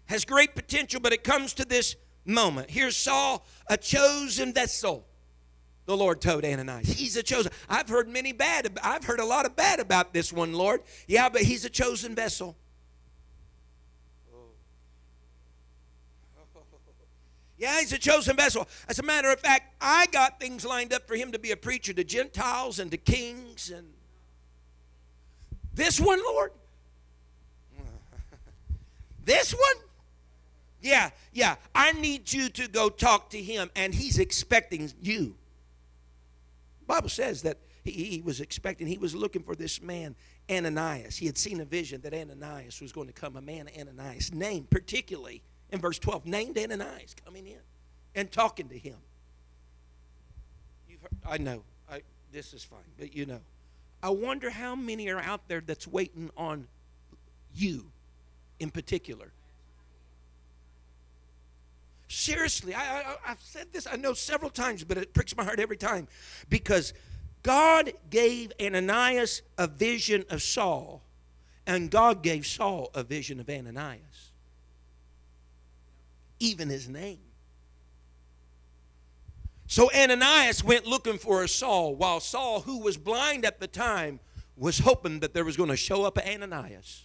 Has 0.05 0.27
great 0.27 0.55
potential, 0.55 1.01
but 1.01 1.15
it 1.15 1.25
comes 1.25 1.55
to 1.55 1.65
this 1.65 1.97
moment. 2.27 2.71
Here's 2.71 2.99
Saul, 2.99 3.47
a 3.69 3.79
chosen 3.79 4.53
vessel 4.53 5.07
the 5.87 5.97
Lord 5.97 6.21
told 6.21 6.45
Ananias. 6.45 6.87
He's 6.87 7.17
a 7.17 7.23
chosen. 7.23 7.51
I've 7.67 7.89
heard 7.89 8.11
many 8.11 8.35
bad. 8.35 8.79
I've 8.83 9.05
heard 9.05 9.21
a 9.21 9.25
lot 9.25 9.47
of 9.47 9.57
bad 9.57 9.81
about 9.81 10.13
this 10.13 10.35
one, 10.35 10.53
Lord. 10.53 10.83
Yeah, 11.09 11.31
but 11.31 11.41
he's 11.41 11.65
a 11.65 11.71
chosen 11.71 12.15
vessel. 12.15 12.59
Yeah, 17.57 17.81
he's 17.81 17.95
a 17.95 17.99
chosen 17.99 18.37
vessel. 18.37 18.69
As 18.87 18.99
a 18.99 19.03
matter 19.03 19.33
of 19.33 19.41
fact, 19.41 19.75
I 19.81 20.09
got 20.13 20.39
things 20.39 20.67
lined 20.67 20.93
up 20.93 21.09
for 21.09 21.17
him 21.17 21.33
to 21.33 21.39
be 21.39 21.53
a 21.53 21.57
preacher 21.57 21.95
to 21.95 22.05
Gentiles 22.05 22.79
and 22.79 22.91
to 22.91 22.99
kings 22.99 23.71
and 23.71 23.95
this 25.81 25.99
one, 25.99 26.21
Lord. 26.23 26.53
this 29.25 29.53
one? 29.53 29.85
Yeah, 30.83 31.09
yeah. 31.33 31.57
I 31.75 31.93
need 31.93 32.31
you 32.31 32.51
to 32.51 32.69
go 32.69 32.91
talk 32.91 33.31
to 33.31 33.41
him, 33.41 33.71
and 33.75 33.95
he's 33.95 34.19
expecting 34.19 34.93
you. 35.01 35.37
Bible 36.87 37.09
says 37.09 37.43
that 37.43 37.57
he, 37.83 37.93
he 37.93 38.21
was 38.21 38.43
expecting, 38.43 38.87
he 38.87 38.99
was 38.99 39.15
looking 39.15 39.43
for 39.43 39.55
this 39.55 39.81
man, 39.81 40.17
Ananias. 40.51 41.17
He 41.17 41.25
had 41.25 41.39
seen 41.39 41.61
a 41.63 41.65
vision 41.65 42.03
that 42.03 42.13
Ananias 42.13 42.83
was 42.83 42.93
going 42.93 43.07
to 43.07 43.15
come, 43.15 43.37
a 43.37 43.41
man 43.41 43.71
Ananias, 43.79 44.35
named 44.35 44.69
particularly 44.69 45.43
in 45.71 45.81
verse 45.81 45.99
12, 45.99 46.27
named 46.27 46.59
Ananias 46.59 47.15
coming 47.25 47.47
in 47.47 47.61
and 48.15 48.31
talking 48.31 48.69
to 48.69 48.77
him. 48.77 48.97
Heard, 51.01 51.17
I 51.27 51.39
know, 51.39 51.63
I, 51.91 52.03
this 52.31 52.53
is 52.53 52.63
fine, 52.63 52.81
but 52.99 53.15
you 53.17 53.25
know. 53.25 53.41
I 54.03 54.11
wonder 54.11 54.51
how 54.51 54.75
many 54.75 55.09
are 55.11 55.21
out 55.21 55.47
there 55.49 55.61
that's 55.61 55.87
waiting 55.87 56.31
on 56.37 56.67
you 57.55 57.87
in 58.59 58.71
particular. 58.71 59.33
Seriously, 62.09 62.75
I, 62.75 63.01
I, 63.01 63.29
have 63.29 63.41
said 63.41 63.69
this, 63.73 63.87
I 63.87 63.97
know 63.97 64.15
several 64.15 64.51
times, 64.51 64.83
but 64.85 64.99
it 64.99 65.15
pricks 65.15 65.37
my 65.37 65.45
heart 65.45 65.61
every 65.61 65.77
time 65.77 66.09
because 66.49 66.93
God 67.43 67.93
gave 68.11 68.53
Ananias 68.61 69.43
a 69.57 69.67
vision 69.67 70.25
of 70.29 70.43
Saul, 70.43 71.03
and 71.67 71.91
God 71.91 72.23
gave 72.23 72.47
Saul 72.47 72.91
a 72.95 73.03
vision 73.03 73.39
of 73.39 73.49
Ananias. 73.49 74.33
Even 76.41 76.69
his 76.69 76.89
name. 76.89 77.21
So 79.71 79.89
Ananias 79.95 80.65
went 80.65 80.85
looking 80.85 81.17
for 81.17 81.45
a 81.45 81.49
Saul, 81.49 81.95
while 81.95 82.19
Saul, 82.19 82.63
who 82.63 82.81
was 82.81 82.97
blind 82.97 83.45
at 83.45 83.61
the 83.61 83.69
time, 83.69 84.19
was 84.57 84.81
hoping 84.81 85.21
that 85.21 85.33
there 85.33 85.45
was 85.45 85.57
going 85.57 85.69
to 85.69 85.77
show 85.77 86.03
up 86.03 86.19
Ananias. 86.19 87.05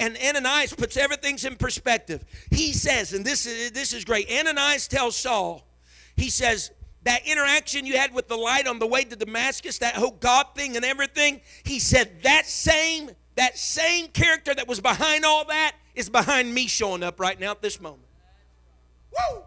And 0.00 0.16
Ananias 0.16 0.72
puts 0.72 0.96
everything 0.96 1.36
in 1.44 1.56
perspective. 1.56 2.24
He 2.50 2.72
says, 2.72 3.12
and 3.12 3.22
this 3.22 3.44
is, 3.44 3.72
this 3.72 3.92
is 3.92 4.06
great. 4.06 4.30
Ananias 4.32 4.88
tells 4.88 5.14
Saul, 5.14 5.68
he 6.16 6.30
says, 6.30 6.70
that 7.02 7.26
interaction 7.26 7.84
you 7.84 7.98
had 7.98 8.14
with 8.14 8.28
the 8.28 8.36
light 8.36 8.66
on 8.66 8.78
the 8.78 8.86
way 8.86 9.04
to 9.04 9.14
Damascus, 9.14 9.76
that 9.80 9.94
whole 9.94 10.12
God 10.12 10.46
thing 10.54 10.74
and 10.74 10.86
everything, 10.86 11.42
he 11.64 11.80
said 11.80 12.22
that 12.22 12.46
same, 12.46 13.10
that 13.36 13.58
same 13.58 14.08
character 14.08 14.54
that 14.54 14.66
was 14.66 14.80
behind 14.80 15.26
all 15.26 15.44
that 15.44 15.72
is 15.94 16.08
behind 16.08 16.54
me 16.54 16.66
showing 16.66 17.02
up 17.02 17.20
right 17.20 17.38
now 17.38 17.50
at 17.50 17.60
this 17.60 17.78
moment. 17.78 18.08
Woo! 19.12 19.42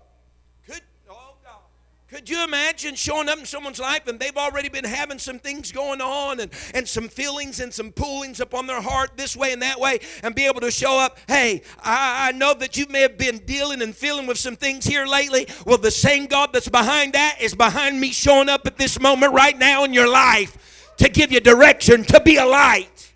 Could 2.12 2.30
you 2.30 2.44
imagine 2.44 2.96
showing 2.96 3.30
up 3.30 3.40
in 3.40 3.46
someone's 3.46 3.80
life 3.80 4.06
and 4.06 4.20
they've 4.20 4.36
already 4.36 4.68
been 4.68 4.84
having 4.84 5.18
some 5.18 5.40
things 5.40 5.72
going 5.72 6.02
on 6.02 6.42
and, 6.42 6.52
and 6.74 6.86
some 6.86 7.08
feelings 7.08 7.62
and 7.62 7.74
some 7.74 7.94
pullings 7.94 8.42
upon 8.42 8.68
their 8.68 8.82
heart 8.82 9.12
this 9.16 9.38
way 9.38 9.54
and 9.54 9.62
that 9.62 9.80
way 9.80 10.02
and 10.22 10.36
be 10.36 10.46
able 10.46 10.60
to 10.60 10.72
show 10.72 11.00
up? 11.00 11.18
Hey, 11.30 11.62
I, 11.82 12.28
I 12.28 12.32
know 12.34 12.54
that 12.54 12.76
you 12.76 12.86
may 12.88 13.00
have 13.00 13.18
been 13.18 13.38
dealing 13.46 13.82
and 13.82 13.96
feeling 13.96 14.28
with 14.28 14.38
some 14.38 14.58
things 14.58 14.86
here 14.86 15.06
lately. 15.06 15.48
Well, 15.66 15.78
the 15.78 15.90
same 15.90 16.26
God 16.26 16.52
that's 16.52 16.68
behind 16.68 17.14
that 17.14 17.38
is 17.40 17.56
behind 17.56 18.02
me 18.02 18.12
showing 18.12 18.50
up 18.50 18.68
at 18.68 18.78
this 18.78 19.00
moment 19.00 19.32
right 19.32 19.58
now 19.58 19.86
in 19.86 19.94
your 19.94 20.10
life 20.10 20.92
to 20.98 21.08
give 21.08 21.32
you 21.32 21.40
direction, 21.40 22.04
to 22.04 22.20
be 22.20 22.36
a 22.36 22.46
light. 22.46 23.14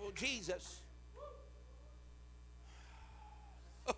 Oh, 0.00 0.12
Jesus. 0.14 0.78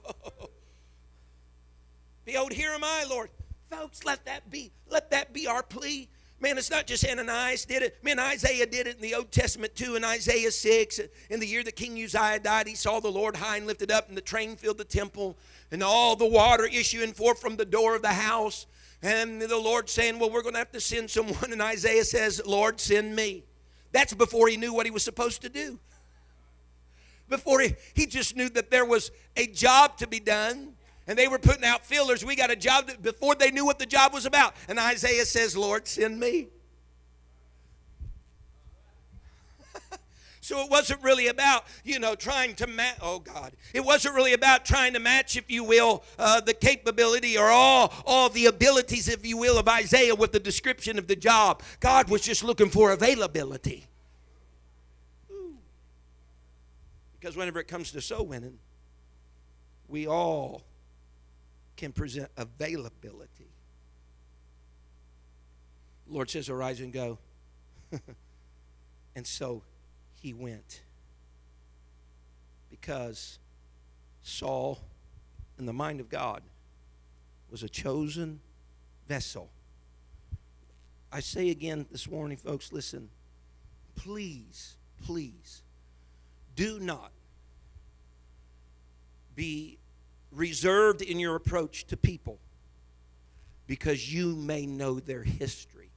Behold, 2.24 2.54
here 2.54 2.70
am 2.70 2.84
I, 2.84 3.04
Lord. 3.04 3.28
Folks, 3.70 4.04
let 4.04 4.24
that 4.24 4.50
be. 4.50 4.72
Let 4.88 5.10
that 5.12 5.32
be 5.32 5.46
our 5.46 5.62
plea. 5.62 6.08
Man, 6.40 6.56
it's 6.56 6.70
not 6.70 6.86
just 6.86 7.06
Ananias 7.06 7.66
did 7.66 7.82
it. 7.82 8.02
Man, 8.02 8.18
Isaiah 8.18 8.66
did 8.66 8.86
it 8.86 8.96
in 8.96 9.02
the 9.02 9.14
Old 9.14 9.30
Testament 9.30 9.74
too. 9.76 9.94
In 9.94 10.04
Isaiah 10.04 10.50
6, 10.50 11.00
in 11.28 11.38
the 11.38 11.46
year 11.46 11.62
that 11.62 11.76
King 11.76 12.02
Uzziah 12.02 12.40
died, 12.40 12.66
he 12.66 12.74
saw 12.74 12.98
the 12.98 13.12
Lord 13.12 13.36
high 13.36 13.58
and 13.58 13.66
lifted 13.66 13.90
up, 13.90 14.08
and 14.08 14.16
the 14.16 14.22
train 14.22 14.56
filled 14.56 14.78
the 14.78 14.84
temple, 14.84 15.36
and 15.70 15.82
all 15.82 16.16
the 16.16 16.26
water 16.26 16.64
issuing 16.64 17.12
forth 17.12 17.40
from 17.40 17.56
the 17.56 17.66
door 17.66 17.94
of 17.94 18.02
the 18.02 18.08
house. 18.08 18.66
And 19.02 19.40
the 19.40 19.58
Lord 19.58 19.88
saying, 19.88 20.18
Well, 20.18 20.30
we're 20.30 20.42
going 20.42 20.54
to 20.54 20.60
have 20.60 20.72
to 20.72 20.80
send 20.80 21.10
someone. 21.10 21.52
And 21.52 21.62
Isaiah 21.62 22.04
says, 22.04 22.42
Lord, 22.44 22.80
send 22.80 23.14
me. 23.14 23.44
That's 23.92 24.14
before 24.14 24.48
he 24.48 24.56
knew 24.56 24.72
what 24.72 24.86
he 24.86 24.90
was 24.90 25.02
supposed 25.02 25.42
to 25.42 25.48
do. 25.48 25.78
Before 27.28 27.60
he, 27.60 27.74
he 27.94 28.06
just 28.06 28.34
knew 28.34 28.48
that 28.50 28.70
there 28.70 28.84
was 28.84 29.10
a 29.36 29.46
job 29.46 29.96
to 29.98 30.06
be 30.06 30.20
done 30.20 30.74
and 31.10 31.18
they 31.18 31.26
were 31.26 31.40
putting 31.40 31.64
out 31.64 31.84
fillers. 31.84 32.24
We 32.24 32.36
got 32.36 32.52
a 32.52 32.56
job 32.56 32.86
that, 32.86 33.02
before 33.02 33.34
they 33.34 33.50
knew 33.50 33.64
what 33.64 33.80
the 33.80 33.84
job 33.84 34.12
was 34.12 34.26
about. 34.26 34.54
And 34.68 34.78
Isaiah 34.78 35.24
says, 35.24 35.56
Lord, 35.56 35.88
send 35.88 36.18
me. 36.20 36.46
So 40.42 40.58
it 40.64 40.70
wasn't 40.70 41.02
really 41.02 41.28
about, 41.28 41.64
you 41.84 42.00
know, 42.00 42.14
trying 42.16 42.54
to 42.56 42.66
match, 42.66 42.96
oh 43.02 43.20
God. 43.20 43.52
It 43.74 43.84
wasn't 43.84 44.16
really 44.16 44.32
about 44.32 44.64
trying 44.64 44.94
to 44.94 44.98
match, 44.98 45.36
if 45.36 45.48
you 45.48 45.62
will, 45.62 46.02
uh, 46.18 46.40
the 46.40 46.54
capability 46.54 47.36
or 47.36 47.50
all, 47.50 47.92
all 48.04 48.30
the 48.30 48.46
abilities, 48.46 49.06
if 49.06 49.24
you 49.24 49.36
will, 49.36 49.58
of 49.58 49.68
Isaiah 49.68 50.14
with 50.14 50.32
the 50.32 50.40
description 50.40 50.98
of 50.98 51.06
the 51.06 51.14
job. 51.14 51.62
God 51.78 52.08
was 52.08 52.22
just 52.22 52.42
looking 52.42 52.70
for 52.70 52.90
availability. 52.90 53.86
Because 57.20 57.36
whenever 57.36 57.60
it 57.60 57.68
comes 57.68 57.92
to 57.92 58.00
soul 58.00 58.26
winning, 58.26 58.58
we 59.88 60.08
all 60.08 60.62
can 61.80 61.92
present 61.92 62.30
availability. 62.36 63.48
The 66.06 66.12
Lord 66.12 66.28
says, 66.28 66.50
Arise 66.50 66.80
and 66.80 66.92
go. 66.92 67.16
and 69.16 69.26
so 69.26 69.62
he 70.20 70.34
went. 70.34 70.82
Because 72.68 73.38
Saul, 74.22 74.78
in 75.58 75.64
the 75.64 75.72
mind 75.72 76.00
of 76.00 76.10
God, 76.10 76.42
was 77.50 77.62
a 77.62 77.68
chosen 77.68 78.40
vessel. 79.08 79.48
I 81.10 81.20
say 81.20 81.48
again 81.48 81.86
this 81.90 82.10
morning, 82.10 82.36
folks, 82.36 82.74
listen, 82.74 83.08
please, 83.96 84.76
please 85.02 85.62
do 86.54 86.78
not 86.78 87.10
be 89.34 89.79
reserved 90.32 91.02
in 91.02 91.18
your 91.18 91.36
approach 91.36 91.86
to 91.86 91.96
people 91.96 92.38
because 93.66 94.12
you 94.12 94.34
may 94.34 94.66
know 94.66 95.00
their 95.00 95.22
history. 95.22 95.90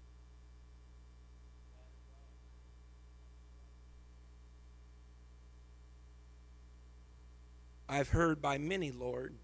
I've 7.88 8.10
heard 8.10 8.42
by 8.42 8.58
many, 8.58 8.92
Lord, 8.92 9.36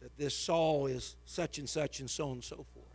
that 0.00 0.16
this 0.18 0.36
Saul 0.36 0.86
is 0.86 1.16
such 1.24 1.58
and 1.58 1.68
such 1.68 2.00
and 2.00 2.10
so 2.10 2.32
and 2.32 2.44
so 2.44 2.66
forth. 2.74 2.86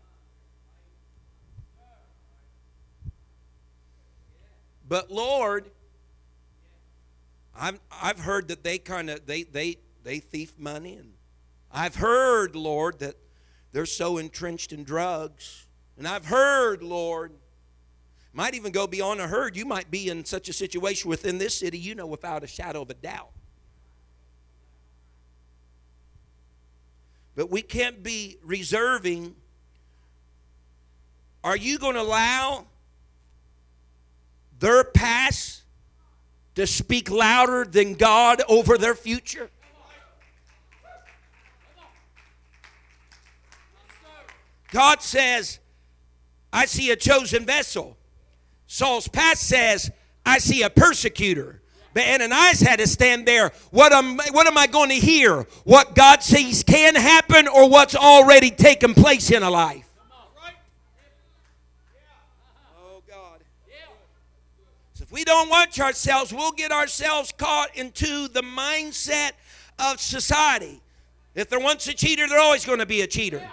But 4.88 5.09
Lord, 5.09 5.72
I've, 7.55 7.80
I've 7.91 8.20
heard 8.20 8.49
that 8.49 8.64
they 8.64 8.78
kind 8.78 9.09
of 9.09 9.26
they 9.26 9.43
they 9.43 9.78
they 10.04 10.20
thief 10.20 10.58
money. 10.58 10.95
And 10.95 11.14
I've 11.72 11.95
heard, 11.95 12.56
Lord, 12.56 12.99
that 12.99 13.16
they're 13.72 13.86
so 13.86 14.18
entrenched 14.18 14.74
in 14.74 14.84
drugs. 14.84 15.68
And 15.97 16.08
I've 16.08 16.26
heard, 16.26 16.84
Lord, 16.84 17.32
might 18.34 18.54
even 18.54 18.72
go 18.72 18.88
beyond 18.88 19.20
a 19.20 19.28
herd. 19.28 19.56
You 19.56 19.66
might 19.66 19.91
be 19.91 20.10
in 20.10 20.26
such 20.26 20.49
a 20.49 20.54
situation 20.54 21.10
within 21.10 21.38
this 21.38 21.58
city, 21.58 21.78
you 21.78 21.95
know, 21.95 22.08
without 22.08 22.43
a 22.43 22.47
shadow 22.47 22.82
of 22.82 22.89
a 22.89 22.93
doubt. 22.93 23.32
But 27.36 27.49
we 27.49 27.62
can't 27.62 28.04
be 28.04 28.38
reserving. 28.43 29.36
Are 31.43 31.58
you 31.58 31.80
going 31.80 31.95
to 31.95 32.02
allow 32.02 32.66
their 34.60 34.84
past 34.84 35.64
to 36.56 36.68
speak 36.68 37.10
louder 37.10 37.66
than 37.66 37.93
God 37.93 38.41
over 38.47 38.78
their 38.78 38.95
future? 38.95 39.49
God 44.72 45.02
says, 45.02 45.60
I 46.52 46.66
see 46.66 46.92
a 46.92 46.96
chosen 46.96 47.46
vessel. 47.46 47.98
Saul's 48.68 49.08
past 49.08 49.44
says, 49.48 49.92
I 50.26 50.40
see 50.40 50.64
a 50.64 50.70
persecutor. 50.70 51.62
But 51.94 52.08
Ananias 52.08 52.62
had 52.62 52.80
to 52.80 52.88
stand 52.88 53.26
there. 53.26 53.52
What 53.72 53.92
am, 53.92 54.18
what 54.32 54.48
am 54.48 54.58
I 54.58 54.68
going 54.68 54.90
to 54.90 54.96
hear? 54.96 55.46
What 55.66 55.94
God 55.94 56.24
sees 56.24 56.64
can 56.64 56.96
happen 56.96 57.50
or 57.50 57.70
what's 57.70 57.96
already 57.96 58.50
taken 58.50 58.94
place 58.94 59.30
in 59.30 59.44
a 59.44 59.50
life? 59.50 59.90
Oh, 62.82 63.02
God. 63.10 63.42
So 64.94 65.04
if 65.04 65.12
we 65.12 65.26
don't 65.26 65.50
watch 65.50 65.82
ourselves, 65.82 66.32
we'll 66.32 66.54
get 66.54 66.72
ourselves 66.72 67.34
caught 67.38 67.76
into 67.76 68.30
the 68.30 68.42
mindset 68.42 69.32
of 69.78 70.00
society. 70.00 70.82
If 71.36 71.50
they're 71.50 71.60
once 71.60 71.88
a 71.90 71.94
cheater, 71.94 72.26
they're 72.26 72.40
always 72.40 72.66
going 72.66 72.80
to 72.80 72.86
be 72.86 73.02
a 73.02 73.08
cheater. 73.08 73.46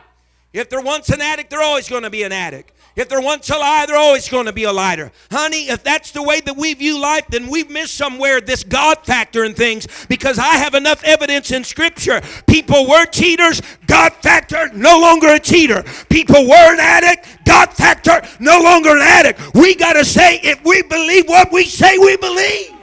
If 0.52 0.70
they're 0.70 0.80
once 0.80 1.10
an 1.10 1.20
addict, 1.20 1.50
they're 1.50 1.62
always 1.62 1.88
going 1.88 2.04
to 2.04 2.10
be 2.10 2.22
an 2.22 2.32
addict. 2.32 2.72
If 2.96 3.08
they're 3.08 3.20
once 3.20 3.48
a 3.48 3.56
liar, 3.56 3.86
they're 3.86 3.96
always 3.96 4.28
going 4.28 4.46
to 4.46 4.52
be 4.52 4.64
a 4.64 4.72
liar. 4.72 5.12
Honey, 5.30 5.68
if 5.68 5.84
that's 5.84 6.10
the 6.10 6.22
way 6.22 6.40
that 6.40 6.56
we 6.56 6.74
view 6.74 6.98
life, 7.00 7.26
then 7.28 7.48
we've 7.48 7.70
missed 7.70 7.94
somewhere 7.94 8.40
this 8.40 8.64
God 8.64 8.98
factor 9.04 9.44
in 9.44 9.54
things 9.54 9.86
because 10.08 10.36
I 10.36 10.56
have 10.56 10.74
enough 10.74 11.04
evidence 11.04 11.52
in 11.52 11.62
Scripture. 11.62 12.20
People 12.48 12.88
were 12.88 13.06
cheaters, 13.06 13.62
God 13.86 14.14
factor, 14.14 14.68
no 14.74 14.98
longer 14.98 15.28
a 15.28 15.38
cheater. 15.38 15.84
People 16.08 16.48
were 16.48 16.72
an 16.74 16.80
addict, 16.80 17.44
God 17.44 17.72
factor, 17.72 18.20
no 18.40 18.60
longer 18.60 18.90
an 18.96 19.02
addict. 19.02 19.54
We 19.54 19.76
got 19.76 19.92
to 19.92 20.04
say 20.04 20.40
if 20.42 20.64
we 20.64 20.82
believe 20.82 21.28
what 21.28 21.52
we 21.52 21.66
say 21.66 21.98
we 21.98 22.16
believe. 22.16 22.74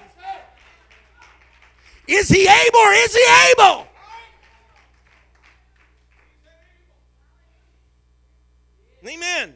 Is 2.07 2.29
he 2.29 2.43
able 2.43 2.79
or 2.79 2.93
is 2.93 3.13
he 3.13 3.25
able? 3.51 3.87
Amen. 9.07 9.55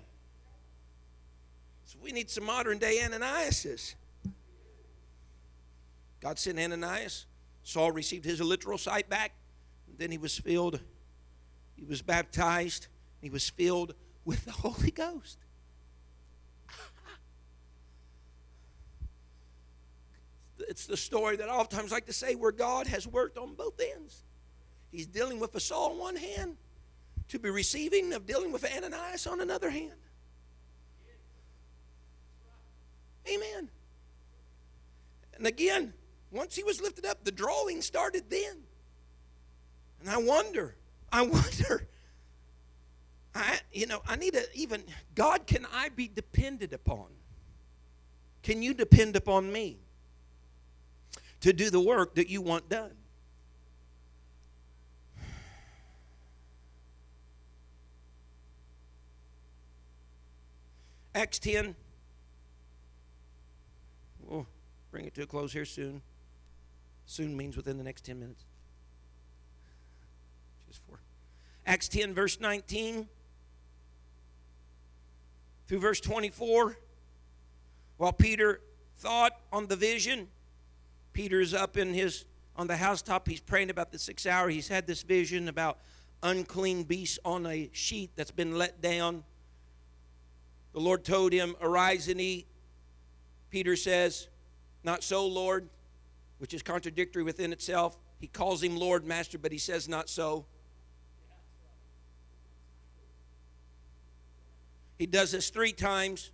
So 1.86 1.98
we 2.02 2.12
need 2.12 2.30
some 2.30 2.46
modern 2.46 2.78
day 2.78 3.02
Ananias. 3.04 3.96
God 6.22 6.38
sent 6.38 6.60
Ananias. 6.60 7.26
Saul 7.64 7.92
received 7.92 8.26
his 8.26 8.42
literal 8.42 8.78
sight 8.78 9.10
back. 9.10 9.32
Then 9.98 10.12
he 10.12 10.18
was 10.18 10.38
filled, 10.38 10.80
he 11.76 11.84
was 11.84 12.02
baptized, 12.02 12.88
he 13.22 13.30
was 13.30 13.50
filled 13.50 13.96
with 14.24 14.46
the 14.46 14.52
Holy 14.52 14.92
Ghost. 14.92 15.40
it's 20.70 20.86
the 20.86 20.96
story 20.96 21.36
that 21.36 21.50
I 21.50 21.54
oftentimes 21.54 21.92
like 21.92 22.06
to 22.06 22.14
say 22.14 22.36
where 22.36 22.52
God 22.52 22.86
has 22.88 23.08
worked 23.08 23.38
on 23.38 23.56
both 23.56 23.82
ends. 23.96 24.24
He's 24.92 25.08
dealing 25.08 25.40
with 25.40 25.56
a 25.56 25.60
Saul 25.60 25.94
on 25.94 25.98
one 25.98 26.16
hand, 26.16 26.58
to 27.30 27.40
be 27.40 27.50
receiving 27.50 28.14
of 28.14 28.26
dealing 28.26 28.52
with 28.52 28.66
Ananias 28.66 29.28
on 29.28 29.40
another 29.40 29.70
hand. 29.70 29.94
Amen. 33.28 33.70
And 35.36 35.48
again, 35.48 35.94
once 36.32 36.56
he 36.56 36.64
was 36.64 36.82
lifted 36.82 37.06
up, 37.06 37.24
the 37.24 37.32
drawing 37.32 37.82
started 37.82 38.30
then. 38.30 38.58
And 40.00 40.10
I 40.10 40.18
wonder, 40.18 40.76
I 41.12 41.22
wonder, 41.24 41.88
I, 43.36 43.60
you 43.72 43.86
know, 43.86 44.02
I 44.08 44.16
need 44.16 44.34
to 44.34 44.46
even, 44.54 44.84
God, 45.16 45.46
can 45.46 45.66
I 45.74 45.90
be 45.90 46.08
depended 46.08 46.74
upon? 46.74 47.08
Can 48.42 48.64
you 48.64 48.74
depend 48.74 49.16
upon 49.16 49.52
me 49.52 49.78
to 51.42 51.54
do 51.54 51.70
the 51.70 51.80
work 51.80 52.16
that 52.16 52.30
you 52.30 52.42
want 52.42 52.70
done? 52.70 52.92
Acts 61.20 61.38
10 61.40 61.76
We'll 64.22 64.48
bring 64.90 65.04
it 65.04 65.14
to 65.16 65.24
a 65.24 65.26
close 65.26 65.52
here 65.52 65.66
soon. 65.66 66.02
Soon 67.06 67.36
means 67.36 67.58
within 67.58 67.78
the 67.78 67.84
next 67.84 68.06
10 68.06 68.18
minutes. 68.18 68.46
Just 70.70 70.82
for 70.86 71.02
Acts 71.66 71.90
10, 71.90 72.14
verse 72.14 72.40
19 72.40 73.10
through 75.68 75.80
verse 75.80 76.00
24. 76.00 76.78
While 77.98 78.14
Peter 78.14 78.62
thought 78.96 79.34
on 79.52 79.68
the 79.68 79.76
vision, 79.76 80.30
Peter's 81.12 81.54
up 81.54 81.76
in 81.76 81.94
his 81.94 82.24
on 82.56 82.68
the 82.68 82.78
housetop. 82.78 83.28
He's 83.28 83.42
praying 83.42 83.70
about 83.70 83.92
the 83.92 84.00
sixth 84.00 84.26
hour. 84.26 84.48
He's 84.48 84.70
had 84.70 84.88
this 84.88 85.04
vision 85.04 85.50
about 85.50 85.80
unclean 86.24 86.84
beasts 86.84 87.20
on 87.26 87.46
a 87.46 87.70
sheet 87.74 88.12
that's 88.16 88.32
been 88.32 88.58
let 88.58 88.82
down. 88.82 89.26
The 90.74 90.80
Lord 90.80 91.04
told 91.04 91.34
him, 91.34 91.56
Arise 91.62 92.08
and 92.08 92.22
eat. 92.22 92.48
Peter 93.50 93.76
says, 93.76 94.28
Not 94.84 95.04
so, 95.04 95.26
Lord, 95.26 95.70
which 96.38 96.54
is 96.54 96.62
contradictory 96.62 97.24
within 97.24 97.52
itself. 97.52 97.98
He 98.20 98.28
calls 98.28 98.62
him 98.62 98.78
Lord, 98.78 99.06
Master, 99.06 99.38
but 99.38 99.52
he 99.52 99.58
says, 99.58 99.90
Not 99.90 100.10
so. 100.10 100.46
He 104.98 105.06
does 105.06 105.32
this 105.32 105.50
three 105.50 105.72
times. 105.72 106.32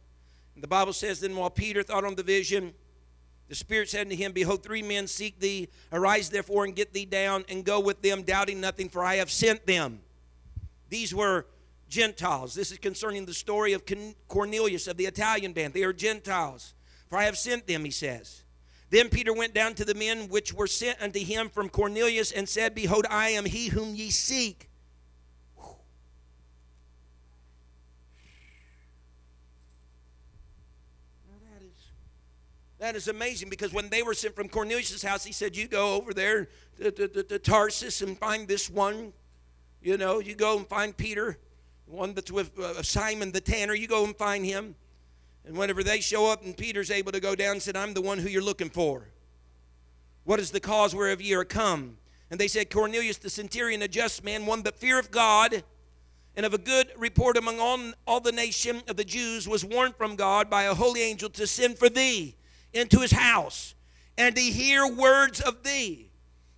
And 0.56 0.64
the 0.64 0.68
Bible 0.68 0.94
says, 0.94 1.20
Then 1.20 1.36
while 1.36 1.50
Peter 1.50 1.84
thought 1.84 2.04
on 2.04 2.16
the 2.16 2.24
vision, 2.24 2.74
the 3.48 3.56
Spirit 3.56 3.90
said 3.90 4.10
to 4.10 4.16
him, 4.16 4.32
Behold, 4.32 4.64
three 4.64 4.82
men 4.82 5.08
seek 5.08 5.40
thee. 5.40 5.70
Arise 5.92 6.30
therefore 6.30 6.66
and 6.66 6.76
get 6.76 6.92
thee 6.94 7.06
down 7.06 7.46
and 7.48 7.64
go 7.64 7.80
with 7.80 8.02
them, 8.02 8.24
doubting 8.24 8.60
nothing, 8.60 8.90
for 8.90 9.04
I 9.04 9.16
have 9.16 9.30
sent 9.30 9.68
them. 9.68 10.02
These 10.90 11.14
were 11.14 11.46
Gentiles. 11.90 12.54
This 12.54 12.72
is 12.72 12.78
concerning 12.78 13.26
the 13.26 13.34
story 13.34 13.74
of 13.74 13.84
Cornelius 14.28 14.88
of 14.88 14.98
the 14.98 15.06
Italian 15.06 15.54
band. 15.54 15.74
They 15.74 15.84
are 15.84 15.94
Gentiles. 15.94 16.74
For 17.08 17.18
I 17.18 17.26
have 17.26 17.38
sent 17.38 17.68
them, 17.68 17.86
he 17.86 17.92
says. 17.92 18.44
Then 18.90 19.10
Peter 19.10 19.34
went 19.34 19.54
down 19.54 19.74
to 19.76 19.86
the 19.86 19.96
men 19.96 20.30
which 20.30 20.54
were 20.54 20.68
sent 20.68 21.02
unto 21.02 21.20
him 21.20 21.50
from 21.50 21.70
Cornelius 21.70 22.32
and 22.32 22.48
said, 22.48 22.76
Behold, 22.76 23.06
I 23.10 23.30
am 23.30 23.46
he 23.46 23.68
whom 23.68 23.96
ye 23.96 24.10
seek. 24.10 24.70
That 32.78 32.96
is 32.96 33.08
amazing 33.08 33.50
because 33.50 33.74
when 33.74 33.90
they 33.90 34.04
were 34.04 34.14
sent 34.14 34.36
from 34.36 34.50
Cornelius' 34.50 35.02
house, 35.02 35.24
he 35.24 35.32
said, 35.32 35.56
You 35.56 35.68
go 35.68 35.96
over 35.96 36.14
there 36.14 36.50
to, 36.78 36.92
to, 36.92 37.08
to, 37.08 37.24
to, 37.24 37.40
Tarsus 37.40 38.02
and 38.02 38.18
find 38.18 38.48
this 38.48 38.70
one. 38.70 39.14
You 39.82 39.98
know, 39.98 40.20
you 40.20 40.36
go 40.36 40.58
and 40.58 40.68
find 40.68 40.96
Peter, 40.96 41.40
one 41.88 42.14
that's 42.14 42.32
with 42.32 42.58
uh, 42.60 42.82
Simon 42.84 43.32
the 43.32 43.42
tanner. 43.42 43.76
You 43.76 43.88
go 43.88 44.06
and 44.06 44.16
find 44.16 44.46
him. 44.46 44.76
And 45.46 45.56
whenever 45.56 45.84
they 45.84 46.00
show 46.00 46.32
up 46.32 46.44
and 46.44 46.58
Peter's 46.58 46.90
able 46.90 47.12
to 47.12 47.20
go 47.20 47.36
down 47.36 47.54
and 47.54 47.62
said, 47.62 47.78
I'm 47.78 47.94
the 47.94 48.02
one 48.02 48.18
who 48.18 48.30
you're 48.30 48.42
looking 48.42 48.70
for. 48.70 49.08
What 50.24 50.40
is 50.40 50.50
the 50.50 50.60
cause 50.60 50.96
whereof 50.96 51.22
ye 51.22 51.36
are 51.36 51.46
come? 51.46 51.98
And 52.32 52.40
they 52.40 52.48
said, 52.48 52.72
Cornelius 52.72 53.18
the 53.18 53.30
centurion, 53.30 53.84
a 53.84 53.88
just 53.88 54.24
man, 54.24 54.48
one 54.48 54.64
that 54.64 54.76
feareth 54.76 55.12
God, 55.12 55.64
and 56.36 56.46
of 56.46 56.54
a 56.54 56.58
good 56.58 56.92
report 56.98 57.38
among 57.38 57.60
all, 57.60 57.80
all 58.08 58.20
the 58.20 58.32
nation 58.32 58.82
of 58.88 58.98
the 58.98 59.06
Jews, 59.06 59.48
was 59.48 59.64
warned 59.64 59.96
from 59.96 60.16
God 60.16 60.50
by 60.50 60.64
a 60.64 60.74
holy 60.74 61.04
angel 61.04 61.30
to 61.30 61.46
send 61.46 61.78
for 61.78 61.90
thee 61.90 62.36
into 62.74 63.00
his 63.00 63.12
house, 63.12 63.76
and 64.18 64.36
to 64.36 64.42
hear 64.42 64.88
words 64.88 65.40
of 65.40 65.64
thee. 65.64 66.05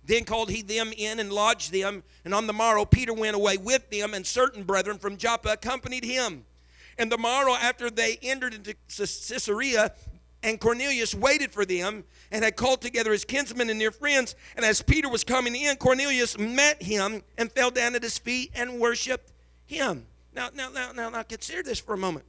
Then 0.08 0.24
called 0.24 0.50
he 0.50 0.62
them 0.62 0.90
in 0.96 1.20
and 1.20 1.30
lodged 1.30 1.70
them. 1.70 2.02
And 2.24 2.34
on 2.34 2.46
the 2.46 2.52
morrow 2.54 2.86
Peter 2.86 3.12
went 3.12 3.36
away 3.36 3.58
with 3.58 3.90
them, 3.90 4.14
and 4.14 4.26
certain 4.26 4.64
brethren 4.64 4.98
from 4.98 5.18
Joppa 5.18 5.50
accompanied 5.50 6.02
him. 6.02 6.46
And 6.96 7.12
the 7.12 7.18
morrow 7.18 7.52
after 7.52 7.90
they 7.90 8.18
entered 8.22 8.54
into 8.54 8.74
Caesarea, 8.88 9.92
and 10.42 10.58
Cornelius 10.58 11.14
waited 11.14 11.52
for 11.52 11.66
them 11.66 12.04
and 12.30 12.42
had 12.42 12.56
called 12.56 12.80
together 12.80 13.12
his 13.12 13.24
kinsmen 13.24 13.68
and 13.68 13.78
near 13.78 13.90
friends. 13.90 14.34
And 14.56 14.64
as 14.64 14.80
Peter 14.80 15.10
was 15.10 15.24
coming 15.24 15.54
in, 15.54 15.76
Cornelius 15.76 16.38
met 16.38 16.82
him 16.82 17.22
and 17.36 17.52
fell 17.52 17.70
down 17.70 17.94
at 17.94 18.02
his 18.02 18.18
feet 18.18 18.50
and 18.54 18.80
worshiped 18.80 19.32
him. 19.66 20.06
Now, 20.32 20.48
now, 20.54 20.70
now, 20.70 20.92
now, 20.92 21.10
now 21.10 21.22
consider 21.22 21.62
this 21.62 21.80
for 21.80 21.92
a 21.92 21.98
moment. 21.98 22.24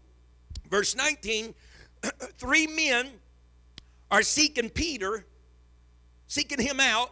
Verse 0.69 0.95
19 0.95 1.55
three 2.37 2.67
men 2.67 3.07
are 4.11 4.23
seeking 4.23 4.69
Peter, 4.69 5.25
seeking 6.27 6.59
him 6.59 6.79
out, 6.79 7.11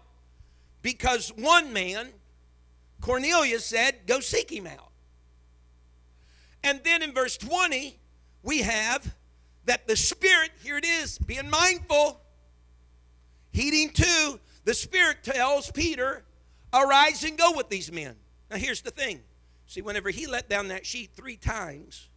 because 0.82 1.30
one 1.30 1.74
man, 1.74 2.10
Cornelius, 3.02 3.66
said, 3.66 4.08
Go 4.08 4.20
seek 4.20 4.52
him 4.52 4.68
out. 4.68 4.92
And 6.64 6.82
then 6.84 7.02
in 7.02 7.14
verse 7.14 7.38
20, 7.38 7.98
we 8.44 8.60
have 8.60 9.16
that 9.66 9.88
the 9.88 9.96
Spirit, 9.96 10.52
here 10.64 10.78
it 10.78 10.86
is, 10.86 11.18
being 11.20 11.50
mindful, 11.50 12.22
heeding 13.52 13.90
to, 13.90 14.40
the 14.64 14.74
Spirit 14.74 15.24
tells 15.24 15.72
Peter, 15.72 16.24
arise 16.74 17.24
and 17.24 17.38
go 17.38 17.54
with 17.54 17.70
these 17.70 17.92
men. 17.92 18.16
Now 18.50 18.58
here's 18.58 18.82
the 18.82 18.92
thing. 18.92 19.22
See, 19.66 19.82
whenever 19.82 20.10
he 20.10 20.28
let 20.28 20.50
down 20.50 20.70
that 20.70 20.86
sheet 20.86 21.12
three 21.14 21.36
times 21.36 22.10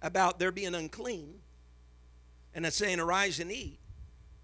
about 0.00 0.38
their 0.38 0.50
being 0.50 0.74
unclean, 0.74 1.34
and 2.54 2.64
it's 2.64 2.76
saying, 2.76 3.00
arise 3.00 3.38
and 3.38 3.52
eat, 3.52 3.78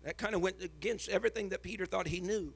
that 0.05 0.19
kind 0.19 0.35
of 0.35 0.43
went 0.43 0.63
against 0.63 1.09
everything 1.09 1.49
that 1.51 1.63
Peter 1.63 1.87
thought 1.87 2.07
he 2.07 2.21
knew. 2.21 2.53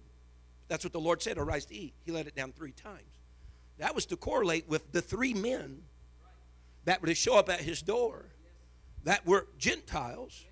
That's 0.68 0.84
what 0.84 0.92
the 0.92 1.00
Lord 1.00 1.22
said, 1.22 1.38
arise 1.38 1.64
to 1.66 1.74
eat. 1.74 1.94
He 2.04 2.12
let 2.12 2.26
it 2.26 2.34
down 2.34 2.52
three 2.52 2.72
times. 2.72 3.02
That 3.78 3.94
was 3.94 4.06
to 4.06 4.16
correlate 4.16 4.68
with 4.68 4.92
the 4.92 5.02
three 5.02 5.34
men 5.34 5.82
that 6.84 7.00
were 7.00 7.08
to 7.08 7.14
show 7.14 7.38
up 7.38 7.48
at 7.48 7.60
his 7.60 7.82
door 7.82 8.26
that 9.06 9.24
were 9.24 9.46
Gentiles. 9.56 10.44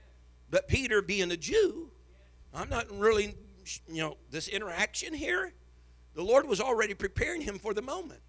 But 0.48 0.68
Peter, 0.68 1.02
being 1.02 1.30
a 1.32 1.36
Jew, 1.36 1.90
I'm 2.54 2.68
not 2.68 2.86
really, 2.96 3.34
you 3.88 4.00
know, 4.00 4.16
this 4.30 4.46
interaction 4.46 5.12
here, 5.12 5.52
the 6.14 6.22
Lord 6.22 6.46
was 6.46 6.60
already 6.60 6.94
preparing 6.94 7.40
him 7.40 7.58
for 7.58 7.74
the 7.74 7.82
moment. 7.82 8.20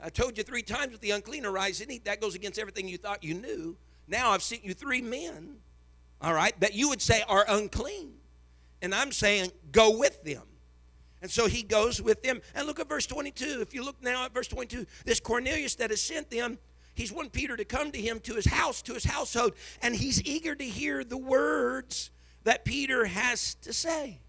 I 0.00 0.10
told 0.10 0.38
you 0.38 0.44
three 0.44 0.62
times 0.62 0.92
with 0.92 1.00
the 1.00 1.10
unclean 1.10 1.44
arise 1.44 1.80
and 1.80 1.90
eat. 1.90 2.04
That 2.04 2.20
goes 2.20 2.36
against 2.36 2.60
everything 2.60 2.86
you 2.86 2.96
thought 2.96 3.24
you 3.24 3.34
knew. 3.34 3.76
Now 4.06 4.30
I've 4.30 4.42
sent 4.42 4.64
you 4.64 4.72
three 4.72 5.02
men, 5.02 5.56
all 6.20 6.32
right, 6.32 6.58
that 6.60 6.74
you 6.74 6.88
would 6.90 7.02
say 7.02 7.24
are 7.26 7.44
unclean. 7.48 8.12
And 8.82 8.94
I'm 8.94 9.10
saying, 9.10 9.50
go 9.72 9.98
with 9.98 10.22
them. 10.22 10.42
And 11.26 11.30
so 11.32 11.48
he 11.48 11.64
goes 11.64 12.00
with 12.00 12.22
them. 12.22 12.40
And 12.54 12.68
look 12.68 12.78
at 12.78 12.88
verse 12.88 13.04
22. 13.04 13.58
If 13.60 13.74
you 13.74 13.84
look 13.84 14.00
now 14.00 14.26
at 14.26 14.32
verse 14.32 14.46
22, 14.46 14.86
this 15.04 15.18
Cornelius 15.18 15.74
that 15.74 15.90
has 15.90 16.00
sent 16.00 16.30
them, 16.30 16.56
he's 16.94 17.10
wanting 17.10 17.32
Peter 17.32 17.56
to 17.56 17.64
come 17.64 17.90
to 17.90 18.00
him 18.00 18.20
to 18.20 18.34
his 18.34 18.46
house, 18.46 18.80
to 18.82 18.94
his 18.94 19.02
household, 19.02 19.54
and 19.82 19.96
he's 19.96 20.22
eager 20.22 20.54
to 20.54 20.62
hear 20.62 21.02
the 21.02 21.16
words 21.16 22.12
that 22.44 22.64
Peter 22.64 23.06
has 23.06 23.56
to 23.56 23.72
say. 23.72 24.20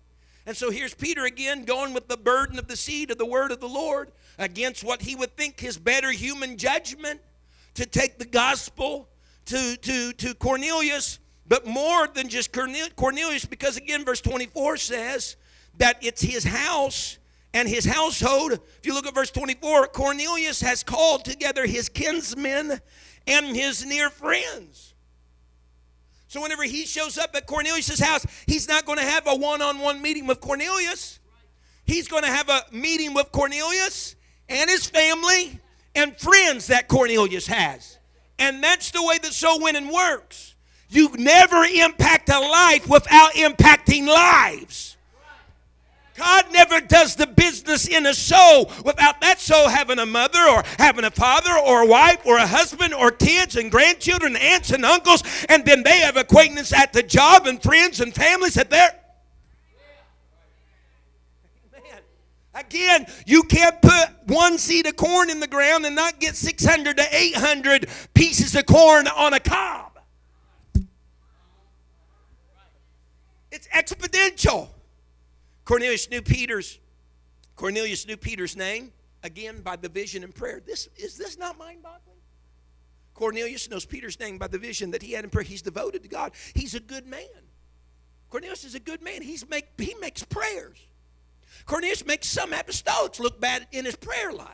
And 0.47 0.57
so 0.57 0.71
here's 0.71 0.95
Peter 0.95 1.25
again 1.25 1.65
going 1.65 1.93
with 1.93 2.07
the 2.07 2.17
burden 2.17 2.57
of 2.57 2.67
the 2.67 2.75
seed 2.75 3.11
of 3.11 3.19
the 3.19 3.27
word 3.27 3.51
of 3.51 3.59
the 3.59 3.69
Lord 3.69 4.11
against 4.39 4.83
what 4.83 5.03
he 5.03 5.15
would 5.15 5.37
think 5.37 5.59
his 5.59 5.77
better 5.77 6.11
human 6.11 6.57
judgment 6.57 7.21
to 7.75 7.85
take 7.85 8.17
the 8.17 8.25
gospel 8.25 9.07
to, 9.45 9.77
to, 9.77 10.13
to 10.13 10.33
Cornelius, 10.33 11.19
but 11.47 11.67
more 11.67 12.07
than 12.07 12.27
just 12.27 12.51
Cornelius, 12.51 13.45
because 13.45 13.77
again, 13.77 14.03
verse 14.03 14.21
24 14.21 14.77
says 14.77 15.35
that 15.77 15.97
it's 16.01 16.21
his 16.21 16.43
house 16.43 17.17
and 17.53 17.67
his 17.67 17.85
household. 17.85 18.53
If 18.53 18.85
you 18.85 18.93
look 18.93 19.05
at 19.05 19.15
verse 19.15 19.31
24, 19.31 19.87
Cornelius 19.87 20.61
has 20.61 20.83
called 20.83 21.25
together 21.25 21.65
his 21.65 21.89
kinsmen 21.89 22.79
and 23.25 23.55
his 23.55 23.85
near 23.85 24.09
friends. 24.09 24.93
So 26.27 26.41
whenever 26.41 26.63
he 26.63 26.85
shows 26.85 27.17
up 27.17 27.35
at 27.35 27.45
Cornelius' 27.45 27.99
house, 27.99 28.25
he's 28.45 28.67
not 28.67 28.85
going 28.85 28.99
to 28.99 29.05
have 29.05 29.27
a 29.27 29.35
one 29.35 29.61
on 29.61 29.79
one 29.79 30.01
meeting 30.01 30.27
with 30.27 30.41
Cornelius. 30.41 31.19
He's 31.85 32.07
going 32.07 32.23
to 32.23 32.29
have 32.29 32.49
a 32.49 32.63
meeting 32.71 33.13
with 33.13 33.31
Cornelius 33.31 34.15
and 34.49 34.69
his 34.69 34.85
family 34.87 35.59
and 35.95 36.17
friends 36.17 36.67
that 36.67 36.87
Cornelius 36.89 37.47
has. 37.47 37.97
And 38.39 38.61
that's 38.61 38.91
the 38.91 39.01
way 39.01 39.17
that 39.19 39.31
soul 39.31 39.61
winning 39.61 39.91
works. 39.91 40.55
You 40.89 41.09
never 41.17 41.63
impact 41.63 42.29
a 42.29 42.39
life 42.39 42.87
without 42.87 43.31
impacting 43.33 44.05
lives. 44.07 44.96
God 46.17 46.45
never 46.51 46.81
does 46.81 47.15
the 47.15 47.27
business 47.27 47.87
in 47.87 48.07
a 48.07 48.13
soul 48.13 48.71
without 48.83 49.21
that 49.21 49.39
soul 49.39 49.69
having 49.69 49.99
a 49.99 50.05
mother 50.05 50.39
or 50.49 50.63
having 50.79 51.05
a 51.05 51.11
father 51.11 51.53
or 51.55 51.83
a 51.83 51.85
wife 51.85 52.25
or 52.25 52.37
a 52.37 52.47
husband 52.47 52.93
or 52.95 53.11
kids 53.11 53.55
and 53.55 53.69
grandchildren, 53.69 54.35
aunts 54.35 54.71
and 54.71 54.83
uncles, 54.83 55.23
and 55.47 55.63
then 55.63 55.83
they 55.83 55.99
have 55.99 56.17
acquaintance 56.17 56.73
at 56.73 56.91
the 56.91 57.03
job 57.03 57.45
and 57.45 57.61
friends 57.61 58.01
and 58.01 58.13
families 58.13 58.55
that 58.55 58.71
they're. 58.71 58.99
Again, 62.55 63.05
you 63.27 63.43
can't 63.43 63.79
put 63.83 64.09
one 64.25 64.57
seed 64.57 64.87
of 64.87 64.95
corn 64.95 65.29
in 65.29 65.39
the 65.39 65.47
ground 65.47 65.85
and 65.85 65.95
not 65.95 66.19
get 66.19 66.35
600 66.35 66.97
to 66.97 67.05
800 67.15 67.87
pieces 68.15 68.55
of 68.55 68.65
corn 68.65 69.07
on 69.07 69.35
a 69.35 69.39
cob. 69.39 69.99
It's 73.51 73.67
exponential. 73.67 74.69
Cornelius 75.67 76.09
knew 76.09 76.21
Peter's 76.21 76.79
Cornelius 77.57 78.07
knew 78.07 78.15
Peter's 78.15 78.55
name 78.55 78.93
again 79.21 79.59
by 79.61 79.75
the 79.75 79.89
vision 79.89 80.23
and 80.23 80.33
prayer. 80.33 80.61
This 80.65 80.87
is 80.95 81.17
this 81.17 81.37
not 81.37 81.57
mind-boggling? 81.57 82.15
Cornelius 83.13 83.69
knows 83.69 83.83
Peter's 83.83 84.17
name 84.17 84.37
by 84.37 84.47
the 84.47 84.57
vision 84.57 84.91
that 84.91 85.01
he 85.01 85.11
had 85.11 85.25
in 85.25 85.29
prayer. 85.29 85.43
He's 85.43 85.61
devoted 85.61 86.03
to 86.03 86.07
God. 86.07 86.31
He's 86.55 86.73
a 86.73 86.79
good 86.79 87.05
man. 87.05 87.19
Cornelius 88.29 88.63
is 88.63 88.75
a 88.75 88.79
good 88.79 89.01
man. 89.01 89.21
He's 89.21 89.45
make 89.49 89.65
he 89.77 89.93
makes 89.95 90.23
prayers. 90.23 90.77
Cornelius 91.65 92.05
makes 92.05 92.29
some 92.29 92.51
apostolics 92.51 93.19
look 93.19 93.41
bad 93.41 93.67
in 93.73 93.83
his 93.83 93.97
prayer 93.97 94.31
life. 94.31 94.47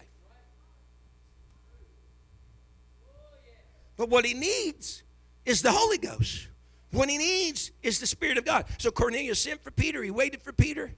But 3.97 4.09
what 4.09 4.25
he 4.25 4.33
needs 4.33 5.03
is 5.45 5.61
the 5.61 5.71
Holy 5.71 5.99
Ghost. 5.99 6.47
What 6.89 7.07
he 7.07 7.19
needs 7.19 7.69
is 7.83 7.99
the 7.99 8.07
Spirit 8.07 8.39
of 8.39 8.45
God. 8.45 8.65
So 8.79 8.89
Cornelius 8.89 9.37
sent 9.37 9.63
for 9.63 9.69
Peter. 9.69 10.01
He 10.01 10.09
waited 10.09 10.41
for 10.41 10.51
Peter. 10.51 10.95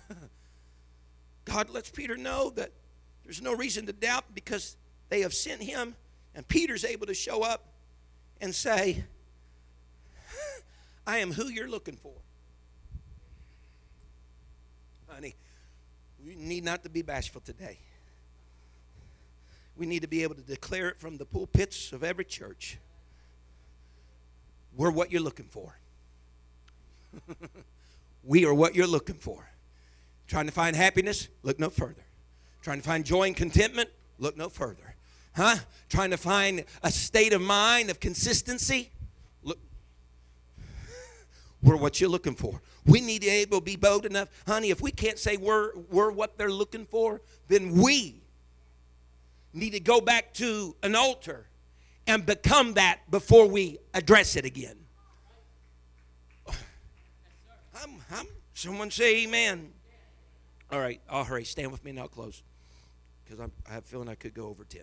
God 1.44 1.70
lets 1.70 1.90
Peter 1.90 2.16
know 2.16 2.50
that 2.50 2.70
there's 3.24 3.42
no 3.42 3.54
reason 3.54 3.86
to 3.86 3.92
doubt 3.92 4.24
because 4.34 4.76
they 5.08 5.20
have 5.22 5.34
sent 5.34 5.62
him, 5.62 5.94
and 6.34 6.46
Peter's 6.46 6.84
able 6.84 7.06
to 7.06 7.14
show 7.14 7.42
up 7.42 7.66
and 8.40 8.54
say, 8.54 9.04
I 11.06 11.18
am 11.18 11.32
who 11.32 11.48
you're 11.48 11.68
looking 11.68 11.96
for. 11.96 12.12
Honey, 15.08 15.34
we 16.24 16.34
need 16.34 16.64
not 16.64 16.82
to 16.82 16.90
be 16.90 17.02
bashful 17.02 17.40
today. 17.40 17.78
We 19.76 19.86
need 19.86 20.02
to 20.02 20.08
be 20.08 20.22
able 20.22 20.34
to 20.34 20.42
declare 20.42 20.88
it 20.88 20.98
from 21.00 21.16
the 21.16 21.24
pulpits 21.24 21.92
of 21.92 22.04
every 22.04 22.24
church. 22.24 22.78
We're 24.76 24.90
what 24.90 25.12
you're 25.12 25.22
looking 25.22 25.46
for. 25.46 25.76
we 28.24 28.44
are 28.44 28.54
what 28.54 28.74
you're 28.74 28.86
looking 28.86 29.16
for. 29.16 29.48
Trying 30.26 30.46
to 30.46 30.52
find 30.52 30.74
happiness? 30.74 31.28
Look 31.42 31.58
no 31.58 31.70
further. 31.70 32.04
Trying 32.62 32.78
to 32.78 32.84
find 32.84 33.04
joy 33.04 33.24
and 33.24 33.36
contentment? 33.36 33.90
Look 34.18 34.36
no 34.36 34.48
further. 34.48 34.94
Huh? 35.36 35.56
Trying 35.88 36.10
to 36.10 36.16
find 36.16 36.64
a 36.82 36.90
state 36.90 37.32
of 37.32 37.42
mind 37.42 37.90
of 37.90 38.00
consistency? 38.00 38.90
Look. 39.42 39.58
We're 41.62 41.76
what 41.76 42.00
you're 42.00 42.10
looking 42.10 42.34
for. 42.34 42.62
We 42.86 43.00
need 43.00 43.22
to 43.22 43.28
be 43.28 43.34
able 43.34 43.58
to 43.58 43.64
be 43.64 43.76
bold 43.76 44.06
enough. 44.06 44.28
Honey, 44.46 44.70
if 44.70 44.80
we 44.80 44.90
can't 44.90 45.18
say 45.18 45.36
we're, 45.36 45.76
we're 45.90 46.10
what 46.10 46.38
they're 46.38 46.50
looking 46.50 46.86
for, 46.86 47.20
then 47.48 47.72
we 47.72 48.22
need 49.52 49.70
to 49.70 49.80
go 49.80 50.00
back 50.00 50.32
to 50.34 50.74
an 50.82 50.94
altar 50.94 51.46
and 52.06 52.24
become 52.24 52.74
that 52.74 53.00
before 53.10 53.46
we 53.46 53.78
address 53.92 54.36
it 54.36 54.44
again. 54.44 54.76
I'm, 56.48 57.96
I'm, 58.10 58.26
someone 58.54 58.90
say 58.90 59.24
amen. 59.24 59.73
All 60.74 60.80
right, 60.80 61.00
I'll 61.08 61.22
hurry. 61.22 61.44
Stand 61.44 61.70
with 61.70 61.84
me 61.84 61.90
and 61.90 62.00
I'll 62.00 62.08
close 62.08 62.42
because 63.24 63.38
I 63.38 63.72
have 63.72 63.84
a 63.84 63.86
feeling 63.86 64.08
I 64.08 64.16
could 64.16 64.34
go 64.34 64.48
over 64.48 64.64
10. 64.64 64.82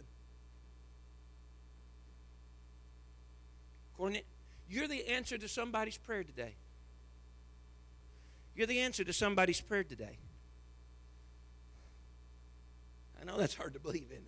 Cornet, 3.98 4.26
you're 4.70 4.88
the 4.88 5.10
answer 5.10 5.38
to 5.38 5.50
somebody's 5.50 5.98
prayer 5.98 6.24
today. 6.24 6.54
You're 8.56 8.68
the 8.68 8.80
answer 8.80 9.04
to 9.04 9.12
somebody's 9.12 9.60
prayer 9.60 9.84
today. 9.84 10.18
I 13.22 13.26
know 13.26 13.38
that's 13.38 13.56
hard 13.56 13.74
to 13.74 13.80
believe, 13.82 14.08
isn't 14.12 14.28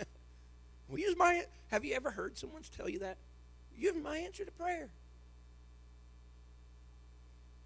it? 0.00 0.08
well, 0.88 0.98
use 0.98 1.14
my. 1.18 1.44
Have 1.70 1.84
you 1.84 1.94
ever 1.94 2.10
heard 2.10 2.38
someone 2.38 2.62
tell 2.74 2.88
you 2.88 3.00
that? 3.00 3.18
You're 3.76 3.92
my 4.00 4.16
answer 4.16 4.46
to 4.46 4.50
prayer. 4.52 4.88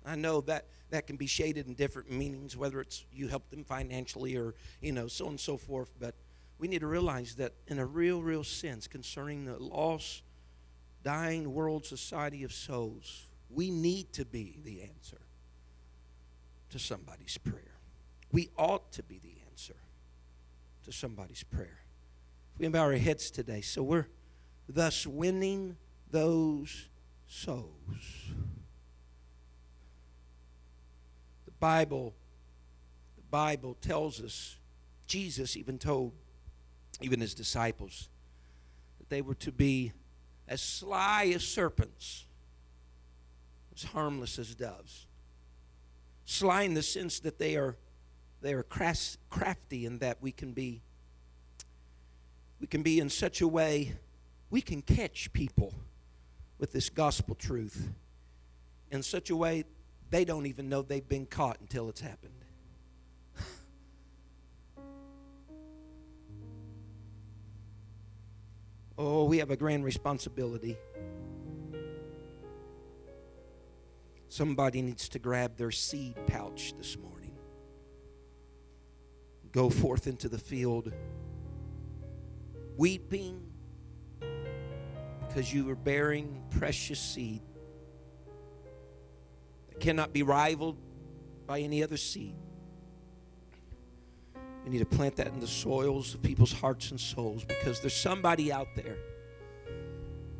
I 0.06 0.14
know 0.14 0.40
that 0.42 0.66
that 0.90 1.06
can 1.06 1.16
be 1.16 1.26
shaded 1.26 1.66
in 1.66 1.74
different 1.74 2.10
meanings, 2.10 2.56
whether 2.56 2.80
it's 2.80 3.04
you 3.12 3.28
help 3.28 3.50
them 3.50 3.64
financially 3.64 4.36
or, 4.36 4.54
you 4.80 4.92
know, 4.92 5.08
so 5.08 5.24
on 5.26 5.32
and 5.32 5.40
so 5.40 5.56
forth. 5.56 5.92
But 5.98 6.14
we 6.58 6.68
need 6.68 6.80
to 6.80 6.86
realize 6.86 7.34
that 7.36 7.52
in 7.66 7.78
a 7.78 7.86
real, 7.86 8.22
real 8.22 8.44
sense 8.44 8.86
concerning 8.86 9.44
the 9.44 9.58
lost, 9.58 10.22
dying 11.02 11.52
world 11.52 11.84
society 11.84 12.44
of 12.44 12.52
souls, 12.52 13.26
we 13.50 13.70
need 13.70 14.12
to 14.12 14.24
be 14.24 14.58
the 14.64 14.82
answer 14.82 15.20
to 16.70 16.78
somebody's 16.78 17.36
prayer. 17.38 17.74
We 18.32 18.50
ought 18.56 18.92
to 18.92 19.02
be 19.02 19.18
the 19.18 19.34
answer 19.50 19.76
to 20.84 20.92
somebody's 20.92 21.42
prayer. 21.42 21.80
We 22.58 22.68
bow 22.68 22.82
our 22.82 22.92
heads 22.92 23.30
today. 23.30 23.60
So 23.60 23.82
we're 23.82 24.06
thus 24.68 25.06
winning 25.06 25.76
those 26.10 26.88
souls. 27.26 27.66
Bible, 31.60 32.14
the 33.16 33.22
Bible 33.30 33.76
tells 33.80 34.20
us, 34.20 34.56
Jesus 35.06 35.56
even 35.56 35.78
told 35.78 36.12
even 37.00 37.20
his 37.20 37.34
disciples 37.34 38.08
that 38.98 39.08
they 39.08 39.22
were 39.22 39.34
to 39.34 39.52
be 39.52 39.92
as 40.48 40.60
sly 40.60 41.32
as 41.34 41.44
serpents, 41.44 42.24
as 43.74 43.84
harmless 43.84 44.38
as 44.38 44.54
doves. 44.54 45.06
Sly 46.24 46.62
in 46.62 46.74
the 46.74 46.82
sense 46.82 47.20
that 47.20 47.38
they 47.38 47.56
are 47.56 47.76
they 48.42 48.52
are 48.52 48.62
crafty 48.62 49.86
in 49.86 49.98
that 49.98 50.18
we 50.20 50.30
can 50.30 50.52
be 50.52 50.82
we 52.60 52.66
can 52.66 52.82
be 52.82 53.00
in 53.00 53.08
such 53.08 53.40
a 53.40 53.48
way 53.48 53.94
we 54.50 54.60
can 54.60 54.82
catch 54.82 55.32
people 55.32 55.72
with 56.58 56.72
this 56.72 56.90
gospel 56.90 57.34
truth 57.34 57.88
in 58.90 59.02
such 59.02 59.30
a 59.30 59.36
way 59.36 59.64
they 60.10 60.24
don't 60.24 60.46
even 60.46 60.68
know 60.68 60.82
they've 60.82 61.08
been 61.08 61.26
caught 61.26 61.60
until 61.60 61.88
it's 61.88 62.00
happened. 62.00 62.32
oh, 68.98 69.24
we 69.24 69.38
have 69.38 69.50
a 69.50 69.56
grand 69.56 69.84
responsibility. 69.84 70.76
Somebody 74.28 74.82
needs 74.82 75.08
to 75.10 75.18
grab 75.18 75.56
their 75.56 75.70
seed 75.70 76.14
pouch 76.26 76.74
this 76.76 76.96
morning. 76.98 77.32
Go 79.50 79.70
forth 79.70 80.06
into 80.06 80.28
the 80.28 80.38
field 80.38 80.92
weeping 82.76 83.40
because 85.26 85.52
you 85.52 85.68
are 85.70 85.76
bearing 85.76 86.42
precious 86.50 87.00
seed 87.00 87.40
cannot 89.80 90.12
be 90.12 90.22
rivaled 90.22 90.76
by 91.46 91.60
any 91.60 91.82
other 91.82 91.96
seed. 91.96 92.34
We 94.64 94.70
need 94.70 94.78
to 94.78 94.84
plant 94.84 95.16
that 95.16 95.28
in 95.28 95.38
the 95.38 95.46
soils 95.46 96.14
of 96.14 96.22
people's 96.22 96.52
hearts 96.52 96.90
and 96.90 96.98
souls 96.98 97.44
because 97.44 97.80
there's 97.80 97.94
somebody 97.94 98.52
out 98.52 98.66
there. 98.74 98.96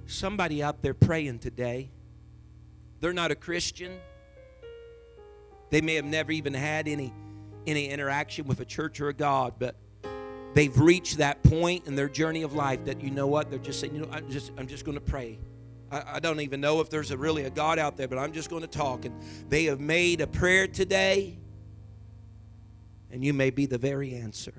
Somebody 0.07 0.62
out 0.62 0.82
there 0.82 0.95
praying 0.95 1.39
today. 1.39 1.91
They're 3.01 3.12
not 3.12 3.30
a 3.30 3.37
Christian. 3.37 4.01
They 5.70 5.80
may 5.80 5.95
have 5.95 6.05
never 6.05 6.32
even 6.32 6.55
had 6.55 6.89
any 6.89 7.12
any 7.66 7.89
interaction 7.89 8.47
with 8.47 8.61
a 8.61 8.64
church 8.64 9.01
or 9.01 9.09
a 9.09 9.14
God, 9.14 9.55
but 9.59 9.74
they've 10.55 10.78
reached 10.78 11.18
that 11.18 11.43
point 11.43 11.87
in 11.87 11.97
their 11.97 12.09
journey 12.09 12.43
of 12.43 12.55
life 12.55 12.84
that 12.84 13.01
you 13.01 13.11
know 13.11 13.26
what 13.26 13.51
they're 13.51 13.59
just 13.59 13.80
saying. 13.80 13.95
You 13.95 14.03
know, 14.03 14.09
I'm 14.12 14.30
just 14.30 14.53
I'm 14.57 14.66
just 14.66 14.84
going 14.84 14.97
to 14.97 15.05
pray. 15.05 15.39
I, 15.91 16.03
I 16.14 16.20
don't 16.20 16.41
even 16.41 16.61
know 16.61 16.80
if 16.80 16.91
there's 16.91 17.11
a 17.11 17.16
really 17.16 17.45
a 17.45 17.51
God 17.51 17.78
out 17.78 17.97
there, 17.97 18.09
but 18.09 18.18
I'm 18.18 18.32
just 18.32 18.51
going 18.51 18.62
to 18.62 18.68
talk. 18.68 19.05
And 19.05 19.14
they 19.49 19.64
have 19.64 19.80
made 19.80 20.20
a 20.20 20.26
prayer 20.26 20.66
today, 20.66 21.39
and 23.11 23.24
you 23.24 23.32
may 23.32 23.51
be 23.51 23.66
the 23.66 23.78
very 23.78 24.14
answer. 24.14 24.55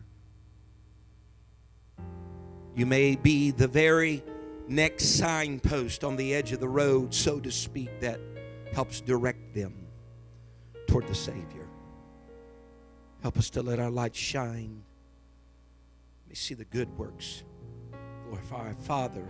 You 2.76 2.86
may 2.86 3.16
be 3.16 3.52
the 3.52 3.68
very 3.68 4.24
next 4.68 5.18
signpost 5.18 6.04
on 6.04 6.16
the 6.16 6.34
edge 6.34 6.52
of 6.52 6.60
the 6.60 6.70
road, 6.70 7.14
so 7.14 7.40
to 7.40 7.52
speak, 7.52 8.00
that 8.02 8.20
helps 8.74 9.02
direct 9.02 9.54
them 9.54 9.74
toward 10.88 11.08
the 11.08 11.16
Savior. 11.16 11.68
Help 13.22 13.38
us 13.38 13.50
to 13.52 13.62
let 13.62 13.80
our 13.80 13.90
light 13.90 14.16
shine. 14.16 14.84
Let 16.26 16.30
me 16.30 16.36
see 16.36 16.54
the 16.54 16.66
good 16.66 16.96
works. 16.98 17.44
Glorify 18.30 18.68
our 18.68 18.74
Father 18.74 19.26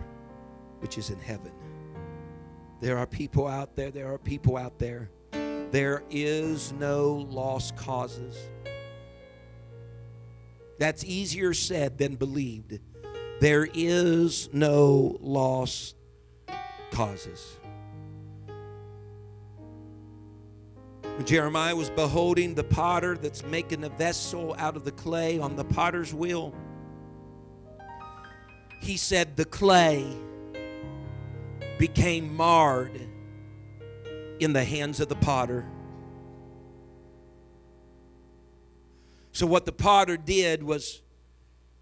which 0.79 0.97
is 0.97 1.09
in 1.09 1.19
heaven. 1.19 1.51
There 2.79 2.97
are 2.97 3.07
people 3.07 3.47
out 3.47 3.75
there, 3.75 3.91
there 3.91 4.13
are 4.13 4.17
people 4.17 4.57
out 4.57 4.77
there. 4.77 5.09
There 5.71 6.03
is 6.09 6.71
no 6.73 7.25
lost 7.29 7.75
causes. 7.75 8.37
That's 10.79 11.03
easier 11.03 11.53
said 11.53 11.97
than 11.97 12.15
believed. 12.15 12.79
There 13.39 13.67
is 13.73 14.49
no 14.53 15.17
lost 15.19 15.95
causes. 16.91 17.57
Jeremiah 21.25 21.75
was 21.75 21.89
beholding 21.89 22.53
the 22.53 22.63
potter 22.63 23.17
that's 23.17 23.43
making 23.43 23.83
a 23.83 23.89
vessel 23.89 24.55
out 24.59 24.75
of 24.75 24.83
the 24.83 24.91
clay 24.91 25.39
on 25.39 25.55
the 25.55 25.63
potter's 25.63 26.13
wheel, 26.13 26.53
he 28.81 28.97
said, 28.97 29.35
The 29.35 29.45
clay 29.45 30.05
became 31.77 32.35
marred 32.35 32.99
in 34.39 34.53
the 34.53 34.63
hands 34.63 34.99
of 34.99 35.09
the 35.09 35.15
potter. 35.15 35.65
So, 39.31 39.45
what 39.45 39.65
the 39.65 39.71
potter 39.71 40.17
did 40.17 40.63
was 40.63 41.01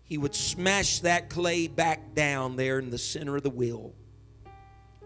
he 0.03 0.17
would 0.17 0.35
smash 0.35 0.99
that 0.99 1.29
clay 1.29 1.67
back 1.67 2.13
down 2.13 2.55
there 2.55 2.79
in 2.79 2.89
the 2.89 2.97
center 2.97 3.35
of 3.35 3.43
the 3.43 3.49
wheel 3.49 3.93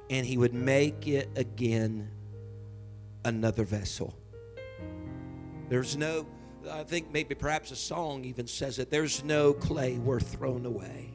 and 0.09 0.25
he 0.25 0.37
would 0.37 0.53
make 0.53 1.07
it 1.07 1.29
again 1.35 2.09
another 3.23 3.63
vessel. 3.63 4.17
There's 5.69 5.95
no, 5.95 6.25
I 6.69 6.83
think 6.83 7.11
maybe 7.11 7.35
perhaps 7.35 7.71
a 7.71 7.75
song 7.75 8.25
even 8.25 8.47
says 8.47 8.79
it 8.79 8.89
there's 8.89 9.23
no 9.23 9.53
clay 9.53 9.97
worth 9.99 10.33
throwing 10.33 10.65
away. 10.65 11.11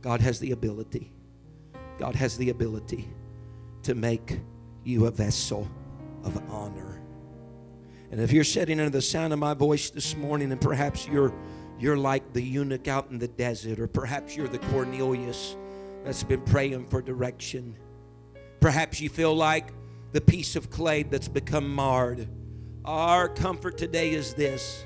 God 0.00 0.20
has 0.20 0.40
the 0.40 0.50
ability 0.50 1.12
God 1.98 2.14
has 2.14 2.36
the 2.36 2.50
ability 2.50 3.08
to 3.82 3.94
make 3.94 4.40
you 4.84 5.06
a 5.06 5.10
vessel 5.10 5.68
of 6.24 6.40
honor. 6.50 7.02
And 8.10 8.20
if 8.20 8.32
you're 8.32 8.44
sitting 8.44 8.78
under 8.78 8.90
the 8.90 9.02
sound 9.02 9.32
of 9.32 9.38
my 9.38 9.52
voice 9.52 9.90
this 9.90 10.16
morning, 10.16 10.52
and 10.52 10.60
perhaps 10.60 11.06
you're 11.06 11.34
you're 11.78 11.96
like 11.96 12.32
the 12.32 12.42
eunuch 12.42 12.88
out 12.88 13.10
in 13.10 13.18
the 13.18 13.28
desert, 13.28 13.78
or 13.78 13.86
perhaps 13.86 14.36
you're 14.36 14.48
the 14.48 14.58
Cornelius 14.58 15.56
that's 16.04 16.24
been 16.24 16.40
praying 16.40 16.88
for 16.88 17.02
direction. 17.02 17.76
Perhaps 18.60 19.00
you 19.00 19.08
feel 19.08 19.34
like 19.34 19.72
the 20.12 20.20
piece 20.20 20.56
of 20.56 20.70
clay 20.70 21.02
that's 21.02 21.28
become 21.28 21.72
marred. 21.72 22.28
Our 22.84 23.28
comfort 23.28 23.78
today 23.78 24.10
is 24.10 24.34
this 24.34 24.84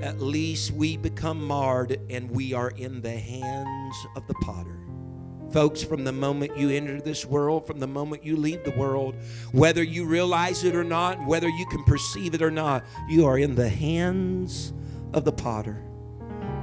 at 0.00 0.20
least 0.20 0.70
we 0.70 0.96
become 0.96 1.44
marred 1.44 2.00
and 2.08 2.30
we 2.30 2.54
are 2.54 2.70
in 2.70 3.02
the 3.02 3.10
hands 3.10 3.96
of 4.16 4.26
the 4.26 4.34
potter. 4.34 4.81
Folks, 5.52 5.82
from 5.82 6.04
the 6.04 6.12
moment 6.12 6.56
you 6.56 6.70
enter 6.70 6.98
this 6.98 7.26
world, 7.26 7.66
from 7.66 7.78
the 7.78 7.86
moment 7.86 8.24
you 8.24 8.36
leave 8.36 8.64
the 8.64 8.70
world, 8.70 9.14
whether 9.52 9.82
you 9.82 10.06
realize 10.06 10.64
it 10.64 10.74
or 10.74 10.84
not, 10.84 11.22
whether 11.26 11.48
you 11.48 11.66
can 11.66 11.84
perceive 11.84 12.32
it 12.32 12.40
or 12.40 12.50
not, 12.50 12.84
you 13.06 13.26
are 13.26 13.36
in 13.36 13.54
the 13.54 13.68
hands 13.68 14.72
of 15.12 15.26
the 15.26 15.32
potter. 15.32 15.82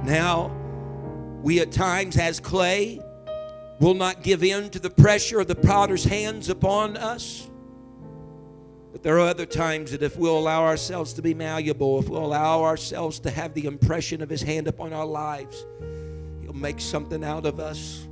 Now, 0.02 0.50
we 1.40 1.60
at 1.60 1.70
times, 1.70 2.16
as 2.16 2.40
clay, 2.40 3.00
will 3.78 3.94
not 3.94 4.24
give 4.24 4.42
in 4.42 4.70
to 4.70 4.80
the 4.80 4.90
pressure 4.90 5.38
of 5.38 5.46
the 5.46 5.54
potter's 5.54 6.02
hands 6.02 6.48
upon 6.48 6.96
us. 6.96 7.48
But 8.90 9.04
there 9.04 9.16
are 9.20 9.28
other 9.28 9.46
times 9.46 9.92
that 9.92 10.02
if 10.02 10.16
we'll 10.16 10.36
allow 10.36 10.64
ourselves 10.64 11.12
to 11.14 11.22
be 11.22 11.32
malleable, 11.32 12.00
if 12.00 12.08
we'll 12.08 12.24
allow 12.24 12.64
ourselves 12.64 13.20
to 13.20 13.30
have 13.30 13.54
the 13.54 13.66
impression 13.66 14.20
of 14.20 14.28
his 14.28 14.42
hand 14.42 14.66
upon 14.66 14.92
our 14.92 15.06
lives, 15.06 15.64
he'll 16.42 16.52
make 16.54 16.80
something 16.80 17.22
out 17.22 17.46
of 17.46 17.60
us 17.60 18.08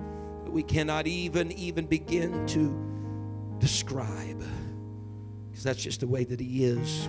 that 0.49 0.55
we 0.55 0.63
cannot 0.63 1.07
even 1.07 1.53
even 1.53 1.85
begin 1.85 2.47
to 2.47 2.75
describe 3.59 4.43
because 5.51 5.63
that's 5.63 5.83
just 5.83 6.01
the 6.01 6.07
way 6.07 6.25
that 6.25 6.41
he 6.41 6.65
is. 6.65 7.07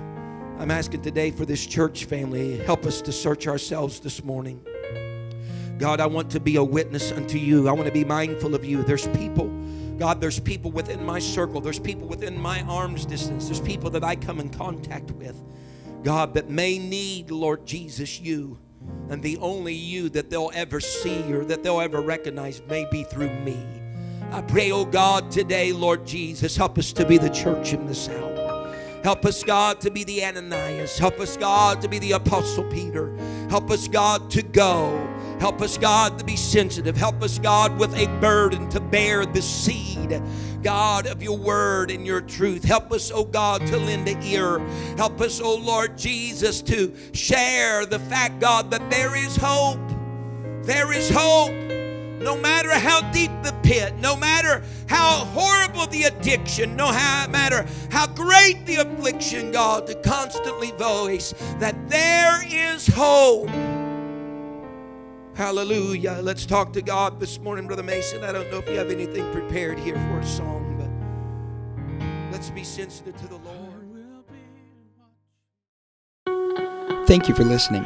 I'm 0.59 0.69
asking 0.71 1.03
today 1.03 1.31
for 1.31 1.45
this 1.45 1.65
church 1.65 2.03
family 2.03 2.57
help 2.57 2.85
us 2.85 3.01
to 3.01 3.13
search 3.13 3.47
ourselves 3.47 4.01
this 4.01 4.25
morning. 4.25 4.61
God 5.77 6.01
i 6.01 6.05
want 6.05 6.29
to 6.31 6.41
be 6.41 6.57
a 6.57 6.63
witness 6.63 7.13
unto 7.13 7.37
you. 7.37 7.69
I 7.69 7.71
want 7.71 7.85
to 7.85 7.93
be 7.93 8.03
mindful 8.03 8.55
of 8.55 8.65
you. 8.65 8.83
There's 8.83 9.07
people 9.07 9.47
god 9.97 10.19
there's 10.19 10.41
people 10.41 10.69
within 10.71 11.05
my 11.05 11.19
circle. 11.19 11.61
There's 11.61 11.79
people 11.79 12.09
within 12.09 12.37
my 12.37 12.61
arm's 12.63 13.05
distance. 13.05 13.45
There's 13.45 13.61
people 13.61 13.89
that 13.91 14.03
i 14.03 14.17
come 14.17 14.41
in 14.41 14.49
contact 14.49 15.11
with 15.11 15.41
god 16.03 16.33
that 16.33 16.49
may 16.49 16.77
need 16.77 17.29
lord 17.29 17.65
jesus 17.65 18.21
you 18.21 18.57
and 19.09 19.21
the 19.21 19.37
only 19.37 19.73
you 19.73 20.09
that 20.09 20.29
they'll 20.29 20.51
ever 20.53 20.79
see 20.79 21.33
or 21.33 21.43
that 21.45 21.63
they'll 21.63 21.81
ever 21.81 22.01
recognize 22.01 22.61
may 22.69 22.87
be 22.91 23.03
through 23.03 23.31
me. 23.41 23.57
I 24.31 24.41
pray, 24.41 24.71
oh 24.71 24.85
God, 24.85 25.31
today, 25.31 25.71
Lord 25.71 26.05
Jesus, 26.05 26.55
help 26.55 26.77
us 26.77 26.93
to 26.93 27.05
be 27.05 27.17
the 27.17 27.29
church 27.29 27.73
in 27.73 27.87
this 27.87 28.07
hour. 28.07 28.38
Help 29.09 29.25
us, 29.25 29.43
God, 29.43 29.81
to 29.81 29.89
be 29.89 30.03
the 30.03 30.23
Ananias. 30.23 30.99
Help 30.99 31.19
us, 31.19 31.35
God, 31.35 31.81
to 31.81 31.87
be 31.87 31.97
the 31.97 32.11
Apostle 32.11 32.63
Peter. 32.65 33.11
Help 33.49 33.71
us, 33.71 33.87
God, 33.87 34.29
to 34.29 34.43
go. 34.43 35.03
Help 35.39 35.63
us, 35.63 35.79
God, 35.79 36.19
to 36.19 36.23
be 36.23 36.35
sensitive. 36.35 36.95
Help 36.95 37.23
us, 37.23 37.39
God, 37.39 37.79
with 37.79 37.91
a 37.97 38.05
burden 38.19 38.69
to 38.69 38.79
bear 38.79 39.25
the 39.25 39.41
seed, 39.41 40.21
God, 40.61 41.07
of 41.07 41.23
your 41.23 41.39
word 41.39 41.89
and 41.89 42.05
your 42.05 42.21
truth. 42.21 42.63
Help 42.63 42.91
us, 42.91 43.11
oh 43.11 43.25
God, 43.25 43.65
to 43.65 43.77
lend 43.77 44.07
an 44.07 44.21
ear. 44.21 44.59
Help 44.95 45.19
us, 45.21 45.41
oh 45.41 45.55
Lord 45.55 45.97
Jesus, 45.97 46.61
to 46.61 46.93
share 47.11 47.87
the 47.87 47.97
fact, 47.97 48.39
God, 48.39 48.69
that 48.69 48.91
there 48.91 49.15
is 49.15 49.35
hope. 49.35 49.79
There 50.61 50.93
is 50.93 51.09
hope. 51.09 51.78
No 52.19 52.37
matter 52.37 52.71
how 52.71 53.01
deep 53.11 53.31
the 53.43 53.53
pit, 53.63 53.95
no 53.99 54.15
matter 54.15 54.61
how 54.87 55.25
horrible 55.25 55.87
the 55.87 56.03
addiction, 56.03 56.75
no 56.75 56.91
matter 56.91 57.65
how 57.89 58.07
great 58.07 58.65
the 58.65 58.75
affliction, 58.75 59.51
God, 59.51 59.87
to 59.87 59.95
constantly 59.95 60.71
voice 60.71 61.33
that 61.59 61.75
there 61.89 62.41
is 62.45 62.87
hope. 62.87 63.49
Hallelujah. 65.35 66.19
Let's 66.21 66.45
talk 66.45 66.73
to 66.73 66.81
God 66.81 67.21
this 67.21 67.39
morning, 67.39 67.65
Brother 67.67 67.83
Mason. 67.83 68.25
I 68.25 68.33
don't 68.33 68.51
know 68.51 68.57
if 68.57 68.67
you 68.67 68.75
have 68.75 68.91
anything 68.91 69.31
prepared 69.31 69.79
here 69.79 69.95
for 69.95 70.19
a 70.19 70.25
song, 70.25 70.75
but 70.77 70.89
let's 72.33 72.49
be 72.49 72.65
sensitive 72.65 73.15
to 73.15 73.27
the 73.27 73.37
Lord. 73.37 73.79
Thank 77.07 77.29
you 77.29 77.33
for 77.33 77.45
listening. 77.45 77.85